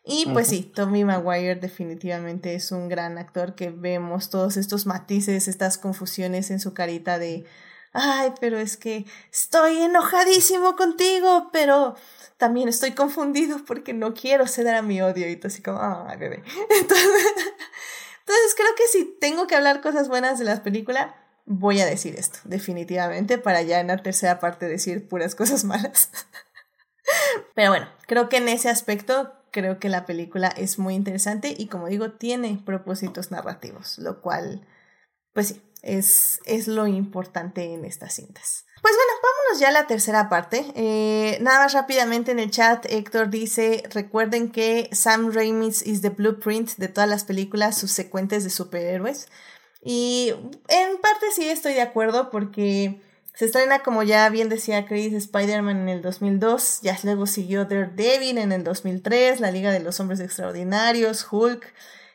[0.04, 5.48] Y pues sí, Tommy Maguire definitivamente es un gran actor que vemos todos estos matices,
[5.48, 7.46] estas confusiones en su carita de,
[7.94, 11.96] ay, pero es que estoy enojadísimo contigo, pero
[12.38, 16.18] también estoy confundido porque no quiero ceder a mi odio y tú así como, ay,
[16.18, 16.44] bebé.
[16.82, 17.54] Entonces,
[18.22, 21.16] entonces creo que si tengo que hablar cosas buenas de la película,
[21.46, 26.10] voy a decir esto, definitivamente, para ya en la tercera parte decir puras cosas malas.
[27.56, 31.68] Pero bueno, creo que en ese aspecto creo que la película es muy interesante y
[31.68, 34.66] como digo, tiene propósitos narrativos, lo cual,
[35.34, 38.66] pues sí, es, es lo importante en estas cintas.
[38.82, 39.14] Pues bueno,
[39.60, 40.66] ya la tercera parte.
[40.76, 46.10] Eh, nada más rápidamente en el chat, Héctor dice, recuerden que Sam Raimi's is the
[46.10, 49.28] blueprint de todas las películas subsecuentes de superhéroes.
[49.84, 50.34] Y
[50.68, 53.02] en parte sí estoy de acuerdo porque
[53.34, 58.38] se estrena, como ya bien decía Chris, Spider-Man en el 2002, ya luego siguió Daredevil
[58.38, 61.66] en el 2003, La Liga de los Hombres Extraordinarios, Hulk,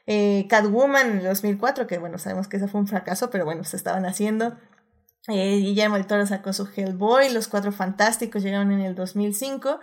[0.07, 3.65] eh, Catwoman en el 2004, que bueno, sabemos que eso fue un fracaso, pero bueno,
[3.65, 4.57] se estaban haciendo.
[5.29, 9.81] Eh, Guillermo del Toro sacó su Hellboy, Los Cuatro Fantásticos llegaron en el 2005,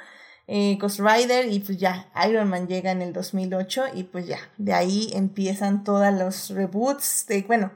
[0.48, 4.40] eh, Ghost Rider y pues ya, Iron Man llega en el 2008 y pues ya,
[4.58, 7.72] de ahí empiezan todos los reboots de, bueno,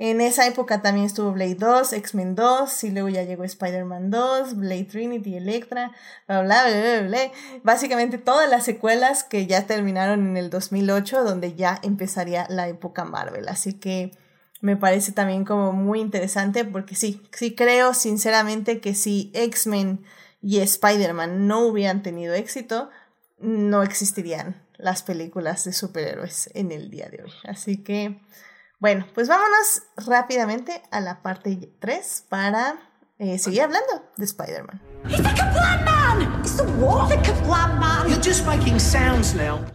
[0.00, 4.54] en esa época también estuvo Blade 2, X-Men 2, y luego ya llegó Spider-Man 2,
[4.56, 5.90] Blade Trinity, Electra,
[6.28, 7.18] bla, bla, bla, bla,
[7.64, 13.04] Básicamente todas las secuelas que ya terminaron en el 2008, donde ya empezaría la época
[13.04, 13.48] Marvel.
[13.48, 14.12] Así que
[14.60, 20.04] me parece también como muy interesante porque sí, sí creo sinceramente que si X-Men
[20.42, 22.90] y Spider-Man no hubieran tenido éxito,
[23.38, 27.32] no existirían las películas de superhéroes en el día de hoy.
[27.44, 28.20] Así que
[28.80, 32.76] bueno, pues vámonos rápidamente a la parte 3 para
[33.18, 34.80] eh, seguir hablando de Spider-Man.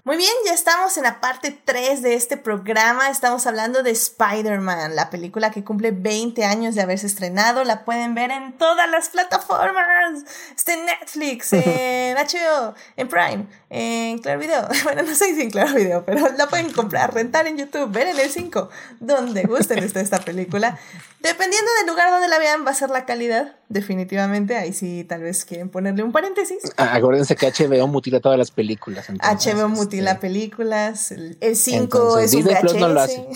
[0.03, 3.09] Muy bien, ya estamos en la parte 3 de este programa.
[3.09, 7.63] Estamos hablando de Spider-Man, la película que cumple 20 años de haberse estrenado.
[7.63, 10.23] La pueden ver en todas las plataformas.
[10.55, 14.67] Está en Netflix, en HBO, en Prime, en Claro Video.
[14.83, 18.07] Bueno, no sé si en Claro Video, pero la pueden comprar, rentar en YouTube, ver
[18.07, 18.69] en el 5,
[18.99, 20.77] donde gusten esta, esta película.
[21.23, 24.57] Dependiendo del lugar donde la vean, va a ser la calidad, definitivamente.
[24.57, 26.71] Ahí sí, tal vez quieren ponerle un paréntesis.
[26.77, 29.07] Ah, acuérdense que HBO mutila todas las películas.
[29.09, 31.11] HBO mutila este, películas.
[31.11, 32.59] El 5 es un VHS.
[32.61, 33.27] Plus no lo hace.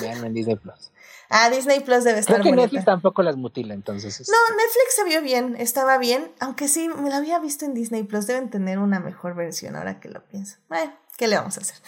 [0.00, 0.74] Vean en Disney Plus.
[1.28, 4.28] Ah, Disney Plus debe estar Creo que Netflix tampoco las mutila, entonces.
[4.28, 4.62] No, este.
[4.62, 8.28] Netflix se vio bien, estaba bien, aunque sí, me la había visto en Disney Plus,
[8.28, 10.58] deben tener una mejor versión ahora que lo pienso.
[10.68, 11.78] Bueno, ¿qué le vamos a hacer?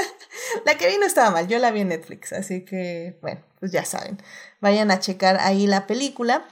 [0.64, 3.84] la que vino estaba mal, yo la vi en Netflix, así que, bueno, pues ya
[3.84, 4.22] saben,
[4.62, 6.48] vayan a checar ahí la película.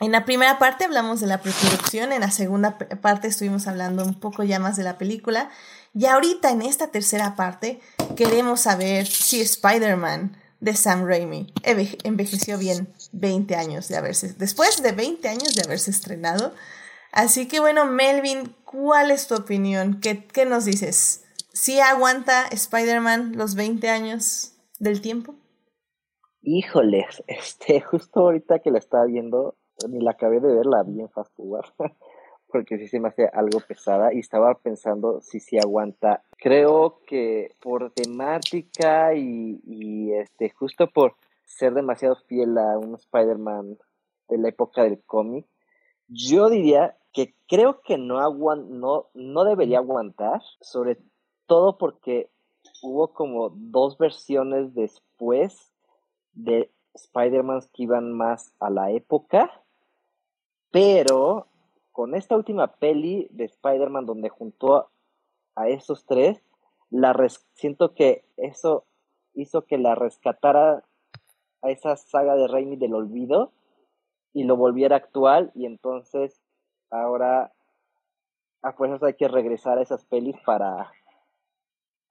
[0.00, 4.20] En la primera parte hablamos de la preproducción, en la segunda parte estuvimos hablando un
[4.20, 5.50] poco ya más de la película,
[5.94, 7.80] y ahorita en esta tercera parte
[8.14, 11.52] queremos saber si Spider-Man de Sam Raimi
[12.04, 16.52] envejeció bien 20 años de haberse, después de 20 años de haberse estrenado,
[17.16, 20.00] Así que bueno, Melvin, ¿cuál es tu opinión?
[20.02, 21.24] ¿Qué, qué nos dices?
[21.50, 25.34] ¿Sí aguanta Spider-Man los 20 años del tiempo?
[26.42, 29.56] Híjoles, este, justo ahorita que la estaba viendo,
[29.88, 31.66] ni la acabé de ver, la vi en Fast Forward,
[32.48, 36.22] porque sí se me hace algo pesada y estaba pensando si sí aguanta.
[36.38, 43.78] Creo que por temática y, y este, justo por ser demasiado fiel a un Spider-Man
[44.28, 45.46] de la época del cómic,
[46.08, 48.20] yo diría que creo que no,
[48.56, 50.98] no, no debería aguantar, sobre
[51.46, 52.30] todo porque
[52.82, 55.72] hubo como dos versiones después
[56.32, 59.50] de Spider-Man que iban más a la época,
[60.70, 61.46] pero
[61.92, 64.90] con esta última peli de Spider-Man donde juntó
[65.54, 66.42] a esos tres,
[66.90, 67.14] la
[67.54, 68.84] siento que eso
[69.34, 70.84] hizo que la rescatara
[71.62, 73.52] a esa saga de Raimi del olvido
[74.32, 76.42] y lo volviera actual y entonces
[76.90, 77.52] ahora
[78.62, 80.92] a fuerzas hay que regresar a esas pelis para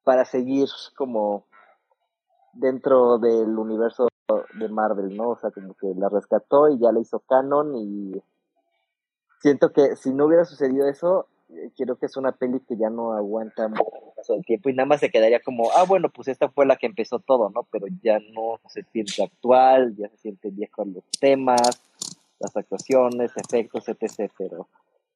[0.04, 1.46] para seguir como
[2.54, 4.08] dentro del universo
[4.54, 5.32] de Marvel, ¿no?
[5.32, 8.24] O sea, como que la rescató y ya la hizo canon y
[9.46, 12.90] siento que si no hubiera sucedido eso, eh, creo que es una peli que ya
[12.90, 16.50] no aguanta mucho el tiempo y nada más se quedaría como, ah, bueno, pues esta
[16.50, 17.62] fue la que empezó todo, ¿no?
[17.70, 21.80] Pero ya no se siente actual, ya se siente viejo los temas,
[22.40, 24.32] las actuaciones, efectos, etc.
[24.36, 24.68] Pero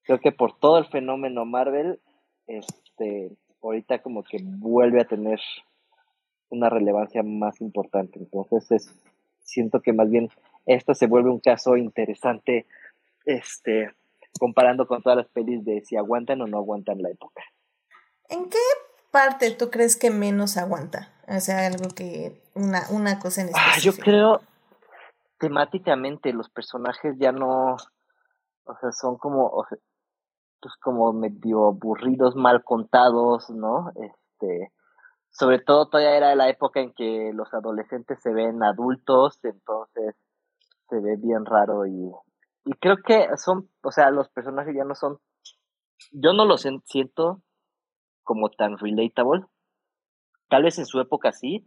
[0.04, 2.00] creo que por todo el fenómeno Marvel,
[2.46, 3.32] este,
[3.64, 5.40] ahorita como que vuelve a tener
[6.50, 8.20] una relevancia más importante.
[8.20, 8.96] Entonces es,
[9.40, 10.30] siento que más bien
[10.68, 12.68] esto se vuelve un caso interesante,
[13.26, 13.90] este,
[14.38, 17.42] comparando con todas las pelis de si aguantan o no aguantan la época.
[18.30, 18.58] ¿En qué
[19.12, 21.14] parte tú crees que menos aguanta?
[21.28, 23.74] O sea, algo que, una, una cosa en específico.
[23.76, 24.42] Ah, yo creo,
[25.40, 27.76] temáticamente, los personajes ya no,
[28.66, 29.78] o sea, son como, o sea,
[30.62, 33.92] pues como medio aburridos, mal contados, ¿no?
[33.96, 34.72] Este,
[35.32, 40.16] sobre todo todavía era la época en que los adolescentes se ven adultos, entonces
[40.90, 42.12] se ve bien raro y,
[42.70, 45.18] y creo que son, o sea, los personajes ya no son,
[46.12, 47.42] yo no los siento
[48.22, 49.44] como tan relatable,
[50.50, 51.66] tal vez en su época sí,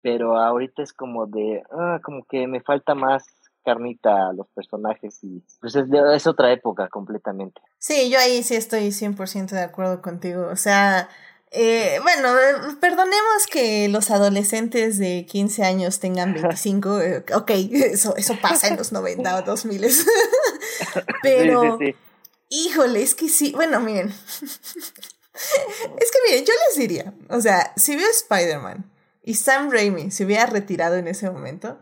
[0.00, 3.26] pero ahorita es como de, ah, como que me falta más
[3.62, 7.60] carnita a los personajes y pues es, es otra época completamente.
[7.76, 11.10] Sí, yo ahí sí estoy 100% de acuerdo contigo, o sea,
[11.50, 17.00] eh, bueno, perdonemos que los adolescentes de 15 años tengan 25.
[17.00, 19.86] Eh, ok, eso, eso pasa en los 90 o 2000.
[21.22, 21.78] Pero,
[22.50, 23.52] híjole, es que sí.
[23.54, 24.08] Bueno, miren.
[24.42, 28.90] es que miren, yo les diría, o sea, si veo Spider-Man
[29.22, 31.78] y Sam Raimi se hubiera retirado en ese momento,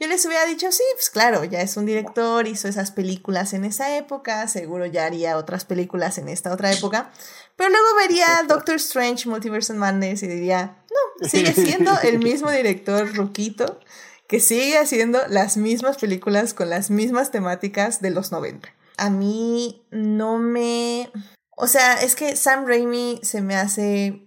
[0.00, 3.66] yo les hubiera dicho, sí, pues claro, ya es un director, hizo esas películas en
[3.66, 7.12] esa época, seguro ya haría otras películas en esta otra época.
[7.56, 12.50] Pero luego vería Doctor Strange, Multiverse of Madness y diría, no, sigue siendo el mismo
[12.50, 13.78] director Ruquito
[14.26, 18.72] que sigue haciendo las mismas películas con las mismas temáticas de los 90.
[18.96, 21.10] A mí no me...
[21.56, 24.26] O sea, es que Sam Raimi se me hace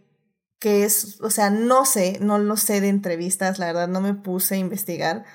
[0.60, 4.14] que es, o sea, no sé, no lo sé de entrevistas, la verdad no me
[4.14, 5.26] puse a investigar,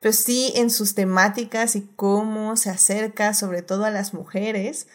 [0.00, 4.86] pero sí en sus temáticas y cómo se acerca sobre todo a las mujeres,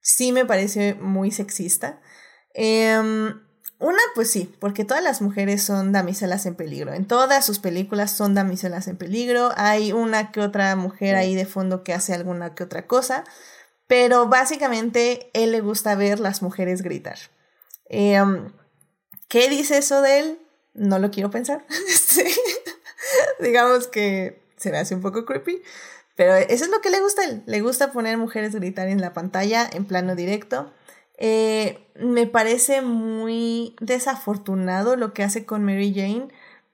[0.00, 2.00] sí me parece muy sexista.
[2.54, 3.40] Em,
[3.78, 6.92] una, pues sí, porque todas las mujeres son damiselas en peligro.
[6.92, 9.52] En todas sus películas son damiselas en peligro.
[9.56, 13.24] Hay una que otra mujer ahí de fondo que hace alguna que otra cosa.
[13.86, 17.18] Pero básicamente él le gusta ver las mujeres gritar.
[17.86, 18.52] Em,
[19.28, 20.38] ¿Qué dice eso de él?
[20.74, 21.64] No lo quiero pensar.
[23.40, 25.62] Digamos que se me hace un poco creepy.
[26.16, 27.42] Pero eso es lo que le gusta a él.
[27.46, 30.70] Le gusta poner mujeres gritar en la pantalla en plano directo.
[31.16, 36.28] Eh, me parece muy desafortunado lo que hace con Mary Jane,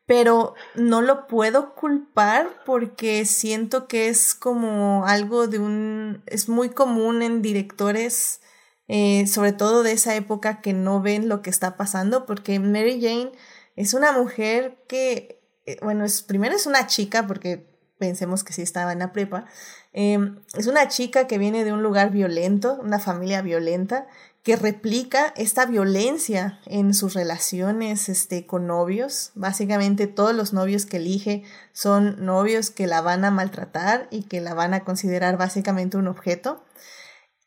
[0.06, 6.22] pero no lo puedo culpar porque siento que es como algo de un...
[6.26, 8.40] es muy común en directores,
[8.86, 13.00] eh, sobre todo de esa época, que no ven lo que está pasando, porque Mary
[13.00, 13.32] Jane
[13.74, 15.35] es una mujer que,
[15.82, 17.66] bueno, es, primero es una chica, porque
[17.98, 19.46] pensemos que sí estaba en la prepa,
[19.92, 24.06] em, es una chica que viene de un lugar violento, una familia violenta,
[24.42, 29.32] que replica esta violencia en sus relaciones este, con novios.
[29.34, 34.40] Básicamente todos los novios que elige son novios que la van a maltratar y que
[34.40, 36.62] la van a considerar básicamente un objeto.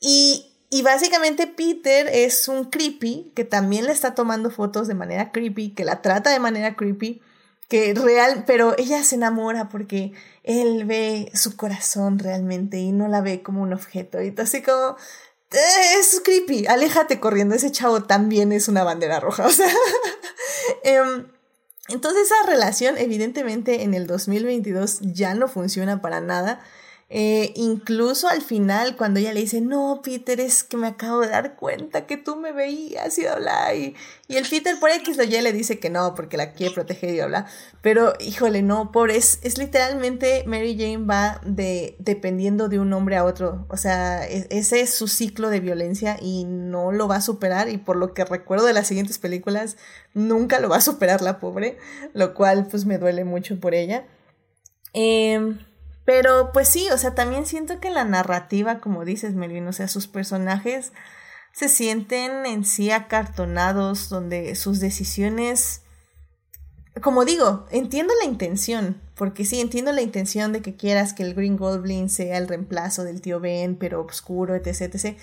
[0.02, 5.32] Y, y básicamente Peter es un creepy que también le está tomando fotos de manera
[5.32, 7.22] creepy, que la trata de manera creepy
[7.70, 10.12] que real, pero ella se enamora porque
[10.44, 14.22] él ve su corazón realmente y no la ve como un objeto.
[14.22, 14.98] Y así como,
[15.52, 19.72] eh, es creepy, aléjate corriendo, ese chavo también es una bandera roja, o sea.
[20.84, 21.28] Em,
[21.90, 26.62] entonces esa relación evidentemente en el 2022 ya no funciona para nada.
[27.12, 31.30] Eh, incluso al final, cuando ella le dice, no, Peter, es que me acabo de
[31.30, 33.96] dar cuenta que tú me veías y bla, y,
[34.28, 37.10] y el Peter por X lo ya le dice que no, porque la quiere proteger
[37.10, 37.48] y bla,
[37.82, 43.16] pero híjole, no, por es, es literalmente Mary Jane va de, dependiendo de un hombre
[43.16, 47.16] a otro, o sea, e, ese es su ciclo de violencia y no lo va
[47.16, 49.78] a superar, y por lo que recuerdo de las siguientes películas,
[50.14, 51.80] nunca lo va a superar la pobre,
[52.14, 54.06] lo cual pues me duele mucho por ella.
[54.94, 55.56] Eh,
[56.10, 59.88] pero pues sí, o sea, también siento que la narrativa, como dices, Melvin, o sea,
[59.88, 60.92] sus personajes
[61.52, 65.84] se sienten en sí acartonados, donde sus decisiones,
[67.04, 71.36] como digo, entiendo la intención, porque sí, entiendo la intención de que quieras que el
[71.36, 75.16] Green Goblin sea el reemplazo del tío Ben, pero oscuro, etc, etc.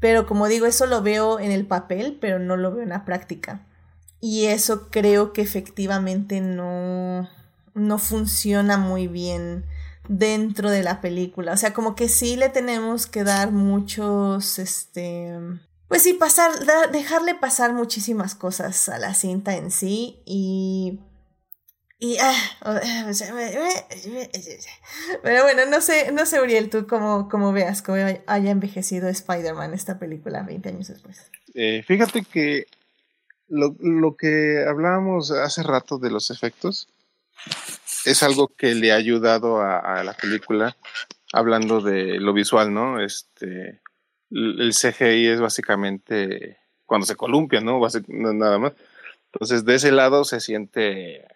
[0.00, 3.04] Pero como digo, eso lo veo en el papel, pero no lo veo en la
[3.04, 3.64] práctica.
[4.20, 7.30] Y eso creo que efectivamente no,
[7.74, 9.66] no funciona muy bien
[10.08, 11.52] dentro de la película.
[11.52, 15.34] O sea, como que sí le tenemos que dar muchos, este,
[15.88, 16.52] pues sí, pasar,
[16.90, 21.00] dejarle pasar muchísimas cosas a la cinta en sí y...
[21.98, 22.34] Y, ah,
[25.22, 27.96] pero bueno, no sé, no sé, Uriel, tú cómo, cómo veas cómo
[28.26, 31.30] haya envejecido Spider-Man esta película 20 años después.
[31.54, 32.66] Eh, fíjate que
[33.48, 36.90] lo, lo que hablábamos hace rato de los efectos,
[38.06, 40.76] es algo que le ha ayudado a, la película,
[41.32, 43.00] hablando de lo visual, ¿no?
[43.00, 43.80] Este,
[44.30, 47.80] el CGI es básicamente cuando se columpia, ¿no?
[48.08, 48.72] Nada más.
[49.32, 51.26] Entonces, de ese lado se siente,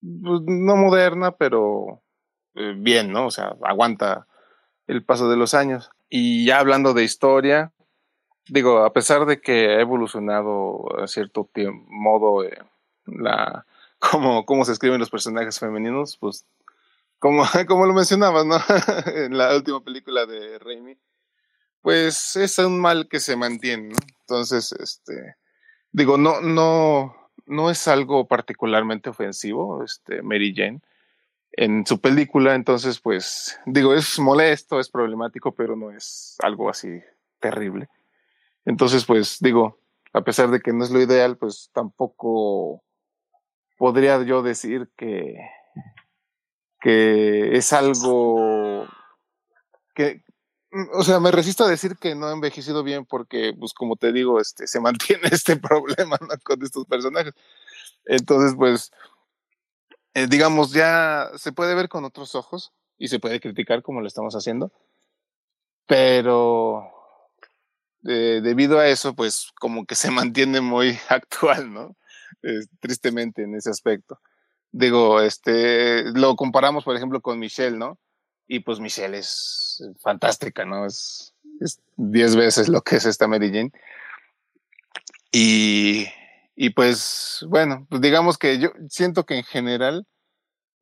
[0.00, 2.02] pues, no moderna, pero
[2.54, 3.26] eh, bien, ¿no?
[3.26, 4.26] O sea, aguanta
[4.86, 5.90] el paso de los años.
[6.08, 7.72] Y ya hablando de historia,
[8.48, 11.50] digo, a pesar de que ha evolucionado a cierto
[11.88, 12.58] modo eh,
[13.06, 13.66] la,
[14.10, 16.46] cómo, cómo se escriben los personajes femeninos, pues
[17.18, 18.56] como, como lo mencionabas, ¿no?
[19.14, 20.98] en la última película de Raimi,
[21.80, 23.96] pues es un mal que se mantiene, ¿no?
[24.20, 25.36] Entonces, este,
[25.92, 27.14] digo, no, no,
[27.46, 30.80] no es algo particularmente ofensivo, este, Mary Jane,
[31.52, 37.00] en su película, entonces, pues, digo, es molesto, es problemático, pero no es algo así
[37.38, 37.88] terrible.
[38.64, 39.78] Entonces, pues, digo,
[40.12, 42.82] a pesar de que no es lo ideal, pues tampoco
[43.76, 45.36] podría yo decir que,
[46.80, 48.86] que es algo
[49.94, 50.22] que,
[50.92, 54.12] o sea, me resisto a decir que no ha envejecido bien porque, pues como te
[54.12, 57.34] digo, este, se mantiene este problema con estos personajes.
[58.04, 58.92] Entonces, pues,
[60.14, 64.06] eh, digamos, ya se puede ver con otros ojos y se puede criticar como lo
[64.06, 64.72] estamos haciendo,
[65.86, 66.88] pero
[68.06, 71.96] eh, debido a eso, pues como que se mantiene muy actual, ¿no?
[72.80, 74.20] Tristemente en ese aspecto.
[74.72, 77.98] Digo, este, lo comparamos, por ejemplo, con Michelle, ¿no?
[78.46, 80.86] Y pues Michelle es fantástica, ¿no?
[80.86, 81.32] Es,
[81.96, 83.70] diez veces lo que es esta Mary Jane.
[85.30, 86.06] Y,
[86.56, 90.06] y pues, bueno, pues digamos que yo siento que en general,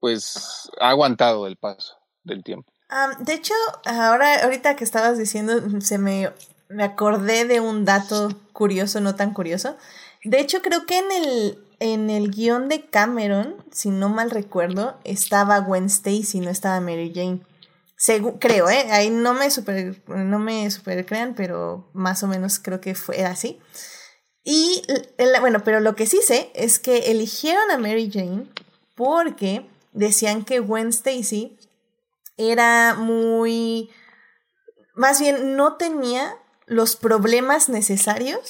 [0.01, 2.73] pues ha aguantado el paso del tiempo.
[3.21, 6.31] de hecho, ahora, ahorita que estabas diciendo, se me,
[6.69, 9.77] me acordé de un dato curioso, no tan curioso.
[10.25, 14.99] De hecho, creo que en el, en el guion de Cameron, si no mal recuerdo,
[15.05, 17.41] estaba Gwen Stacy, no estaba Mary Jane.
[18.39, 18.87] creo, ¿eh?
[18.93, 23.25] Ahí no me super, no me super crean, pero más o menos creo que fue
[23.25, 23.61] así.
[24.45, 24.83] Y
[25.41, 28.47] bueno, pero lo que sí sé es que eligieron a Mary Jane
[28.97, 31.59] porque decían que Gwen Stacy
[32.37, 33.91] era muy,
[34.95, 36.37] más bien no tenía
[36.67, 38.41] los problemas necesarios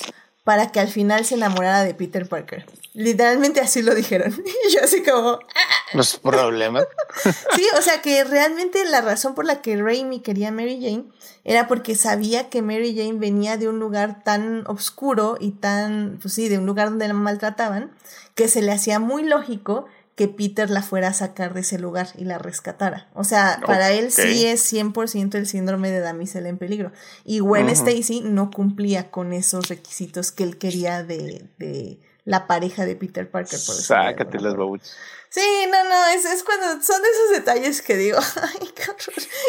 [0.44, 2.66] para que al final se enamorara de Peter Parker.
[2.94, 4.32] Literalmente así lo dijeron.
[4.68, 5.32] Y yo así como...
[5.32, 5.72] Ah".
[5.94, 6.84] Los problemas.
[7.54, 11.04] sí, o sea que realmente la razón por la que Raimi quería a Mary Jane
[11.44, 16.34] era porque sabía que Mary Jane venía de un lugar tan oscuro y tan, pues
[16.34, 17.92] sí, de un lugar donde la maltrataban,
[18.34, 22.08] que se le hacía muy lógico que Peter la fuera a sacar de ese lugar
[22.16, 23.08] y la rescatara.
[23.14, 26.92] O sea, para él sí es 100% el síndrome de damisela en peligro.
[27.24, 32.84] Y Gwen Stacy no cumplía con esos requisitos que él quería de, de la pareja
[32.84, 33.58] de Peter Parker.
[33.66, 34.94] Por Sácate las babuchas.
[35.32, 38.68] Sí, no, no, es, es cuando son de esos detalles que digo, ay,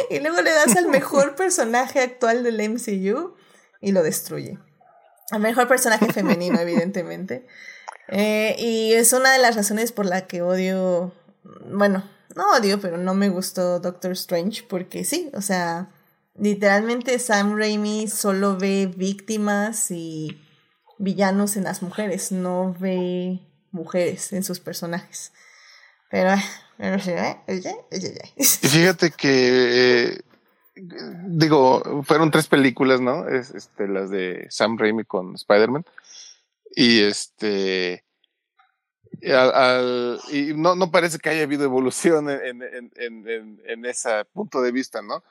[0.10, 3.36] Y luego le das al mejor personaje actual del MCU
[3.82, 4.60] y lo destruye.
[5.32, 7.46] Al mejor personaje femenino, evidentemente.
[8.10, 11.14] Eh, y es una de las razones por la que odio,
[11.72, 12.04] bueno,
[12.36, 15.90] no odio, pero no me gustó Doctor Strange, porque sí, o sea,
[16.36, 20.40] literalmente Sam Raimi solo ve víctimas y
[20.98, 23.40] villanos en las mujeres, no ve
[23.72, 25.32] mujeres en sus personajes.
[26.10, 26.32] Pero,
[26.78, 27.38] pero ¿eh?
[28.36, 30.22] Y fíjate que, eh,
[31.28, 33.28] digo, fueron tres películas, ¿no?
[33.28, 35.86] Es, este, las de Sam Raimi con Spider-Man.
[36.76, 38.04] Y este,
[39.32, 44.62] al, y no, no parece que haya habido evolución en, en, en, en ese punto
[44.62, 45.24] de vista, ¿no?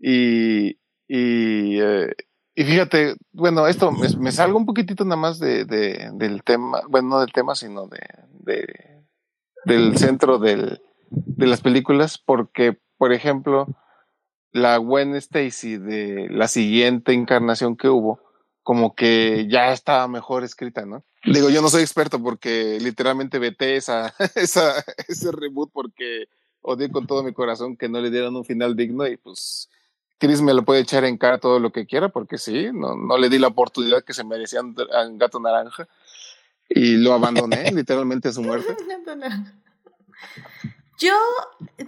[0.00, 2.12] Y, y, eh,
[2.54, 6.82] y fíjate, bueno, esto me, me, salgo un poquitito nada más de, de, del tema,
[6.88, 8.00] bueno, no del tema, sino de,
[8.40, 9.02] de
[9.64, 13.66] del centro del, de las películas, porque, por ejemplo,
[14.50, 18.20] la Gwen Stacy de la siguiente encarnación que hubo,
[18.62, 21.04] como que ya estaba mejor escrita, ¿no?
[21.24, 26.26] Digo, yo no soy experto porque literalmente veté esa, esa, ese reboot porque
[26.60, 29.68] odié con todo mi corazón que no le dieran un final digno y pues
[30.18, 33.18] Chris me lo puede echar en cara todo lo que quiera porque sí, no, no
[33.18, 35.88] le di la oportunidad que se merecía a Gato Naranja
[36.68, 38.76] y lo abandoné literalmente a su muerte.
[40.98, 41.14] Yo,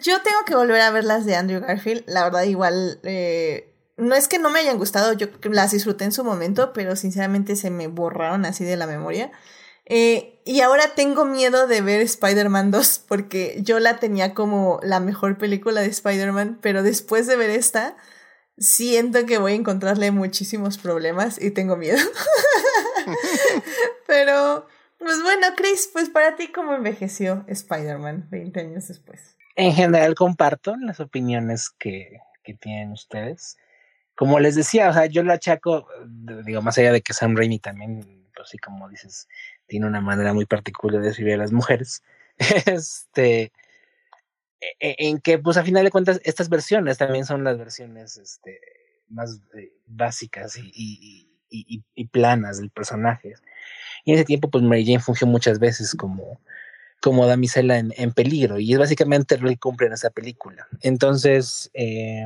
[0.02, 2.02] yo tengo que volver a ver las de Andrew Garfield.
[2.08, 6.12] La verdad, igual, eh, no es que no me hayan gustado, yo las disfruté en
[6.12, 9.30] su momento, pero sinceramente se me borraron así de la memoria.
[9.86, 14.98] Eh, y ahora tengo miedo de ver Spider-Man 2 porque yo la tenía como la
[14.98, 17.96] mejor película de Spider-Man, pero después de ver esta,
[18.56, 21.98] siento que voy a encontrarle muchísimos problemas y tengo miedo.
[24.06, 24.66] pero,
[24.98, 29.36] pues bueno, Chris, pues para ti, ¿cómo envejeció Spider-Man 20 años después?
[29.56, 33.56] En general comparto las opiniones que, que tienen ustedes.
[34.14, 35.88] Como les decía, o sea, yo lo achaco,
[36.44, 39.28] digo, más allá de que Sam Raimi también, pues sí, como dices,
[39.66, 42.02] tiene una manera muy particular de escribir a las mujeres.
[42.66, 43.52] este,
[44.60, 48.16] e, e, en que, pues a final de cuentas, estas versiones también son las versiones
[48.16, 48.60] este,
[49.08, 53.34] más eh, básicas y, y, y, y, planas del personaje.
[54.04, 56.40] Y en ese tiempo, pues Mary Jane fungió muchas veces como,
[57.00, 60.66] como damisela en, en peligro, y es básicamente lo que cumple en esa película.
[60.80, 62.24] Entonces, eh,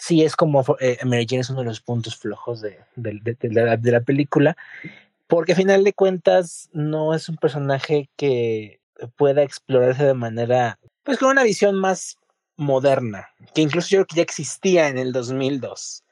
[0.00, 3.90] sí es como eh, Mary Jane es uno de los puntos flojos de, de, de,
[3.92, 4.56] la, película,
[5.26, 8.80] porque a final de cuentas no es un personaje que
[9.16, 12.16] pueda explorarse de manera, pues con una visión más
[12.56, 16.04] moderna, que incluso yo creo que ya existía en el 2002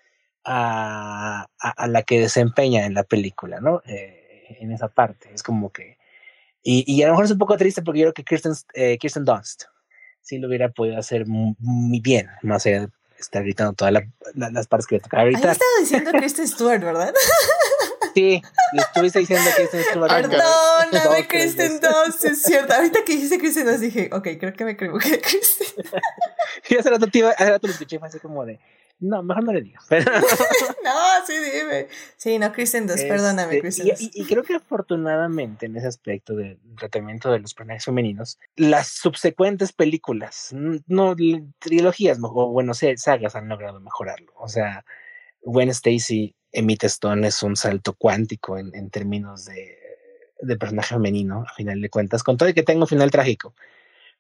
[0.45, 3.83] a, a, a la que desempeña en la película, ¿no?
[3.87, 5.99] Eh, en esa parte, es como que...
[6.63, 8.99] Y, y, a lo mejor es un poco triste porque yo creo que Kirsten, eh,
[8.99, 9.65] Kirsten Dunst
[10.21, 14.51] sí lo hubiera podido hacer muy bien, más allá de estar gritando todas la, la,
[14.51, 15.47] las partes que le tocaba gritar.
[15.47, 17.13] Ahí estaba diciendo Kristen Stewart, ¿verdad?
[18.15, 18.43] Sí,
[18.73, 20.11] le estuviste diciendo Kristen Stewart.
[20.11, 22.75] Perdóname, Kristen Dunst, es cierto.
[22.75, 25.85] Ahorita que dijiste Kristen Dunst dije, ok, creo que me equivoqué de Kristen.
[26.69, 28.59] y hace rato, te iba, hace rato lo escuché, fue así como de,
[29.01, 29.81] no, mejor no le digo.
[29.89, 30.11] Pero...
[30.85, 31.89] no, sí, dime.
[32.17, 35.87] Sí, no, Kristen Dunst, este, perdóname, Kristen y, y, y, creo que afortunadamente en ese
[35.87, 41.15] aspecto del tratamiento de los personajes femeninos, las subsecuentes películas, no
[41.59, 44.33] trilogías, o bueno, sagas han logrado mejorarlo.
[44.37, 44.85] O sea,
[45.43, 49.79] Gwen Stacy, Emita Stone es un salto cuántico en, en términos de,
[50.41, 53.55] de personaje femenino, a final de cuentas, con todo y que tenga un final trágico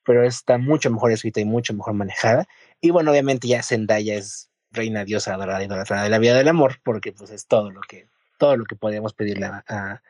[0.04, 2.46] pero está mucho mejor escrita y mucho mejor manejada.
[2.80, 6.80] Y bueno, obviamente ya Zendaya es reina diosa adorada idolatrada de la vida del amor,
[6.82, 8.08] porque pues es todo lo que,
[8.38, 10.02] todo lo que podríamos pedirle a,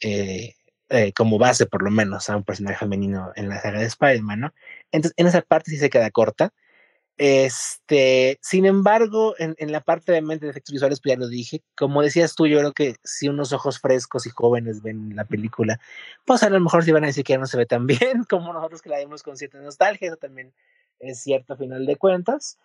[0.00, 0.54] eh,
[0.88, 4.40] eh, como base, por lo menos, a un personaje femenino en la saga de Spider-Man,
[4.40, 4.54] ¿no?
[4.92, 6.52] Entonces, en esa parte sí se queda corta.
[7.18, 11.28] Este, sin embargo, en, en la parte de mente de efectos visuales, pues ya lo
[11.28, 15.24] dije, como decías tú, yo creo que si unos ojos frescos y jóvenes ven la
[15.24, 15.80] película,
[16.26, 18.24] pues a lo mejor sí van a decir que ya no se ve tan bien
[18.28, 20.52] como nosotros que la vemos con cierta nostalgia, eso también
[21.00, 22.58] es cierto a final de cuentas,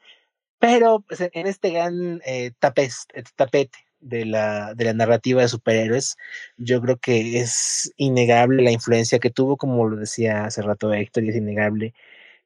[0.61, 6.17] pero pues, en este gran eh, tapes, tapete de la, de la narrativa de superhéroes,
[6.57, 11.23] yo creo que es innegable la influencia que tuvo, como lo decía hace rato Héctor,
[11.23, 11.95] y es innegable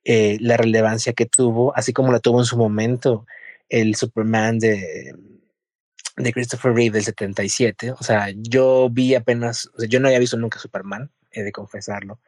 [0.05, 3.25] eh, la relevancia que tuvo, así como la tuvo en su momento
[3.69, 5.13] el Superman de,
[6.15, 7.91] de Christopher Reeve del 77.
[7.91, 11.51] O sea, yo vi apenas, o sea, yo no había visto nunca Superman, he de
[11.51, 12.21] confesarlo.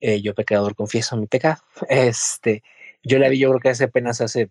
[0.00, 1.62] Eh, yo pecador confieso mi pecado.
[1.88, 2.62] Este,
[3.02, 4.50] yo la vi yo creo que hace apenas hace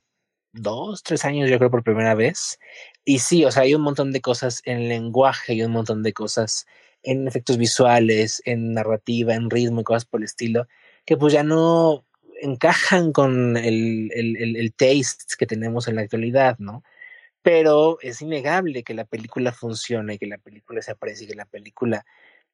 [0.56, 2.60] dos, tres años, yo creo por primera vez.
[3.04, 6.14] Y sí, o sea, hay un montón de cosas en lenguaje, hay un montón de
[6.14, 6.66] cosas
[7.04, 10.68] en efectos visuales, en narrativa, en ritmo y cosas por el estilo,
[11.06, 12.06] que pues ya no
[12.42, 16.84] encajan con el, el, el, taste que tenemos en la actualidad, ¿no?
[17.42, 22.06] Pero es innegable que la película funcione, que la película se aprecie, que la película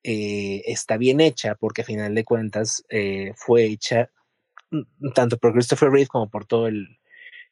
[0.03, 4.11] eh, está bien hecha, porque a final de cuentas eh, fue hecha
[4.71, 6.99] mm, tanto por Christopher Reeve como por todo el,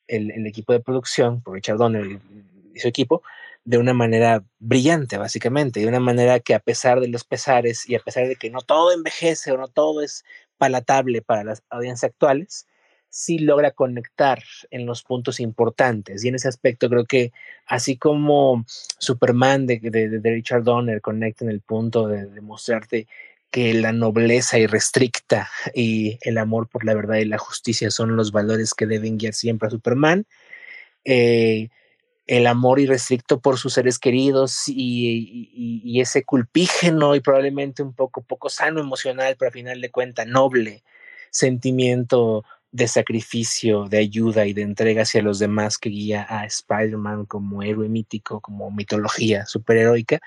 [0.10, 3.24] el, el equipo de producción, por Richard Donner y, su equipo,
[3.66, 7.96] de una manera brillante, básicamente, de una manera que a pesar de los pesares y
[7.96, 10.24] a pesar de que no todo envejece o no todo es
[10.58, 12.68] palatable para las audiencias actuales,
[13.10, 14.42] sí logra conectar
[14.72, 16.24] en los puntos importantes.
[16.24, 17.32] Y en ese aspecto creo que
[17.66, 23.08] así como Superman de, de, de Richard Donner conecta en el punto de, de mostrarte
[23.52, 28.32] que la nobleza irrestricta y el amor por la verdad y la justicia son los
[28.32, 30.26] valores que deben guiar siempre a Superman.
[31.06, 31.70] Eh,
[32.28, 38.50] el amor irrestricto por sus seres queridos y, ese culpígeno y probablemente un poco, poco
[38.50, 40.84] sano emocional, pero al final de cuentas noble
[41.32, 47.26] sentimiento de sacrificio, de ayuda y de entrega hacia los demás que guía a Spider-Man
[47.26, 50.20] como héroe mítico, como mitología superheroica,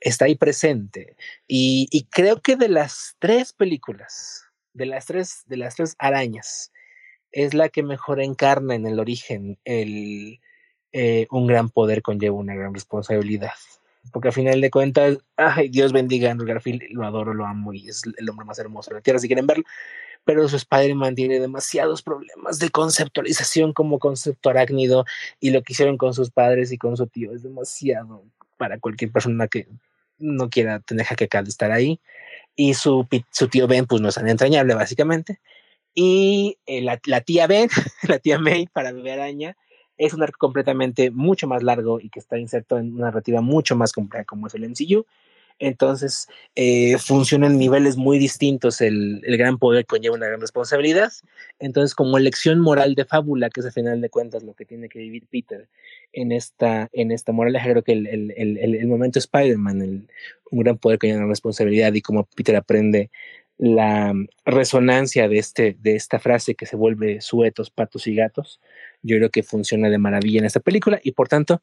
[0.00, 1.16] está ahí presente.
[1.46, 4.44] Y, y, creo que de las tres películas,
[4.74, 6.72] de las tres, de las tres arañas,
[7.32, 10.40] es la que mejor encarna en el origen el,
[10.92, 13.52] eh, un gran poder conlleva una gran responsabilidad.
[14.12, 17.74] Porque al final de cuentas, ay, Dios bendiga a Andrew Garfield, lo adoro, lo amo
[17.74, 19.64] y es el hombre más hermoso de la Tierra si quieren verlo.
[20.28, 25.06] Pero su Spider-Man tiene demasiados problemas de conceptualización como concepto arácnido
[25.40, 28.24] y lo que hicieron con sus padres y con su tío es demasiado
[28.58, 29.68] para cualquier persona que
[30.18, 31.98] no quiera tener jaqueca de estar ahí.
[32.54, 33.08] Y su,
[33.50, 35.40] tío Ben, pues no es tan entrañable, básicamente.
[35.94, 37.70] Y eh, la, la tía Ben,
[38.02, 39.56] la tía May para Bebé Araña,
[39.96, 43.76] es un arco completamente mucho más largo y que está inserto en una narrativa mucho
[43.76, 45.06] más compleja como es el MCU.
[45.58, 48.80] Entonces, eh, funciona en niveles muy distintos.
[48.80, 51.12] El, el, gran poder conlleva una gran responsabilidad.
[51.58, 54.88] Entonces, como elección moral de fábula, que es al final de cuentas lo que tiene
[54.88, 55.68] que vivir Peter
[56.12, 60.08] en esta, en esta moraleja, creo que el, el, el, momento Spider-Man,
[60.50, 63.10] un gran poder conlleva una responsabilidad y como Peter aprende
[63.58, 64.14] la
[64.44, 68.60] resonancia de, este, de esta frase que se vuelve suetos, patos y gatos,
[69.02, 71.60] yo creo que funciona de maravilla en esta película y por tanto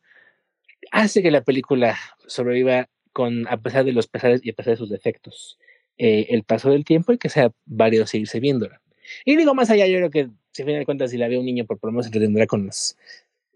[0.91, 1.97] hace que la película
[2.27, 5.57] sobreviva con, a pesar de los pesares y a pesar de sus defectos,
[5.97, 8.81] eh, el paso del tiempo y que sea válido seguirse viéndola.
[9.23, 11.37] Y digo más allá, yo creo que, si a fin de cuentas, si la ve
[11.37, 12.97] un niño, por lo menos se entretendrá con, los,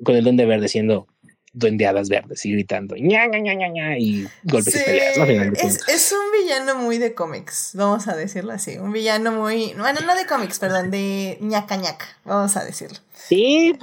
[0.02, 1.08] con el don de verde siendo
[1.54, 5.18] duendeadas verdes y gritando ña, ña, ña, ña, ña y golpes sí, y peleas.
[5.18, 5.24] ¿no?
[5.24, 8.78] Es, es, un villano muy de cómics, vamos a decirlo así.
[8.78, 9.74] Un villano muy.
[9.78, 12.98] Bueno, no de cómics, perdón, de ñaca ñaca, vamos a decirlo.
[13.14, 13.78] Sí,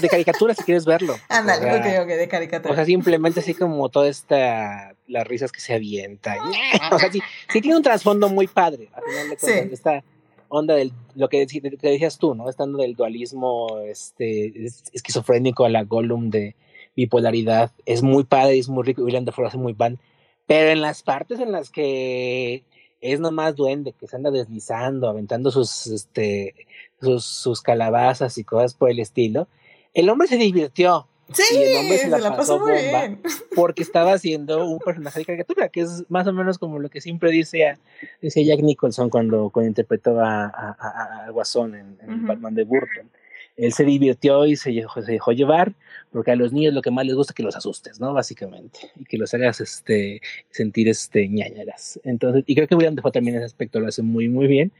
[0.00, 1.16] de caricatura si quieres verlo.
[1.28, 2.72] Ándale, o sea, ok, ok, de caricatura.
[2.72, 4.94] O sea, simplemente así como toda esta.
[5.06, 6.38] las risas que se avientan.
[6.92, 7.20] O sea, sí,
[7.52, 8.88] sí tiene un trasfondo muy padre.
[8.94, 9.74] Al final de cuentas, sí.
[9.74, 10.04] esta
[10.48, 12.48] onda del lo que, que, decías tú, ¿no?
[12.48, 16.54] Estando del dualismo este esquizofrénico a la Gollum de
[16.96, 17.70] bipolaridad.
[17.84, 19.02] Es muy padre, es muy rico.
[19.02, 19.98] William Dafoe hace muy pan.
[20.46, 22.64] Pero en las partes en las que
[23.00, 26.54] es nomás duende, que se anda deslizando, aventando sus, este,
[27.00, 29.48] sus, sus calabazas y cosas por el estilo,
[29.94, 31.06] el hombre se divirtió.
[31.32, 33.20] Sí, y el hombre se la, se la pasó, pasó muy bien.
[33.56, 37.00] Porque estaba haciendo un personaje de caricatura, que es más o menos como lo que
[37.00, 37.78] siempre dice,
[38.22, 42.26] dice Jack Nicholson cuando, cuando interpretó a, a, a, a Guasón en, en uh -huh.
[42.28, 43.10] Batman de Burton
[43.56, 45.72] él se divirtió y se dejó, se dejó, llevar,
[46.12, 48.12] porque a los niños lo que más les gusta es que los asustes, ¿no?
[48.12, 50.20] Básicamente, y que los hagas este,
[50.50, 51.98] sentir este, ñañaras.
[52.04, 54.72] Entonces, y creo que William dejó también ese aspecto, lo hace muy, muy bien,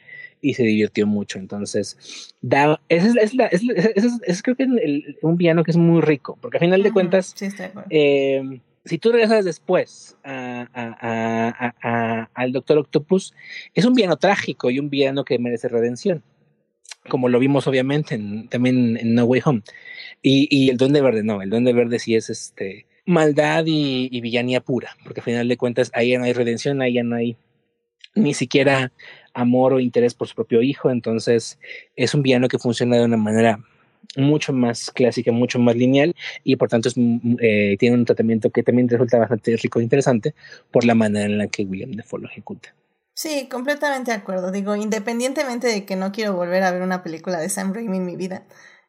[0.43, 1.39] y se divirtió mucho.
[1.39, 3.62] Entonces, da, ese es, es, la, es,
[3.94, 6.89] es, es, creo que el, un piano que es muy rico, porque al final de
[6.89, 6.94] uh -huh.
[6.94, 7.48] cuentas, sí,
[7.90, 13.35] eh, si tú regresas después a, a, a, al Doctor Octopus,
[13.74, 16.23] es un villano trágico y un villano que merece redención
[17.09, 19.62] como lo vimos obviamente en, también en No Way Home.
[20.23, 24.20] Y, y, el Duende Verde no, el Duende Verde sí es este maldad y, y,
[24.20, 27.16] villanía pura, porque al final de cuentas ahí ya no hay redención, ahí ya no
[27.16, 27.37] hay
[28.16, 28.93] ni siquiera
[29.35, 31.59] amor o interés por su propio hijo, entonces
[31.95, 33.61] es un villano que funciona de una manera
[34.16, 36.95] mucho más clásica, mucho más lineal y por tanto es,
[37.41, 40.35] eh, tiene un tratamiento que también resulta bastante rico e interesante
[40.70, 42.74] por la manera en la que William Defoe lo ejecuta.
[43.16, 44.52] Sí, completamente de acuerdo.
[44.52, 48.05] Digo, independientemente de que no quiero volver a ver una película de Sam Raimi en
[48.05, 48.43] mi vida.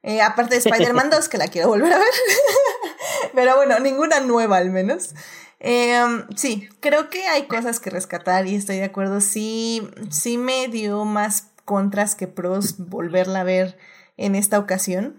[0.03, 2.07] Eh, aparte de Spider-Man 2, que la quiero volver a ver.
[3.33, 5.15] Pero bueno, ninguna nueva al menos.
[5.61, 5.97] Eh,
[6.35, 9.21] sí, creo que hay cosas que rescatar y estoy de acuerdo.
[9.21, 13.77] Sí, sí me dio más contras que pros volverla a ver
[14.17, 15.15] en esta ocasión.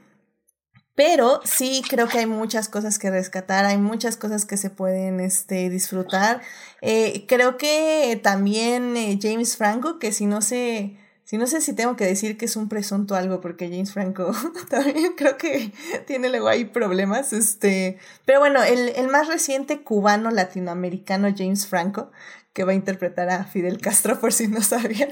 [0.98, 5.20] Pero sí creo que hay muchas cosas que rescatar, hay muchas cosas que se pueden
[5.20, 6.40] este, disfrutar.
[6.80, 11.72] Eh, creo que también eh, James Franco, que si no sé, si no sé si
[11.72, 14.32] tengo que decir que es un presunto algo, porque James Franco
[14.70, 15.72] también creo que
[16.08, 17.32] tiene luego ahí problemas.
[17.32, 22.10] Este, pero bueno, el, el más reciente cubano latinoamericano, James Franco,
[22.52, 25.10] que va a interpretar a Fidel Castro, por si no sabían.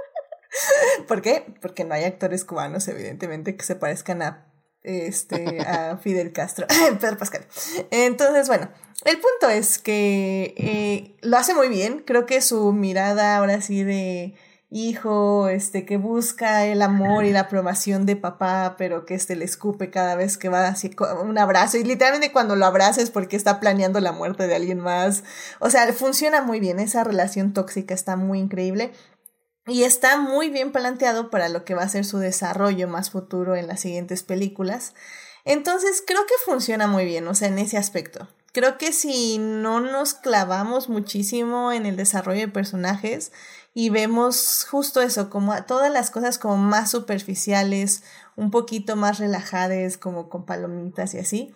[1.08, 1.46] ¿Por qué?
[1.62, 4.47] Porque no hay actores cubanos, evidentemente, que se parezcan a
[4.88, 6.66] este, a Fidel Castro,
[7.00, 7.46] Pedro Pascal.
[7.90, 8.68] Entonces, bueno,
[9.04, 12.02] el punto es que eh, lo hace muy bien.
[12.06, 14.34] Creo que su mirada ahora sí de
[14.70, 19.44] hijo, este, que busca el amor y la aprobación de papá, pero que este le
[19.44, 20.90] escupe cada vez que va así
[21.22, 21.78] un abrazo.
[21.78, 25.24] Y literalmente cuando lo abraces porque está planeando la muerte de alguien más.
[25.60, 26.80] O sea, funciona muy bien.
[26.80, 28.92] Esa relación tóxica está muy increíble.
[29.68, 33.54] Y está muy bien planteado para lo que va a ser su desarrollo más futuro
[33.54, 34.94] en las siguientes películas.
[35.44, 38.28] Entonces creo que funciona muy bien, o sea, en ese aspecto.
[38.52, 43.30] Creo que si no nos clavamos muchísimo en el desarrollo de personajes
[43.74, 48.02] y vemos justo eso, como todas las cosas como más superficiales,
[48.36, 51.54] un poquito más relajadas, como con palomitas y así,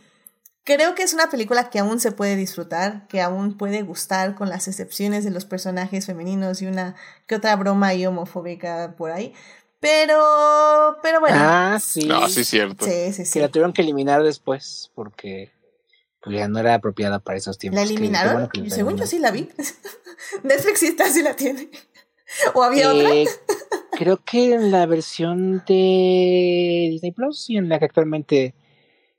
[0.65, 4.49] Creo que es una película que aún se puede disfrutar, que aún puede gustar con
[4.49, 6.95] las excepciones de los personajes femeninos y una
[7.27, 9.35] que otra broma y homofóbica por ahí.
[9.81, 11.37] Pero, pero bueno.
[11.37, 12.07] Ah, sí.
[12.07, 12.85] No, sí, es cierto.
[12.85, 13.33] Sí, sí, sí.
[13.33, 15.51] Que la tuvieron que eliminar después porque
[16.23, 17.81] pues, ya no era apropiada para esos tiempos.
[17.81, 18.35] ¿La eliminaron?
[18.35, 19.49] bueno la Según yo sí la vi.
[20.45, 21.69] Netflix sí está, sí la tiene.
[22.55, 23.13] ¿O había otra?
[23.13, 23.27] Eh,
[23.99, 28.55] creo que en la versión de Disney Plus y en la que actualmente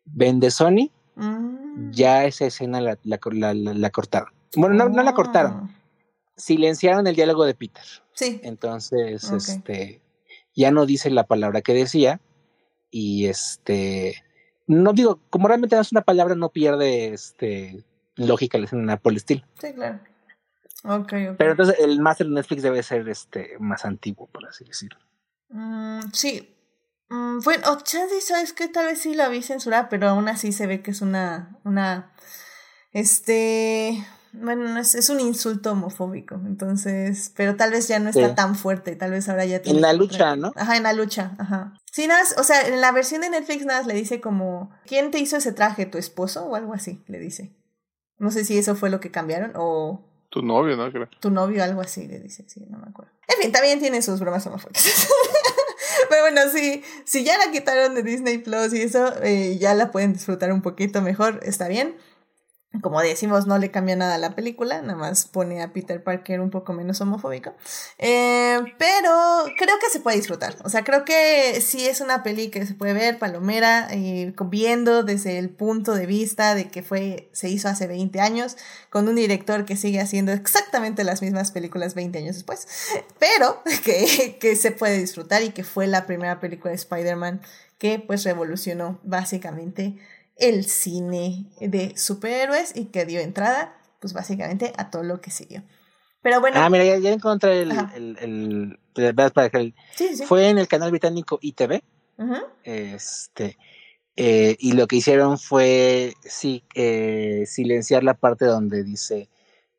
[0.05, 1.91] vende Sony, Mm.
[1.91, 3.19] ya esa escena la, la,
[3.53, 4.29] la- cortaron.
[4.55, 5.79] Bueno, no, no la cortaron, Ah,
[6.35, 7.83] silenciaron el diálogo de Peter.
[8.13, 8.39] Sí.
[8.43, 10.01] Entonces, este,
[10.55, 12.19] ya no dice la palabra que decía.
[12.91, 14.23] Y este,
[14.67, 17.83] no digo, como realmente es una palabra, no pierde este
[18.15, 19.43] lógica la escena por el estilo.
[19.59, 19.99] Sí, claro.
[20.83, 21.35] Ok, ok.
[21.37, 24.99] Pero entonces el máster de Netflix debe ser este más antiguo, por así decirlo.
[25.49, 26.52] Mm, sí.
[27.13, 28.67] Mm, bueno, o chance, ¿sabes qué?
[28.67, 32.11] Tal vez sí la vi censurada, pero aún así se ve que es una, una,
[32.91, 38.29] este, bueno, no es, es un insulto homofóbico, entonces, pero tal vez ya no está
[38.29, 38.35] Sí.
[38.35, 40.53] tan fuerte, tal vez ahora ya tiene En la lucha, ¿no?
[40.55, 41.73] Ajá, en la lucha, ajá.
[41.91, 45.19] Sí, nada, o sea, en la versión de Netflix nada le dice como, ¿quién te
[45.19, 45.85] hizo ese traje?
[45.85, 46.45] ¿Tu esposo?
[46.45, 47.55] O algo así, le dice.
[48.17, 50.91] No sé si eso fue lo que cambiaron o Tu novio, ¿no?
[50.91, 51.07] Creo.
[51.19, 53.11] tu novio, algo así, le dice, sí, no me acuerdo.
[53.27, 55.07] En fin, también tiene sus bromas homofóbicas.
[56.09, 59.91] Pero bueno, sí, si ya la quitaron de Disney Plus y eso, eh, ya la
[59.91, 61.95] pueden disfrutar un poquito mejor, está bien.
[62.81, 66.39] Como decimos, no le cambia nada a la película, nada más pone a Peter Parker
[66.39, 67.53] un poco menos homofóbico.
[67.99, 70.55] Eh, pero creo que se puede disfrutar.
[70.63, 75.03] O sea, creo que sí es una peli que se puede ver, palomera, eh, viendo
[75.03, 78.57] desde el punto de vista de que fue, se hizo hace 20 años,
[78.89, 82.67] con un director que sigue haciendo exactamente las mismas películas 20 años después,
[83.19, 87.41] pero que, que se puede disfrutar y que fue la primera película de Spider-Man
[87.77, 89.97] que pues revolucionó básicamente
[90.37, 95.63] el cine de superhéroes y que dio entrada pues básicamente a todo lo que siguió.
[96.21, 97.93] Pero bueno, Ah, mira, ya, ya encontré el, Ajá.
[97.95, 98.79] el,
[99.95, 100.23] sí, sí.
[100.25, 101.83] fue en el canal británico ITV,
[102.17, 102.35] Ujú.
[102.63, 103.57] este,
[104.15, 109.29] eh, y lo que hicieron fue sí, eh, silenciar la parte donde dice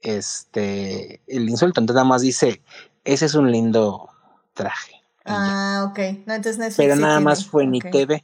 [0.01, 2.62] este el insulto, entonces nada más dice,
[3.05, 4.09] ese es un lindo
[4.52, 5.02] traje.
[5.24, 5.98] Ah, ok.
[6.26, 7.74] No, entonces Netflix Pero sí nada más fue en.
[7.74, 8.22] ITV.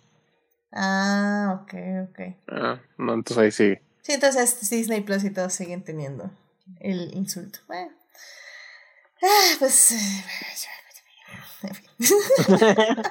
[0.72, 1.74] Ah, ok,
[2.08, 2.20] ok.
[2.48, 3.78] Ah, no, entonces ahí sí.
[4.02, 6.30] Sí, entonces Disney Plus y todos siguen teniendo
[6.80, 7.58] el insulto.
[7.66, 7.90] Bueno.
[9.22, 9.92] Ah, pues.
[9.92, 10.24] eh,
[11.62, 11.86] en fin.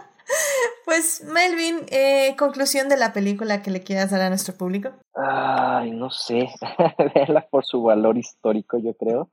[0.86, 4.92] pues, Melvin, eh, conclusión de la película que le quieras dar a nuestro público.
[5.14, 6.50] Ay, no sé.
[7.16, 9.30] Verla por su valor histórico, yo creo.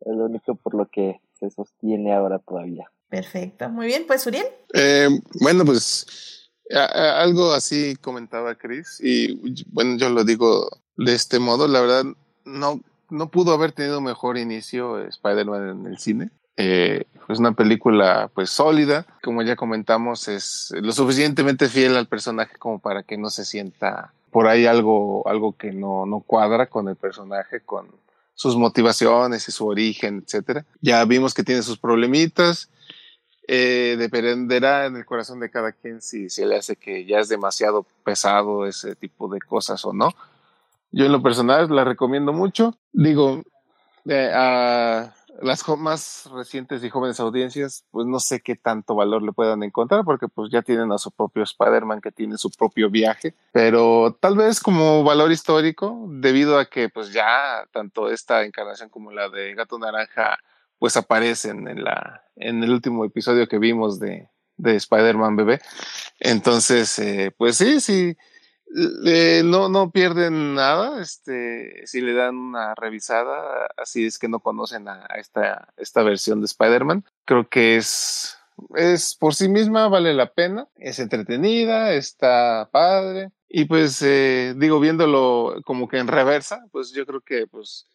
[0.00, 2.90] Es lo único por lo que se sostiene ahora todavía.
[3.08, 3.68] Perfecto.
[3.68, 4.46] Muy bien, pues, Uriel.
[4.72, 5.08] Eh,
[5.40, 6.35] bueno, pues
[6.74, 11.80] a- a- algo así comentaba Chris y bueno, yo lo digo de este modo, la
[11.80, 12.04] verdad
[12.44, 12.80] no,
[13.10, 16.30] no pudo haber tenido mejor inicio Spider-Man en el cine.
[16.58, 22.56] Eh, es una película pues sólida, como ya comentamos, es lo suficientemente fiel al personaje
[22.58, 26.88] como para que no se sienta por ahí algo, algo que no, no cuadra con
[26.88, 27.88] el personaje, con
[28.34, 30.64] sus motivaciones y su origen, etcétera.
[30.80, 32.68] Ya vimos que tiene sus problemitas,
[33.48, 37.28] eh, dependerá en el corazón de cada quien si se le hace que ya es
[37.28, 40.10] demasiado pesado ese tipo de cosas o no.
[40.90, 42.76] Yo en lo personal la recomiendo mucho.
[42.92, 43.42] Digo,
[44.06, 49.32] eh, a las más recientes y jóvenes audiencias, pues no sé qué tanto valor le
[49.32, 53.34] puedan encontrar porque pues ya tienen a su propio Spider-Man que tiene su propio viaje,
[53.52, 59.12] pero tal vez como valor histórico, debido a que pues ya tanto esta encarnación como
[59.12, 60.38] la de Gato Naranja
[60.78, 65.60] pues aparecen en la en el último episodio que vimos de, de Spider-Man bebé.
[66.20, 68.16] Entonces, eh, pues sí, sí,
[69.44, 74.88] no, no pierden nada, este, si le dan una revisada, así es que no conocen
[74.88, 77.04] a, esta, esta versión de Spider-Man.
[77.24, 78.36] Creo que es,
[78.74, 83.30] es por sí misma, vale la pena, es entretenida, está padre.
[83.48, 87.86] Y pues, eh, digo, viéndolo como que en reversa, pues yo creo que, pues,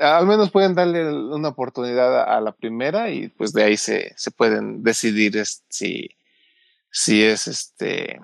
[0.00, 4.30] al menos pueden darle una oportunidad a, la primera y pues de ahí se, se
[4.30, 6.08] pueden decidir si,
[6.90, 8.20] si es este,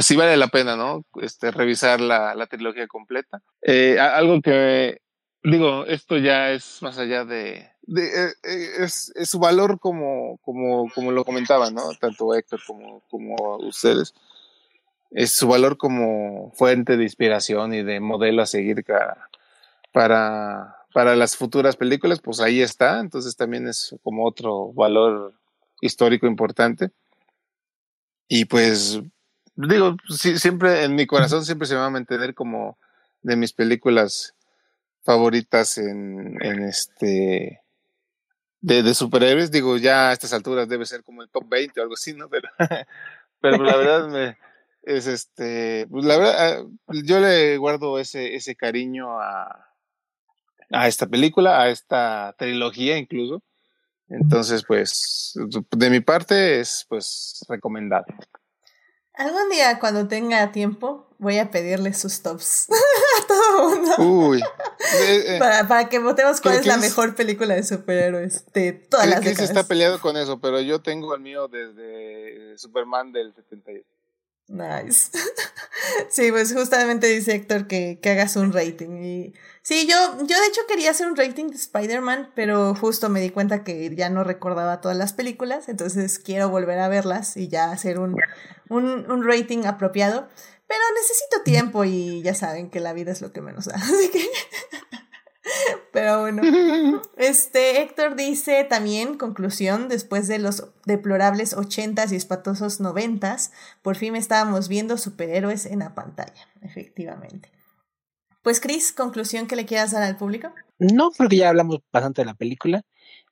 [0.00, 1.04] si vale la pena, ¿no?
[1.20, 3.42] Este, revisar la, la trilogía completa.
[3.62, 5.00] Eh, algo que,
[5.42, 10.90] digo, esto ya es más allá de, eh, eh, es, es, su valor como, como,
[10.92, 11.82] como lo comentaban, ¿no?
[12.00, 14.12] Tanto Héctor como, como ustedes.
[15.12, 19.28] Es su valor como fuente de inspiración y de modelo a seguir para,
[19.96, 23.00] para las futuras películas, pues ahí está.
[23.00, 25.32] Entonces también es como otro valor
[25.80, 26.90] histórico importante.
[28.28, 29.00] Y pues
[29.54, 32.76] digo, siempre en mi corazón siempre se va a mantener como
[33.22, 34.34] de mis películas
[35.02, 37.62] favoritas en, este
[38.60, 39.50] de, de, superhéroes.
[39.50, 42.28] Digo, ya a estas alturas debe ser como el top 20 o algo así, ¿no?
[42.28, 42.50] Pero,
[43.40, 44.36] pero la verdad me,
[44.82, 46.66] es este, pues la verdad, ah,
[47.02, 49.66] yo le guardo ese, ese cariño a,
[50.70, 53.42] a esta película, a esta trilogía incluso.
[54.08, 55.34] Entonces, pues,
[55.70, 58.06] de mi parte es pues recomendado.
[59.14, 62.68] Algún día, cuando tenga tiempo, voy a pedirle sus tops
[63.22, 63.94] a todo el mundo.
[63.98, 64.42] Uy.
[64.98, 69.20] Eh, para, para, que votemos cuál es la mejor película de superhéroes de todas las
[69.20, 69.50] décadas.
[69.50, 73.84] está peleado con eso, pero yo tengo el mío desde Superman del 78.
[74.48, 75.10] Nice.
[76.08, 79.02] sí, pues justamente dice Héctor que, que hagas un rating.
[79.02, 83.20] Y sí, yo, yo de hecho quería hacer un rating de Spider-Man, pero justo me
[83.20, 87.48] di cuenta que ya no recordaba todas las películas, entonces quiero volver a verlas y
[87.48, 88.16] ya hacer un,
[88.68, 90.28] un, un rating apropiado.
[90.68, 93.74] Pero necesito tiempo y ya saben que la vida es lo que menos da.
[93.82, 94.28] Así que
[95.92, 96.42] pero bueno,
[97.16, 103.52] este Héctor dice también, conclusión, después de los deplorables ochentas y espatosos noventas,
[103.82, 107.50] por fin estábamos viendo superhéroes en la pantalla, efectivamente.
[108.42, 110.52] Pues Chris, conclusión que le quieras dar al público.
[110.78, 112.82] No, porque ya hablamos bastante de la película.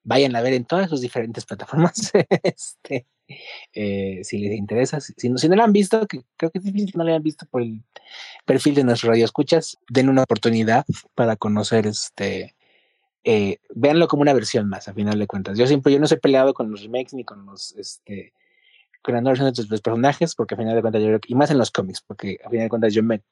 [0.03, 2.11] Vayan a ver en todas sus diferentes plataformas.
[2.43, 6.59] este, eh, si les interesa, si, no, si no la han visto, que creo que
[6.59, 7.83] es difícil que no la han visto por el
[8.45, 10.85] perfil de nuestro radio escuchas, den una oportunidad
[11.15, 12.55] para conocer este.
[13.27, 15.57] Eh, véanlo como una versión más, a final de cuentas.
[15.57, 18.35] Yo siempre, yo no soy peleado con los remakes ni con los, este,
[19.01, 21.51] con las nuevas de los personajes, porque a final de cuentas yo creo y más
[21.51, 23.23] en los cómics, porque a final de cuentas yo me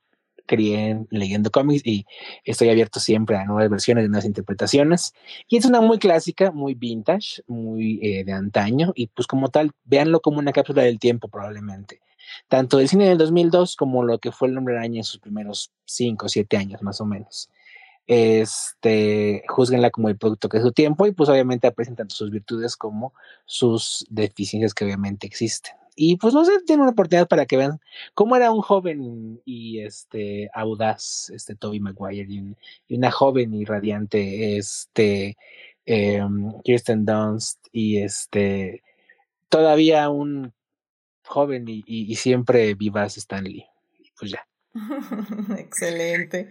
[0.47, 2.07] crié leyendo cómics y
[2.45, 5.15] estoy abierto siempre a nuevas versiones, nuevas interpretaciones.
[5.49, 9.73] Y es una muy clásica, muy vintage, muy eh, de antaño y pues como tal,
[9.85, 12.01] véanlo como una cápsula del tiempo probablemente.
[12.49, 15.73] Tanto del cine del 2002 como lo que fue el Hombre Araña en sus primeros
[15.85, 17.51] 5 o 7 años más o menos.
[18.07, 22.31] Este, juzguenla como el producto que es su tiempo y pues obviamente aprecian tanto sus
[22.31, 23.15] virtudes como
[23.47, 25.82] sus deficiencias que obviamente existen.
[25.95, 27.81] Y pues no sé, tiene una oportunidad para que vean
[28.15, 32.27] cómo era un joven y este audaz, este Toby Maguire,
[32.89, 35.37] y, una joven y radiante, este
[35.85, 38.83] em, Kirsten Dunst, y este
[39.49, 40.53] todavía un
[41.27, 43.67] joven y, y, siempre vivas Stanley.
[44.19, 44.47] Pues ya.
[45.59, 46.49] Excelente.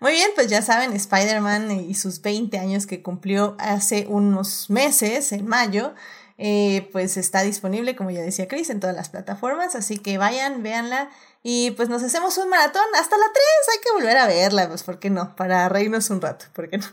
[0.00, 5.32] Muy bien, pues ya saben, Spider-Man y sus 20 años que cumplió hace unos meses,
[5.32, 5.94] en mayo,
[6.42, 10.62] eh, pues está disponible, como ya decía Chris, en todas las plataformas, así que vayan,
[10.62, 11.10] véanla
[11.42, 13.44] y pues nos hacemos un maratón hasta la 3,
[13.74, 15.36] hay que volver a verla, pues ¿por qué no?
[15.36, 16.86] Para reírnos un rato, ¿por qué no?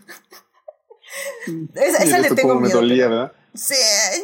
[1.75, 2.81] esa, esa le tengo miedo.
[2.81, 3.31] ¿verdad?
[3.53, 3.77] Sí,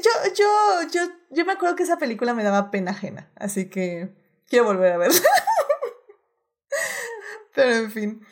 [0.04, 4.14] yo, yo, yo, yo me acuerdo que esa película me daba pena ajena, así que
[4.50, 5.22] quiero volver a verla.
[7.56, 8.28] pero en fin.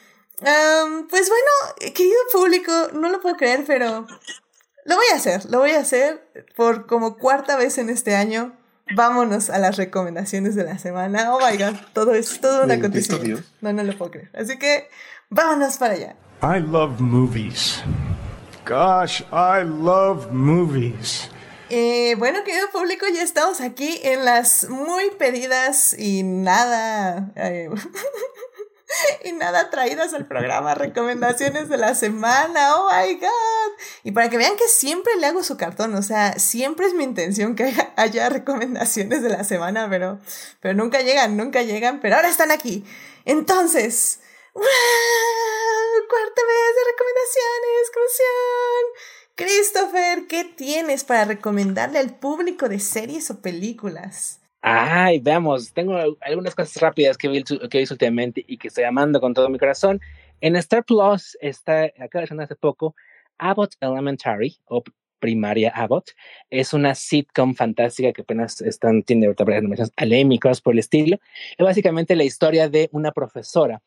[1.10, 4.06] pues bueno, querido público, no lo puedo creer, pero
[4.86, 6.24] lo voy a hacer, lo voy a hacer
[6.56, 8.56] por como cuarta vez en este año.
[8.94, 11.34] Vámonos a las recomendaciones de la semana.
[11.34, 13.44] Oh my god, todo es todo un acontecimiento.
[13.62, 14.30] No, no lo puedo creer.
[14.34, 14.90] Así que
[15.30, 16.16] vámonos para allá.
[16.44, 17.82] I love movies.
[18.66, 21.30] Gosh, I love movies.
[21.70, 27.32] Eh, bueno, querido público, ya estamos aquí en las muy pedidas y nada.
[27.36, 27.70] Eh,
[29.24, 33.72] y nada traídas al programa, recomendaciones de la semana, oh my god.
[34.04, 37.04] Y para que vean que siempre le hago su cartón, o sea, siempre es mi
[37.04, 40.20] intención que haya recomendaciones de la semana, pero,
[40.60, 42.86] pero nunca llegan, nunca llegan, pero ahora están aquí.
[43.26, 44.20] Entonces,
[44.54, 47.92] ¡Cuarta vez de recomendaciones,
[49.36, 54.41] Christopher, ¿qué tienes para recomendarle al público de series o películas?
[54.62, 59.20] Ay, veamos, tengo algunas cosas rápidas que vi, que vi últimamente y que estoy amando
[59.20, 60.00] con todo mi corazón.
[60.40, 62.96] En Star Plus está, acaba de hace poco,
[63.40, 64.84] Abbott Elementary, o
[65.22, 66.12] Primaria Abbott.
[66.50, 71.18] Es una sitcom fantástica que apenas están, tiene nominaciones alémicas por el estilo.
[71.58, 73.82] Es básicamente la historia de una profesora,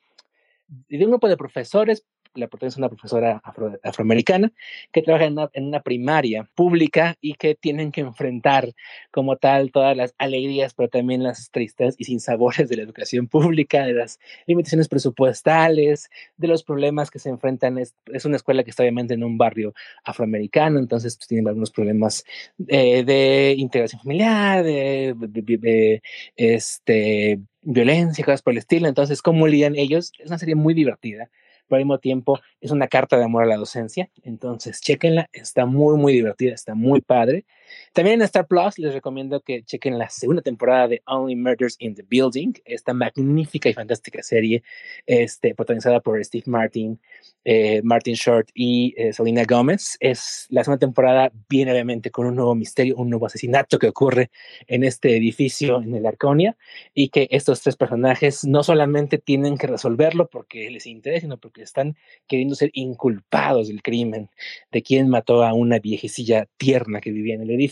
[0.66, 2.04] de un grupo de profesores
[2.34, 3.42] la protagonista es una profesora
[3.82, 4.52] afroamericana
[4.92, 8.74] que trabaja en una, primaria pública y que tienen que enfrentar
[9.10, 13.84] como tal todas las alegrías, pero también las tristes y sinsabores de la educación pública,
[13.84, 17.78] de las limitaciones presupuestales, de los problemas que se enfrentan.
[17.78, 17.94] Es,
[18.24, 19.74] una escuela que está obviamente en un barrio
[20.04, 22.24] afroamericano, entonces pues, tienen algunos problemas
[22.68, 26.00] eh, de integración familiar, de,
[26.36, 28.88] este, violencia, cosas por el estilo.
[28.88, 30.12] Entonces, ¿cómo lidian ellos?
[30.18, 31.30] Es una serie muy divertida
[31.68, 34.10] pero al mismo tiempo es una carta de amor a la docencia.
[34.22, 37.44] Entonces, chequenla, está muy, muy divertida, está muy padre.
[37.92, 41.94] También en Star Plus les recomiendo que chequen la segunda temporada de Only Murders in
[41.94, 44.62] the Building, esta magnífica y fantástica serie
[45.06, 47.00] este, protagonizada por Steve Martin,
[47.44, 49.96] eh, Martin Short y eh, Selena Gomez.
[50.00, 54.30] Es la segunda temporada viene obviamente con un nuevo misterio, un nuevo asesinato que ocurre
[54.66, 56.56] en este edificio en el Arconia
[56.94, 61.62] y que estos tres personajes no solamente tienen que resolverlo porque les interesa, sino porque
[61.62, 61.96] están
[62.26, 64.30] queriendo ser inculpados del crimen
[64.72, 67.63] de quien mató a una viejecilla tierna que vivía en el edificio.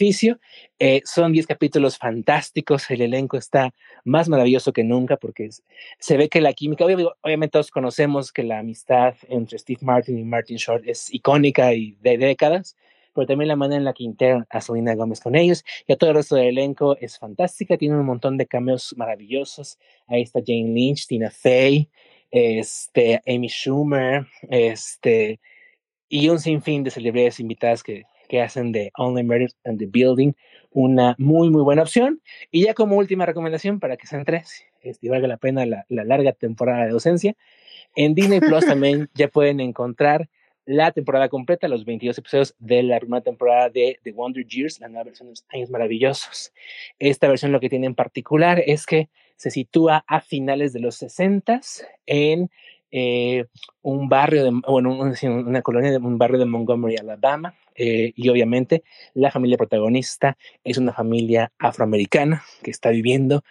[0.79, 3.73] Eh, son 10 capítulos fantásticos, el elenco está
[4.05, 5.51] más maravilloso que nunca porque
[5.99, 10.25] se ve que la química, obviamente todos conocemos que la amistad entre Steve Martin y
[10.25, 12.77] Martin Short es icónica y de décadas,
[13.15, 15.97] pero también la manera en la que integran a Selena Gómez con ellos y a
[15.97, 19.79] todo el resto del elenco es fantástica, tiene un montón de cameos maravillosos.
[20.07, 21.91] Ahí está Jane Lynch, Tina Fey,
[22.31, 25.41] este, Amy Schumer, este,
[26.09, 30.33] y un sinfín de celebridades invitadas que, que hacen de Only Murders and the Building
[30.71, 32.23] una muy, muy buena opción.
[32.51, 36.03] Y ya como última recomendación para que sean tres, este, valga la pena la, la
[36.03, 37.37] larga temporada de docencia,
[37.95, 40.31] en Disney Plus también ya pueden encontrar
[40.65, 44.89] la temporada completa, los 22 episodios de la primera temporada de The Wonder Years, la
[44.89, 46.55] nueva versión de los Años Maravillosos.
[46.99, 50.95] Esta versión lo que tiene en particular es que se sitúa a finales de los
[50.95, 51.61] 60
[52.07, 52.49] en
[52.93, 53.47] eh,
[53.81, 58.85] un barrio, de, bueno, una colonia de un barrio de Montgomery, Alabama, eh, y obviamente
[59.15, 63.43] la familia protagonista es una familia afroamericana que está viviendo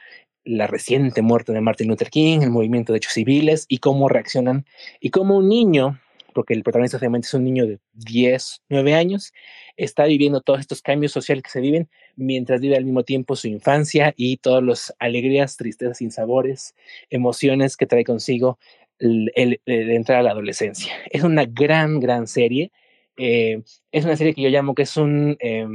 [0.43, 4.65] la reciente muerte de Martin Luther King, el movimiento de hechos civiles y cómo reaccionan.
[4.99, 5.99] Y cómo un niño,
[6.33, 9.33] porque el protagonista obviamente es un niño de 10, 9 años,
[9.77, 13.47] está viviendo todos estos cambios sociales que se viven mientras vive al mismo tiempo su
[13.47, 16.75] infancia y todas las alegrías, tristezas, sinsabores,
[17.09, 18.59] emociones que trae consigo
[19.01, 20.93] el, el, entrar a la adolescencia.
[21.09, 22.71] Es una gran, gran serie.
[23.17, 23.61] Eh,
[23.91, 25.67] es una serie que yo llamo que es un eh,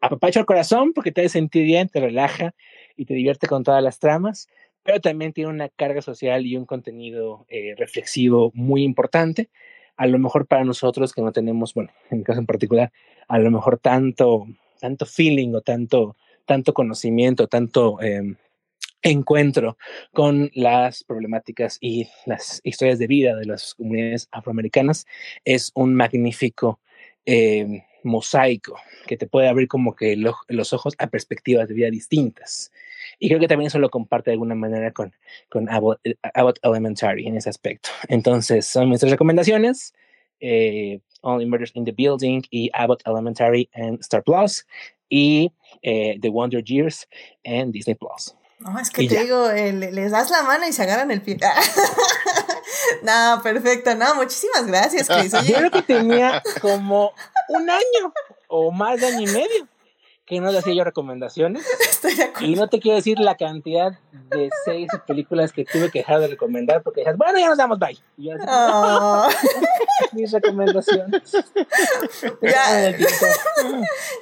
[0.00, 2.54] apapacho al corazón porque te hace sentir bien, te relaja
[2.96, 4.48] y te divierte con todas las tramas,
[4.82, 9.48] pero también tiene una carga social y un contenido eh, reflexivo muy importante.
[9.96, 12.92] A lo mejor para nosotros que no tenemos, bueno, en mi caso en particular,
[13.28, 14.46] a lo mejor tanto,
[14.80, 18.34] tanto feeling o tanto, tanto conocimiento, tanto eh,
[19.02, 19.76] encuentro
[20.12, 25.06] con las problemáticas y las historias de vida de las comunidades afroamericanas,
[25.44, 26.80] es un magnífico
[27.26, 32.72] eh, mosaico que te puede abrir como que los ojos a perspectivas de vida distintas.
[33.18, 35.12] Y creo que también eso lo comparte de alguna manera con,
[35.48, 36.16] con Abbott, eh,
[36.62, 37.90] Elementary en ese aspecto.
[38.08, 39.94] Entonces, son nuestras recomendaciones.
[40.40, 44.66] Eh, Only Murders in the Building y Abbott Elementary en Star Plus
[45.08, 45.52] y
[45.82, 47.08] eh, The Wonder Years
[47.44, 48.34] en Disney Plus.
[48.62, 51.38] No, es que te digo, eh, les das la mano y se agarran el pie.
[53.02, 53.94] no, perfecto.
[53.94, 55.32] No, muchísimas gracias, Chris.
[55.46, 57.12] Yo creo que tenía como
[57.48, 58.12] un año
[58.48, 59.68] o más de año y medio
[60.32, 61.66] que no le hacía yo recomendaciones.
[62.40, 63.92] Y no te quiero decir la cantidad
[64.30, 67.78] de seis películas que tuve que dejar de recomendar porque dices, bueno, ya nos damos
[67.78, 67.96] bye.
[68.16, 69.28] Y yo, oh.
[70.12, 71.22] mis recomendaciones.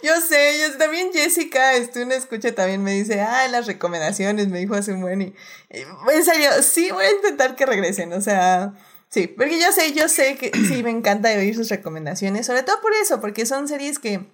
[0.02, 4.58] yo sé, yo también Jessica, estoy una escucha también me dice, ah, las recomendaciones, me
[4.58, 5.34] dijo hace un buen y,
[5.70, 8.74] en serio, sí voy a intentar que regresen, o sea,
[9.08, 12.80] sí, porque yo sé, yo sé que sí me encanta oír sus recomendaciones, sobre todo
[12.82, 14.28] por eso, porque son series que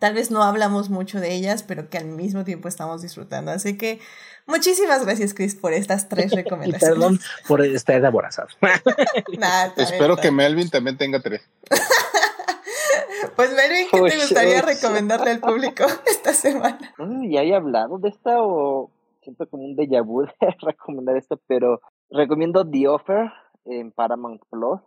[0.00, 3.50] Tal vez no hablamos mucho de ellas, pero que al mismo tiempo estamos disfrutando.
[3.50, 4.00] Así que
[4.46, 6.98] muchísimas gracias, Chris, por estas tres recomendaciones.
[6.98, 8.48] Perdón por estar aborazado.
[9.76, 11.42] Espero que Melvin también tenga tres.
[13.36, 16.94] pues Melvin, ¿qué te gustaría recomendarle al público esta semana?
[17.28, 18.90] Ya he hablado de esta o
[19.22, 20.30] siento como un déjà vu de
[20.62, 23.30] recomendar esto, pero recomiendo The Offer
[23.66, 24.80] en Paramount Plus.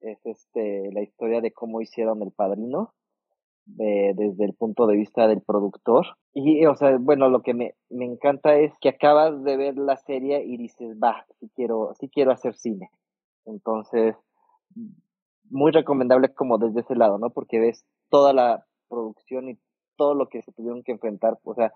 [0.00, 2.94] Es este la historia de cómo hicieron El Padrino
[3.78, 6.06] eh, desde el punto de vista del productor.
[6.34, 9.96] Y, o sea, bueno, lo que me, me encanta es que acabas de ver la
[9.96, 12.90] serie y dices, va, sí quiero, sí quiero hacer cine.
[13.44, 14.16] Entonces,
[15.50, 17.30] muy recomendable como desde ese lado, ¿no?
[17.30, 19.58] Porque ves toda la producción y
[19.96, 21.72] todo lo que se tuvieron que enfrentar, o sea,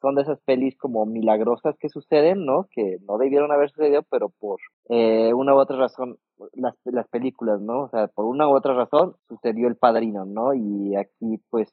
[0.00, 2.68] son de esas pelis como milagrosas que suceden, ¿no?
[2.70, 4.58] Que no debieron haber sucedido, pero por
[4.88, 6.16] eh, una u otra razón,
[6.54, 7.82] las, las películas, ¿no?
[7.82, 10.54] O sea, por una u otra razón sucedió El Padrino, ¿no?
[10.54, 11.68] Y aquí, pues,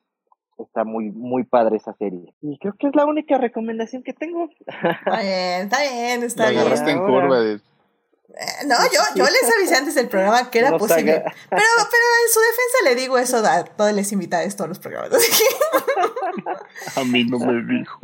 [0.57, 2.33] está muy, muy padre esa serie.
[2.41, 4.49] Y creo que es la única recomendación que tengo.
[4.65, 4.67] Está
[5.21, 6.87] bien, está bien, está La bien.
[6.89, 7.37] en curva.
[8.29, 11.13] Eh, No, yo, yo les avisé antes del programa que era No posible.
[11.49, 15.11] Pero, pero en su defensa le digo eso a todos les invitados todos los programas.
[15.13, 17.99] Así que, A mí no me dijo.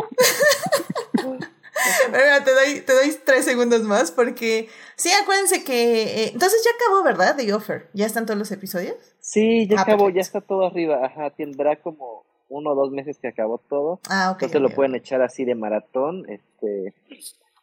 [2.11, 6.23] pero mira, te doy, te doy tres segundos más porque sí, acuérdense que...
[6.23, 7.35] eh, entonces ya acabó, ¿verdad?
[7.35, 7.89] The Offer.
[7.93, 8.95] ¿Ya están todos los episodios?
[9.19, 10.15] Sí, ya Ah, acabó, perfecto.
[10.15, 10.99] ya está todo arriba.
[11.05, 13.99] Ajá, tendrá como uno o dos meses que acabó todo.
[14.09, 14.43] Ah, ok.
[14.43, 16.93] Entonces lo pueden echar así de maratón, este,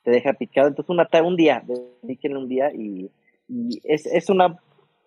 [0.02, 0.68] te deja picado.
[0.68, 1.62] Entonces una un día,
[2.02, 3.10] dedíquenle un día y,
[3.48, 4.60] y es, es una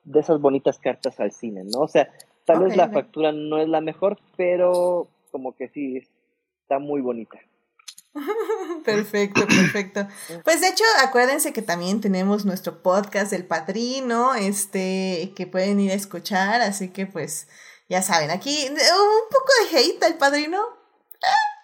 [0.03, 1.79] de esas bonitas cartas al cine, ¿no?
[1.79, 2.11] O sea,
[2.45, 6.01] tal vez la factura no es la mejor, pero como que sí,
[6.61, 7.39] está muy bonita.
[8.85, 10.07] Perfecto, perfecto.
[10.43, 15.91] Pues de hecho, acuérdense que también tenemos nuestro podcast del padrino, este, que pueden ir
[15.91, 17.47] a escuchar, así que pues,
[17.89, 18.75] ya saben, aquí un
[19.31, 20.61] poco de hate al padrino.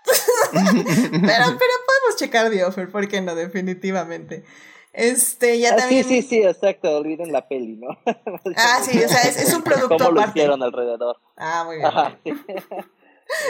[0.52, 0.81] pero,
[1.22, 3.36] pero podemos checar The Offer, ¿por qué no?
[3.36, 4.44] Definitivamente.
[4.91, 6.03] Este, ya Ah, también.
[6.03, 7.90] Sí, sí, sí, exacto, olviden la peli, ¿no?
[8.57, 10.40] Ah, sí, o sea, es, es un producto ¿Cómo lo aparte.
[10.40, 11.18] hicieron alrededor?
[11.38, 11.88] Ah, muy bien.
[11.88, 12.34] Ajá, sí.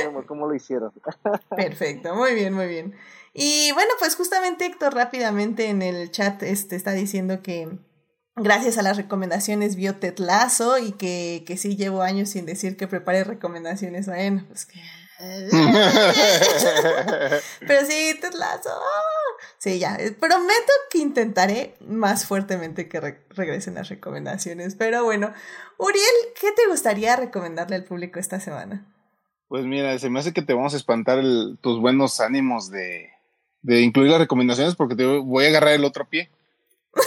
[0.05, 0.91] ¿Cómo- ¿Cómo lo hicieron?
[1.55, 2.95] Perfecto, muy bien, muy bien.
[3.33, 7.69] Y bueno, pues justamente Héctor rápidamente en el chat este, está diciendo que
[8.35, 12.75] gracias a las recomendaciones vio Ted Lasso y que, que sí llevo años sin decir
[12.75, 14.07] que prepare recomendaciones.
[14.07, 14.79] Bueno, pues que...
[17.67, 18.69] Pero sí, Ted Lasso.
[19.57, 19.95] Sí, ya.
[19.95, 24.75] eh, Prometo que intentaré más fuertemente que re- regresen las recomendaciones.
[24.75, 25.33] Pero bueno,
[25.77, 26.05] Uriel,
[26.39, 28.85] ¿qué te gustaría recomendarle al público esta semana?
[29.49, 33.11] Pues mira, se me hace que te vamos a espantar el- tus buenos ánimos de,
[33.61, 36.29] de incluir las recomendaciones porque te voy a agarrar el otro pie.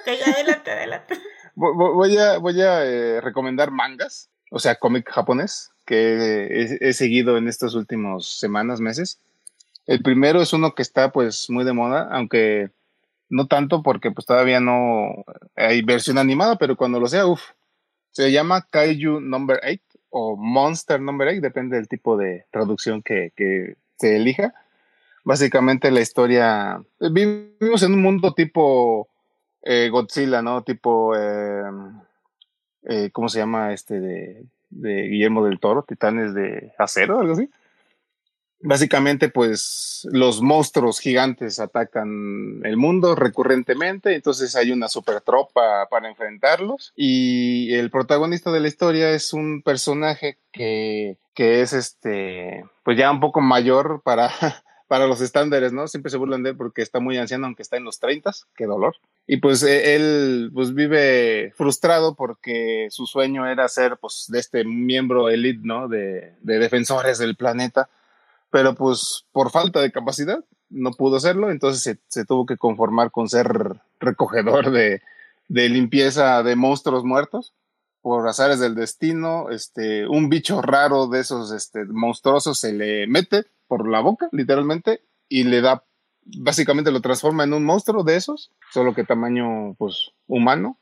[0.00, 1.18] Ok, adelante, adelante.
[1.56, 7.38] Voy a, voy a eh, recomendar mangas, o sea, cómic japonés, que he, he seguido
[7.38, 9.18] en estas últimas semanas, meses.
[9.86, 12.70] El primero es uno que está pues muy de moda, aunque
[13.28, 17.42] no tanto porque pues todavía no hay versión animada, pero cuando lo sea, uff.
[18.10, 23.32] Se llama Kaiju Number 8 o Monster Number 8, depende del tipo de traducción que,
[23.36, 24.54] que se elija.
[25.22, 29.08] Básicamente la historia, vivimos en un mundo tipo
[29.62, 30.62] eh, Godzilla, ¿no?
[30.62, 31.64] Tipo, eh,
[32.84, 34.44] eh, ¿cómo se llama este de,
[34.80, 35.82] de Guillermo del Toro?
[35.82, 37.48] Titanes de acero, algo así.
[38.60, 46.08] Básicamente, pues los monstruos gigantes atacan el mundo recurrentemente, entonces hay una super tropa para
[46.08, 52.96] enfrentarlos y el protagonista de la historia es un personaje que, que es este, pues
[52.96, 54.30] ya un poco mayor para,
[54.88, 55.88] para los estándares, ¿no?
[55.88, 58.66] Siempre se burlan de él porque está muy anciano, aunque está en los 30, qué
[58.66, 58.96] dolor.
[59.26, 64.64] Y pues eh, él pues vive frustrado porque su sueño era ser pues de este
[64.64, 65.88] miembro elite, ¿no?
[65.88, 67.88] De, de defensores del planeta
[68.50, 73.10] pero pues por falta de capacidad no pudo hacerlo, entonces se, se tuvo que conformar
[73.10, 73.46] con ser
[74.00, 75.02] recogedor de,
[75.48, 77.52] de, limpieza de monstruos muertos
[78.06, 83.46] por azares del destino, este, un bicho raro de esos este, monstruosos se le mete
[83.66, 85.82] por la boca, literalmente, y le da,
[86.22, 90.78] básicamente lo transforma en un monstruo de esos, solo que tamaño, pues, humano,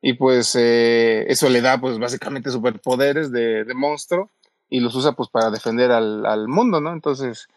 [0.00, 4.30] y pues eh, eso le da, pues, básicamente superpoderes de, de monstruo,
[4.70, 6.94] y los usa pues para defender al, al mundo, ¿no?
[6.94, 7.48] Entonces,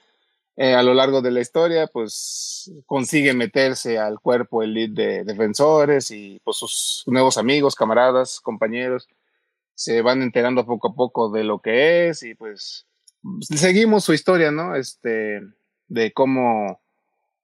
[0.57, 6.11] eh, a lo largo de la historia, pues consigue meterse al cuerpo elite de defensores
[6.11, 9.07] y pues sus nuevos amigos, camaradas, compañeros,
[9.73, 12.87] se van enterando poco a poco de lo que es y pues
[13.41, 14.75] seguimos su historia, ¿no?
[14.75, 15.41] Este,
[15.87, 16.79] de cómo,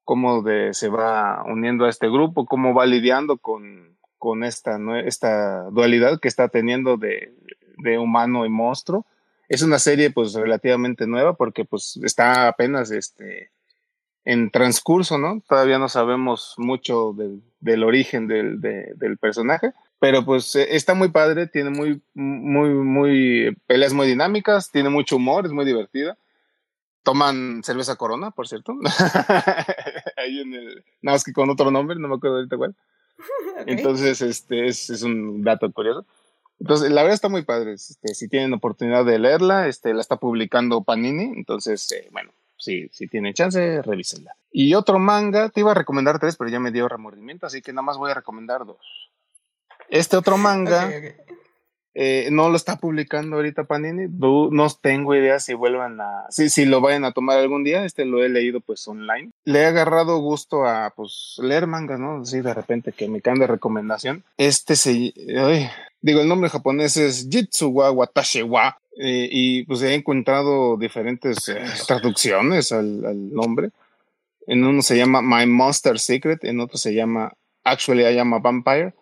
[0.06, 6.22] cómo se va uniendo a este grupo, cómo va lidiando con, con esta, esta dualidad
[6.22, 7.34] que está teniendo de,
[7.78, 9.06] de humano y monstruo
[9.52, 13.52] es una serie pues relativamente nueva porque pues está apenas este
[14.24, 15.44] en transcurso, ¿no?
[15.46, 21.10] Todavía no sabemos mucho del, del origen del, de, del, personaje, pero pues está muy
[21.10, 26.18] padre, tiene muy, muy, muy peleas muy dinámicas, tiene mucho humor, es muy divertida.
[27.04, 28.78] Toman cerveza Corona, por cierto.
[30.18, 32.76] Ahí en el, nada más que con otro nombre, no me acuerdo ahorita cuál.
[33.62, 33.76] Okay.
[33.76, 36.08] Entonces, este es, es un dato curioso.
[36.62, 37.74] Entonces, la verdad está muy padre.
[37.74, 41.34] Este, si tienen oportunidad de leerla, este, la está publicando Panini.
[41.36, 44.36] Entonces, eh, bueno, si, si tienen chance, revísenla.
[44.52, 47.74] Y otro manga, te iba a recomendar tres, pero ya me dio remordimiento, así que
[47.74, 48.78] nada más voy a recomendar dos.
[49.90, 50.88] Este otro manga
[51.94, 54.08] eh, no lo está publicando ahorita Panini.
[54.08, 57.84] No tengo idea si vuelvan a, si, si lo vayan a tomar algún día.
[57.86, 59.32] Este lo he leído pues online.
[59.46, 62.22] Le he agarrado gusto a pues leer mangas, ¿no?
[62.22, 64.24] Así de repente que me caen de recomendación.
[64.38, 65.68] Este se, ay,
[66.02, 68.78] digo el nombre japonés es Jitsuwa Watashi wa.
[68.98, 73.72] eh, y pues he encontrado diferentes eh, traducciones al, nombre.
[74.48, 77.34] En uno se llama My Monster Secret, en otro se llama
[77.64, 78.94] Actually I Am a Vampire.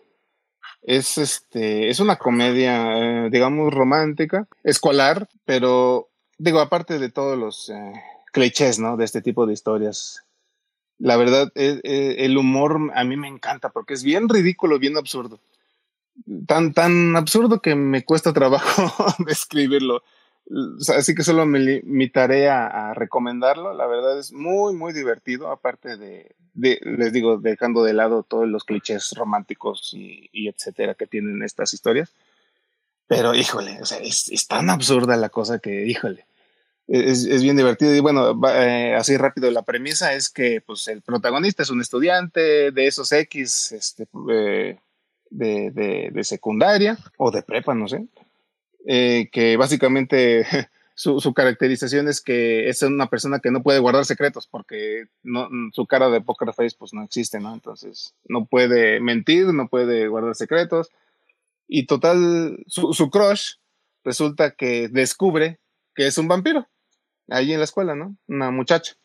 [0.82, 6.10] Es este, es una comedia, eh, digamos, romántica, escolar, pero
[6.40, 7.94] digo, aparte de todos los eh,
[8.32, 8.98] clichés, ¿no?
[8.98, 10.24] De este tipo de historias.
[10.98, 14.98] La verdad, eh, eh, el humor a mí me encanta porque es bien ridículo, bien
[14.98, 15.40] absurdo.
[16.48, 20.04] Tan, tan absurdo que me cuesta trabajo describirlo.
[20.96, 23.74] Así que solo me limitaré a, a recomendarlo.
[23.74, 28.48] La verdad es muy, muy divertido, aparte de, de, les digo, dejando de lado todos
[28.48, 32.12] los clichés románticos y, y etcétera que tienen estas historias.
[33.08, 36.26] Pero híjole, o sea, es, es tan absurda la cosa que, híjole,
[36.88, 37.96] es, es bien divertido.
[37.96, 42.72] Y bueno, eh, así rápido, la premisa es que pues, el protagonista es un estudiante
[42.72, 44.80] de esos X este, eh,
[45.30, 48.08] de, de, de secundaria o de prepa, no sé
[48.86, 50.46] eh, que básicamente
[50.96, 55.50] su, su, caracterización es que es una persona que no puede guardar secretos porque no,
[55.74, 57.54] su cara de poker face pues no existe, ¿no?
[57.54, 60.90] Entonces no puede mentir, no puede guardar secretos
[61.68, 63.54] y total, su, crush
[64.04, 65.60] resulta que descubre
[65.94, 66.68] que es un vampiro
[67.28, 68.16] ahí en la escuela, ¿no?
[68.28, 68.96] Una muchacha.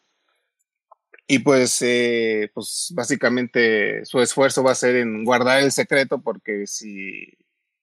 [1.26, 6.66] Y pues, eh, pues básicamente su esfuerzo va a ser en guardar el secreto porque
[6.66, 7.32] si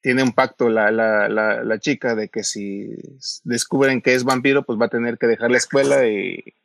[0.02, 2.96] tiene un pacto la, la, la, la, chica de que si
[3.44, 6.56] descubren que es vampiro, pues va a tener que dejar la escuela y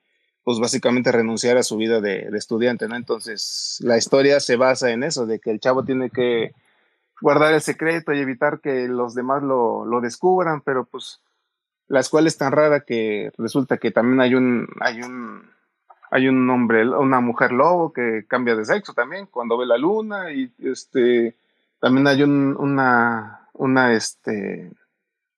[0.43, 2.97] pues básicamente renunciar a su vida de, de, estudiante, ¿no?
[2.97, 6.53] Entonces la historia se basa en eso, de que el chavo tiene que
[7.21, 11.21] guardar el secreto y evitar que los demás lo, lo descubran, pero pues
[11.89, 15.51] la escuela es tan rara que resulta que también hay un, hay un,
[16.11, 20.31] hay un hombre, una mujer lobo que cambia de sexo también cuando ve la luna
[20.33, 21.37] y este
[21.81, 24.71] también hay un, una, una, este,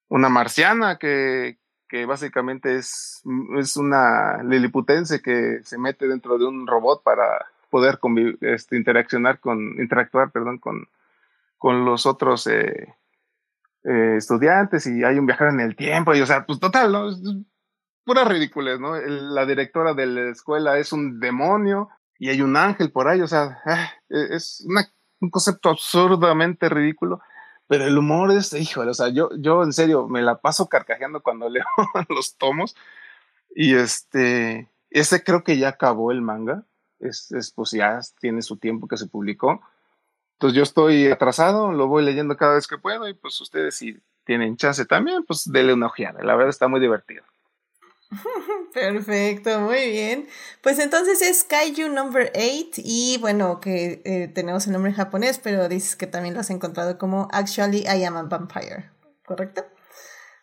[0.08, 1.58] una marciana que,
[1.88, 3.22] que básicamente es,
[3.58, 7.98] es una liliputense que se mete dentro de un robot para poder
[8.40, 10.88] este, interaccionar con, interactuar, perdón, con,
[11.58, 12.94] con los otros eh,
[13.84, 17.10] eh, estudiantes y hay un viajero en el tiempo y, o sea, pues total, ¿no?
[18.08, 18.96] Es pura ridiculez, ¿no?
[18.96, 23.28] La directora de la escuela es un demonio y hay un ángel por ahí, o
[23.28, 23.58] sea,
[24.08, 24.90] es una
[25.20, 27.20] un concepto absurdamente ridículo,
[27.66, 31.22] pero el humor es, híjole, o sea, yo, yo en serio me la paso carcajeando
[31.22, 31.66] cuando leo
[32.08, 32.74] los tomos
[33.54, 36.64] y este, ese creo que ya acabó el manga,
[37.00, 39.60] es, es pues ya tiene su tiempo que se publicó,
[40.36, 43.98] entonces yo estoy atrasado, lo voy leyendo cada vez que puedo y pues ustedes si
[44.24, 47.22] tienen chance también, pues denle una ojeada, la verdad está muy divertido.
[48.74, 50.28] Perfecto, muy bien.
[50.62, 55.38] Pues entonces es Kaiju Number 8 y bueno, que eh, tenemos el nombre en japonés,
[55.38, 58.90] pero dices que también lo has encontrado como Actually I Am a Vampire,
[59.26, 59.66] ¿correcto?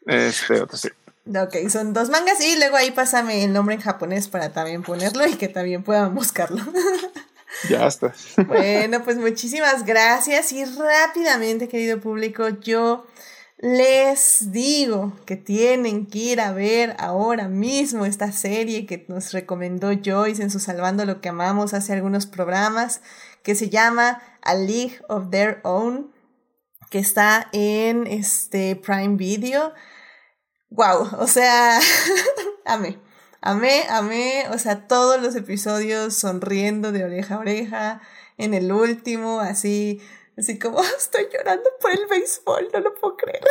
[0.05, 0.89] Este, otro sí.
[1.27, 5.25] Ok, son dos mangas y luego ahí pásame el nombre en japonés para también ponerlo
[5.25, 6.63] y que también puedan buscarlo.
[7.69, 8.13] Ya está.
[8.47, 13.07] Bueno, pues muchísimas gracias y rápidamente, querido público, yo
[13.57, 19.91] les digo que tienen que ir a ver ahora mismo esta serie que nos recomendó
[19.93, 23.01] Joyce en su Salvando lo que amamos hace algunos programas,
[23.43, 26.13] que se llama A League of Their Own,
[26.89, 29.73] que está en este Prime Video.
[30.69, 31.79] Wow, o sea,
[32.65, 32.99] amé,
[33.39, 38.01] amé, amé, o sea, todos los episodios sonriendo de oreja a oreja,
[38.37, 40.01] en el último, así
[40.37, 43.43] Así como estoy llorando por el béisbol, no lo puedo creer.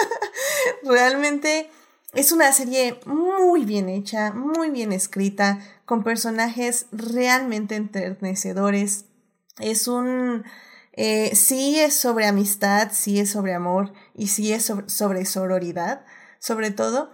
[0.82, 1.70] Realmente
[2.12, 9.06] es una serie muy bien hecha, muy bien escrita, con personajes realmente enternecedores.
[9.58, 10.44] Es un...
[10.94, 16.04] Eh, sí es sobre amistad, sí es sobre amor y sí es sobre, sobre sororidad,
[16.38, 17.10] sobre todo,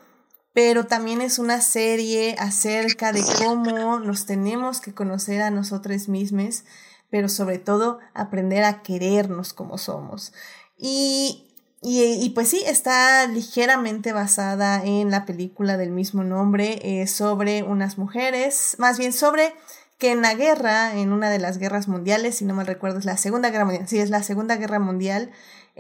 [0.53, 6.65] pero también es una serie acerca de cómo nos tenemos que conocer a nosotros mismos
[7.11, 10.33] pero sobre todo aprender a querernos como somos.
[10.77, 11.49] Y,
[11.83, 17.63] y, y, pues sí, está ligeramente basada en la película del mismo nombre eh, sobre
[17.63, 19.55] unas mujeres, más bien sobre
[19.99, 23.05] que en la guerra, en una de las guerras mundiales, si no mal recuerdo, es
[23.05, 25.31] la Segunda Guerra Mundial, sí, es la Segunda Guerra Mundial,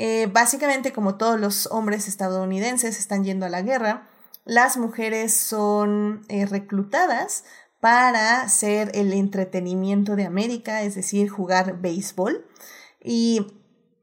[0.01, 4.07] Eh, básicamente, como todos los hombres estadounidenses están yendo a la guerra,
[4.45, 7.43] las mujeres son eh, reclutadas
[7.81, 12.45] para ser el entretenimiento de América, es decir, jugar béisbol.
[13.03, 13.47] Y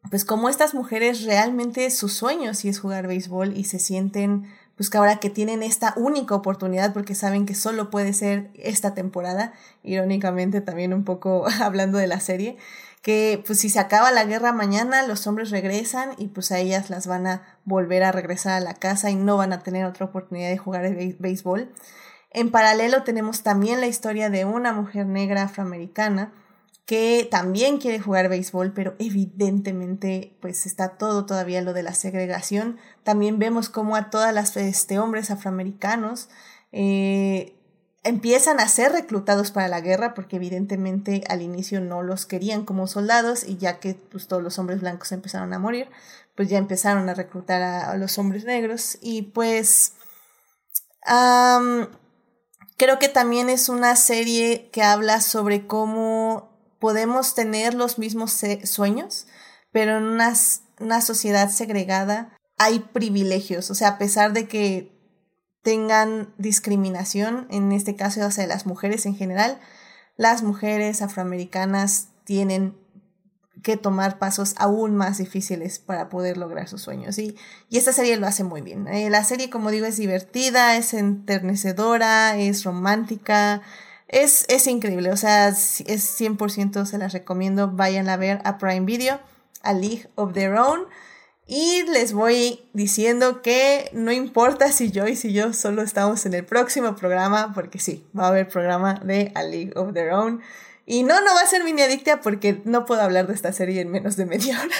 [0.10, 4.90] pues como estas mujeres realmente su sueño sí es jugar béisbol y se sienten pues
[4.90, 9.54] que ahora que tienen esta única oportunidad porque saben que solo puede ser esta temporada,
[9.84, 12.58] irónicamente también un poco hablando de la serie,
[13.02, 16.90] que pues si se acaba la guerra mañana los hombres regresan y pues a ellas
[16.90, 20.08] las van a volver a regresar a la casa y no van a tener otra
[20.08, 21.72] oportunidad de jugar el béisbol.
[22.38, 26.34] En paralelo tenemos también la historia de una mujer negra afroamericana
[26.86, 32.78] que también quiere jugar béisbol, pero evidentemente pues está todo todavía lo de la segregación.
[33.04, 36.28] También vemos cómo a todas las este, hombres afroamericanos
[36.74, 37.56] eh,
[38.04, 42.86] empiezan a ser reclutados para la guerra porque evidentemente al inicio no los querían como
[42.86, 45.88] soldados y ya que pues, todos los hombres blancos empezaron a morir,
[46.36, 49.94] pues ya empezaron a reclutar a, los hombres negros y pues
[52.78, 59.28] creo que también es una serie que habla sobre cómo podemos tener los mismos sueños,
[59.72, 60.34] pero en una,
[60.80, 64.96] una sociedad segregada hay privilegios, o sea, a pesar de que
[65.62, 69.60] tengan discriminación, en este caso hacia las mujeres en general,
[70.16, 72.78] las mujeres afroamericanas tienen
[73.66, 77.18] que tomar pasos aún más difíciles para poder lograr sus sueños.
[77.18, 77.36] Y,
[77.68, 78.88] y esta serie lo hace muy bien.
[78.88, 83.64] Eh, la serie, como digo, es divertida, es enternecedora, es romántica,
[84.08, 88.86] es, es increíble, o sea, es 100% se las recomiendo, vayan a ver a Prime
[88.86, 89.20] Video,
[89.64, 90.86] a League of Their Own.
[91.48, 96.36] Y les voy diciendo que no importa si yo y si yo solo estamos en
[96.36, 100.42] el próximo programa, porque sí, va a haber programa de A League of Their Own.
[100.86, 103.82] Y no, no va a ser mini adicta porque no puedo hablar de esta serie
[103.82, 104.76] en menos de media hora.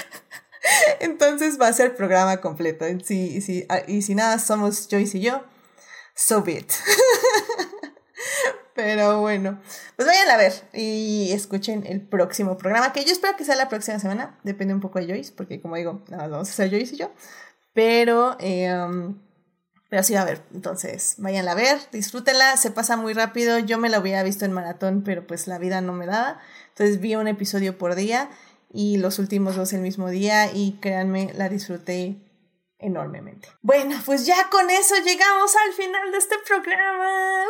[1.00, 2.84] Entonces va a ser programa completo.
[3.04, 5.42] Sí, sí, ah, y si nada somos Joyce y yo,
[6.14, 6.72] so be it.
[8.74, 9.60] Pero bueno,
[9.96, 13.70] pues vayan a ver y escuchen el próximo programa, que yo espero que sea la
[13.70, 14.38] próxima semana.
[14.44, 16.98] Depende un poco de Joyce, porque como digo, nada más vamos a hacer Joyce y
[16.98, 17.10] yo.
[17.72, 18.70] Pero, eh,
[19.88, 20.42] pero sí va a ver.
[20.52, 23.58] Entonces, vayan a ver, disfrútenla, se pasa muy rápido.
[23.58, 26.40] Yo me la hubiera visto en maratón, pero pues la vida no me daba.
[26.70, 28.28] Entonces vi un episodio por día
[28.72, 32.16] y los últimos dos el mismo día y créanme, la disfruté
[32.78, 33.48] enormemente.
[33.62, 37.44] Bueno, pues ya con eso llegamos al final de este programa.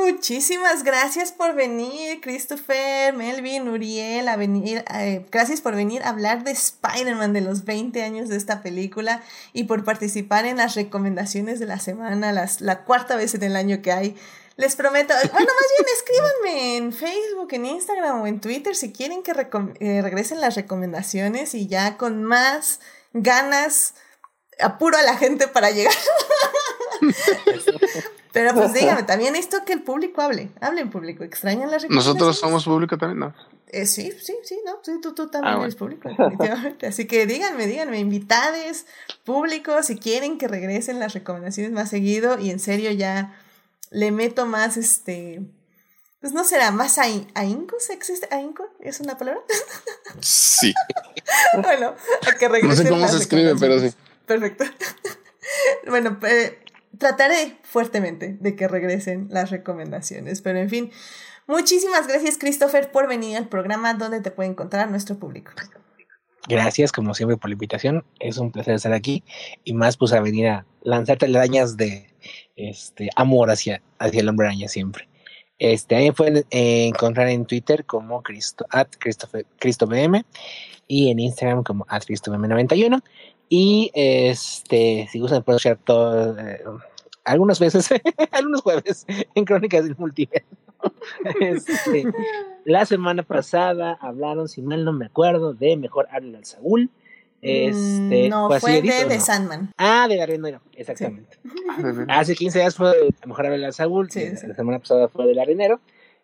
[0.00, 6.44] Muchísimas gracias por venir, Christopher, Melvin, Uriel, a venir, eh, gracias por venir a hablar
[6.44, 9.22] de Spider-Man, de los 20 años de esta película
[9.52, 13.56] y por participar en las recomendaciones de la semana, las, la cuarta vez en el
[13.56, 14.16] año que hay.
[14.56, 19.22] Les prometo, bueno, más bien escríbanme en Facebook, en Instagram o en Twitter si quieren
[19.22, 22.80] que eh, regresen las recomendaciones y ya con más
[23.12, 23.94] ganas,
[24.60, 25.94] apuro a la gente para llegar.
[28.32, 32.38] Pero pues dígame, también esto que el público hable, hable en público, extrañan las Nosotros
[32.38, 33.34] somos público también, ¿no?
[33.70, 36.86] Eh, sí, sí, sí, no, sí, tú, tú también ah, eres público, definitivamente.
[36.86, 38.86] Así que díganme, díganme, invitades,
[39.24, 43.38] públicos, si quieren que regresen las recomendaciones más seguido y en serio ya
[43.90, 45.42] le meto más este
[46.20, 48.68] pues no será más ahínco, ¿existe ahínco?
[48.80, 49.40] ¿Es una palabra?
[50.20, 50.74] Sí.
[51.62, 51.94] bueno,
[52.26, 52.68] a que regresen.
[52.68, 53.94] No sé cómo se escribe, pero sí.
[54.26, 54.64] Perfecto.
[55.88, 56.58] bueno, eh,
[56.98, 60.90] trataré fuertemente de que regresen las recomendaciones, pero en fin.
[61.46, 65.52] Muchísimas gracias, Christopher, por venir al programa donde te puede encontrar nuestro público.
[66.46, 68.04] Gracias, como siempre, por la invitación.
[68.20, 69.24] Es un placer estar aquí
[69.64, 72.14] y más pues a venir a lanzarte arañas de
[72.56, 75.08] este amor hacia, hacia el hombre araña siempre.
[75.58, 78.88] Este, ahí pueden eh, encontrar en Twitter como Cristo, at
[79.58, 80.24] CristoBM
[80.86, 83.02] y en Instagram como at CristoBM91.
[83.48, 86.60] Y este, si gustan, pueden escuchar todo, eh,
[87.24, 87.88] algunas veces,
[88.32, 90.46] algunos jueves, en Crónicas del Multiverso.
[91.40, 92.04] Este,
[92.64, 96.90] la semana pasada hablaron, si mal no me acuerdo, de Mejor Hablen al Saúl.
[97.40, 99.70] Este, no, fue de, de Sandman.
[99.76, 101.38] Ah, de Garinero, exactamente.
[102.08, 105.80] Hace 15 días fue de Mejor Hablar Saúl, sí, la semana pasada fue de Garinero.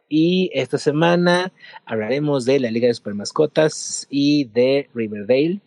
[0.09, 1.53] Y esta semana
[1.87, 5.61] hablaremos de la Liga de Supermascotas y de Riverdale.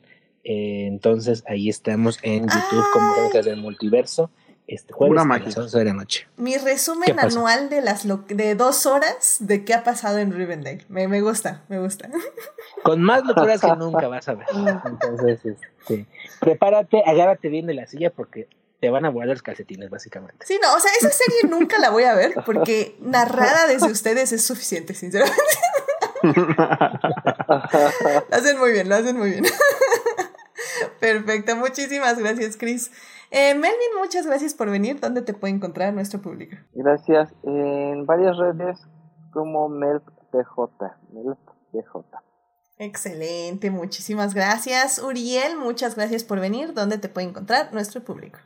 [0.43, 4.29] Eh, entonces ahí estamos en YouTube como Crónicas del Multiverso
[4.67, 6.27] este jueves a las 11 de la noche.
[6.35, 10.83] Mi resumen anual de las de dos horas de qué ha pasado en Rivendell.
[10.89, 12.09] Me, me gusta, me gusta.
[12.83, 14.47] Con más locuras que nunca vas a ver.
[14.85, 16.05] Entonces, este,
[16.39, 18.47] prepárate, agárrate bien de la silla porque
[18.79, 20.45] te van a volar los calcetines, básicamente.
[20.45, 24.31] Sí, no, o sea, esa serie nunca la voy a ver porque narrada desde ustedes
[24.31, 25.41] es suficiente, sinceramente.
[26.23, 26.35] lo
[28.31, 29.45] hacen muy bien, lo hacen muy bien.
[30.99, 32.91] Perfecto, muchísimas gracias, Chris.
[33.31, 34.99] Eh, Melvin, muchas gracias por venir.
[34.99, 36.55] ¿Dónde te puede encontrar nuestro público?
[36.73, 37.33] Gracias.
[37.43, 38.79] En varias redes
[39.31, 40.57] como MelpDJ.
[41.11, 42.17] MelpDJ.
[42.79, 44.99] Excelente, muchísimas gracias.
[44.99, 46.73] Uriel, muchas gracias por venir.
[46.73, 48.39] ¿Dónde te puede encontrar nuestro público?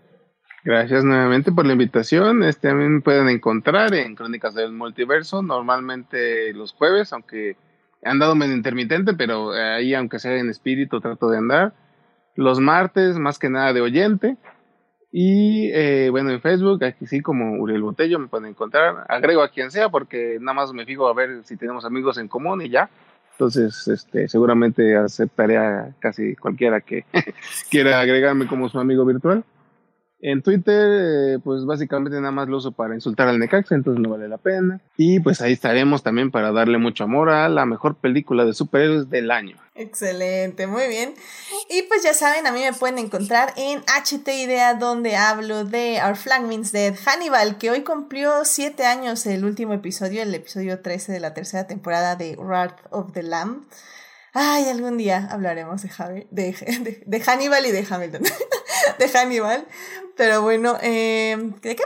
[0.64, 2.44] Gracias nuevamente por la invitación.
[2.44, 7.58] Este también pueden encontrar en Crónicas del Multiverso, normalmente los jueves, aunque
[8.02, 11.74] he andado medio intermitente, pero ahí, aunque sea en espíritu, trato de andar.
[12.36, 14.38] Los martes, más que nada de oyente.
[15.12, 19.06] Y eh, bueno, en Facebook, aquí sí, como Uriel Botello, me pueden encontrar.
[19.10, 22.30] Agrego a quien sea, porque nada más me fijo a ver si tenemos amigos en
[22.30, 22.90] común y ya.
[23.34, 27.06] Entonces, este, seguramente aceptaré a casi cualquiera que
[27.70, 29.44] quiera agregarme como su amigo virtual.
[30.22, 34.10] En Twitter, eh, pues básicamente nada más lo uso para insultar al Necaxa, entonces no
[34.10, 34.80] vale la pena.
[34.96, 39.10] Y pues ahí estaremos también para darle mucho amor a la mejor película de superhéroes
[39.10, 39.58] del año.
[39.74, 41.16] Excelente, muy bien.
[41.70, 46.00] Y pues ya saben, a mí me pueden encontrar en HT Idea, donde hablo de
[46.06, 50.82] Our Flag Means Dead, Hannibal, que hoy cumplió siete años el último episodio, el episodio
[50.82, 53.64] 13 de la tercera temporada de Wrath of the Lamb.
[54.34, 58.22] Ay, algún día hablaremos de, Hannibal y de Hamilton.
[59.00, 59.68] de Hannibal.
[60.16, 61.84] Pero bueno, eh, ¿de qué?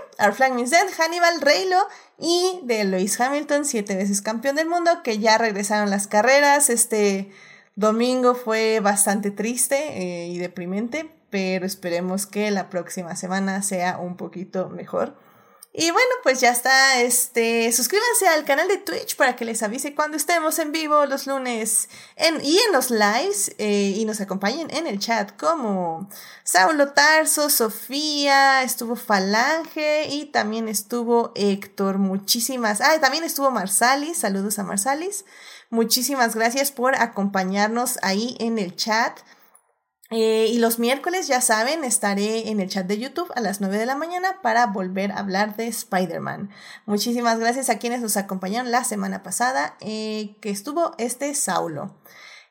[0.53, 1.77] Means Dead, Hannibal, Reylo
[2.19, 6.69] y de Lewis Hamilton, siete veces campeón del mundo, que ya regresaron las carreras.
[6.69, 7.31] Este
[7.75, 14.17] domingo fue bastante triste eh, y deprimente, pero esperemos que la próxima semana sea un
[14.17, 15.15] poquito mejor.
[15.77, 17.01] Y bueno, pues ya está.
[17.01, 21.27] Este, suscríbanse al canal de Twitch para que les avise cuando estemos en vivo los
[21.27, 26.09] lunes en, y en los lives eh, y nos acompañen en el chat como
[26.45, 31.97] Saulo Tarso, Sofía, estuvo Falange y también estuvo Héctor.
[31.97, 32.79] Muchísimas.
[32.79, 34.19] Ah, también estuvo Marsalis.
[34.19, 35.25] Saludos a Marsalis.
[35.69, 39.19] Muchísimas gracias por acompañarnos ahí en el chat.
[40.11, 43.77] Eh, y los miércoles, ya saben, estaré en el chat de YouTube a las 9
[43.79, 46.51] de la mañana para volver a hablar de Spider-Man.
[46.85, 51.95] Muchísimas gracias a quienes nos acompañaron la semana pasada, eh, que estuvo este Saulo.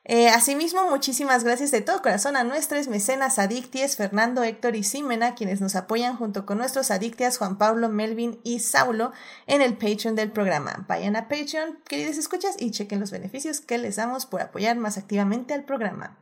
[0.07, 5.33] Eh, asimismo, muchísimas gracias de todo corazón a nuestros mecenas adicties, Fernando, Héctor y Simena,
[5.33, 9.13] quienes nos apoyan junto con nuestros adictias Juan Pablo, Melvin y Saulo
[9.47, 10.85] en el Patreon del programa.
[10.87, 14.99] Vayan a Patreon, queridos escuchas, y chequen los beneficios que les damos por apoyar más
[14.99, 16.17] activamente al programa.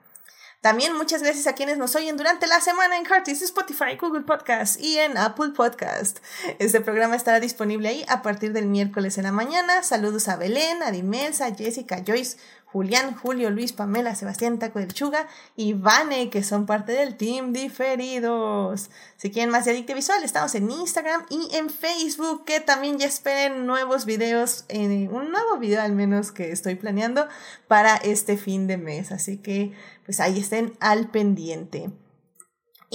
[0.63, 4.79] También muchas gracias a quienes nos oyen durante la semana en Curtis, Spotify, Google Podcast
[4.79, 6.19] y en Apple Podcast.
[6.57, 9.83] Este programa estará disponible ahí a partir del miércoles en la mañana.
[9.83, 12.37] Saludos a Belén, a Dimelsa, Jessica, Joyce,
[12.73, 17.53] Julián, Julio, Luis, Pamela, Sebastián, Taco del Chuga y Vane, que son parte del team
[17.53, 18.89] diferidos.
[19.15, 23.05] Si quieren más de Adicte Visual, estamos en Instagram y en Facebook, que también ya
[23.05, 27.27] esperen nuevos videos, en un nuevo video al menos que estoy planeando
[27.67, 29.11] para este fin de mes.
[29.11, 29.73] Así que
[30.03, 31.91] pues ahí estén al pendiente.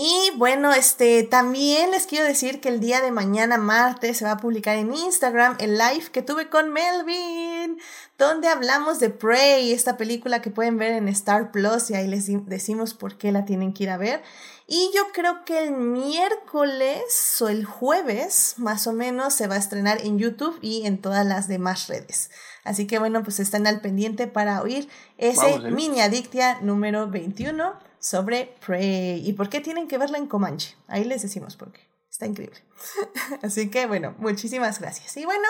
[0.01, 4.31] Y bueno, este también les quiero decir que el día de mañana martes se va
[4.31, 7.81] a publicar en Instagram el live que tuve con Melvin,
[8.17, 12.29] donde hablamos de Prey, esta película que pueden ver en Star Plus y ahí les
[12.47, 14.23] decimos por qué la tienen que ir a ver.
[14.69, 19.59] Y yo creo que el miércoles o el jueves, más o menos, se va a
[19.59, 22.31] estrenar en YouTube y en todas las demás redes.
[22.63, 25.71] Así que bueno, pues están al pendiente para oír ese ¿eh?
[25.73, 29.29] mini adictia número 21 sobre Prey.
[29.29, 30.77] ¿Y por qué tienen que verla en Comanche?
[30.87, 31.81] Ahí les decimos por qué.
[32.11, 32.59] Está increíble.
[33.43, 35.17] Así que bueno, muchísimas gracias.
[35.17, 35.47] Y bueno,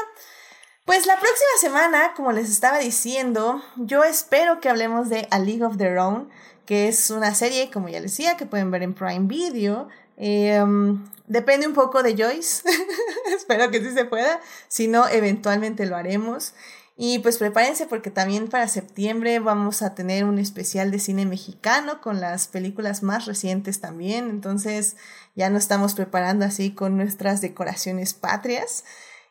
[0.85, 5.65] pues la próxima semana, como les estaba diciendo, yo espero que hablemos de A League
[5.65, 6.31] of Their Own,
[6.65, 9.89] que es una serie, como ya les decía, que pueden ver en Prime Video.
[10.17, 12.63] Em, depende un poco de Joyce.
[13.37, 14.41] espero que sí se pueda.
[14.69, 16.55] Si no, eventualmente lo haremos.
[17.01, 22.01] Y pues prepárense porque también para septiembre vamos a tener un especial de cine mexicano
[22.01, 24.29] con las películas más recientes también.
[24.29, 24.97] Entonces
[25.37, 28.85] ya nos estamos preparando así con nuestras decoraciones patrias.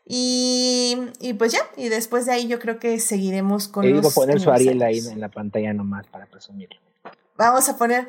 [0.06, 3.92] Y, y pues ya, y después de ahí yo creo que seguiremos con...
[3.92, 6.80] los poner su Ariel ahí en la pantalla nomás para presumirlo.
[7.36, 8.08] Vamos a poner...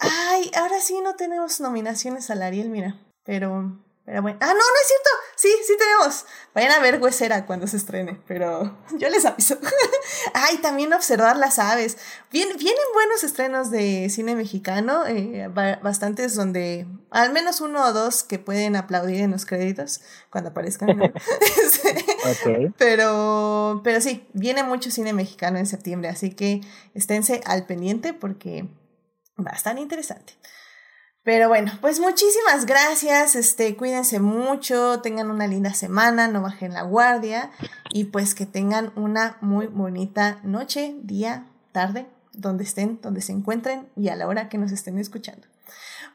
[0.00, 3.00] Ay, ahora sí no tenemos nominaciones al Ariel, mira.
[3.24, 3.78] Pero
[4.08, 4.38] pero bueno.
[4.40, 5.10] Ah, no, no es cierto.
[5.36, 6.24] Sí, sí tenemos.
[6.54, 9.58] Vayan a ver Huesera cuando se estrene, pero yo les aviso.
[10.32, 11.98] Ay, también observar las aves.
[12.32, 12.56] vienen
[12.94, 15.48] buenos estrenos de cine mexicano, eh,
[15.82, 20.88] bastantes donde, al menos uno o dos que pueden aplaudir en los créditos cuando aparezcan.
[21.58, 26.62] Este, pero, pero sí, viene mucho cine mexicano en septiembre, así que
[26.94, 28.66] esténse al pendiente porque
[29.38, 30.32] va a estar interesante.
[31.28, 36.80] Pero bueno, pues muchísimas gracias, este, cuídense mucho, tengan una linda semana, no bajen la
[36.80, 37.50] guardia
[37.90, 43.90] y pues que tengan una muy bonita noche, día, tarde, donde estén, donde se encuentren
[43.94, 45.46] y a la hora que nos estén escuchando.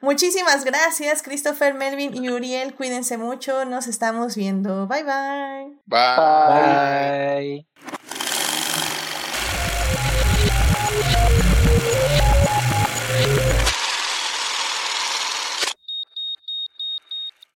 [0.02, 2.74] Muchísimas gracias, Christopher, Melvin y Uriel.
[2.74, 3.66] Cuídense mucho.
[3.66, 4.88] Nos estamos viendo.
[4.88, 5.78] Bye bye.
[5.86, 7.68] Bye.
[7.78, 8.23] Bye.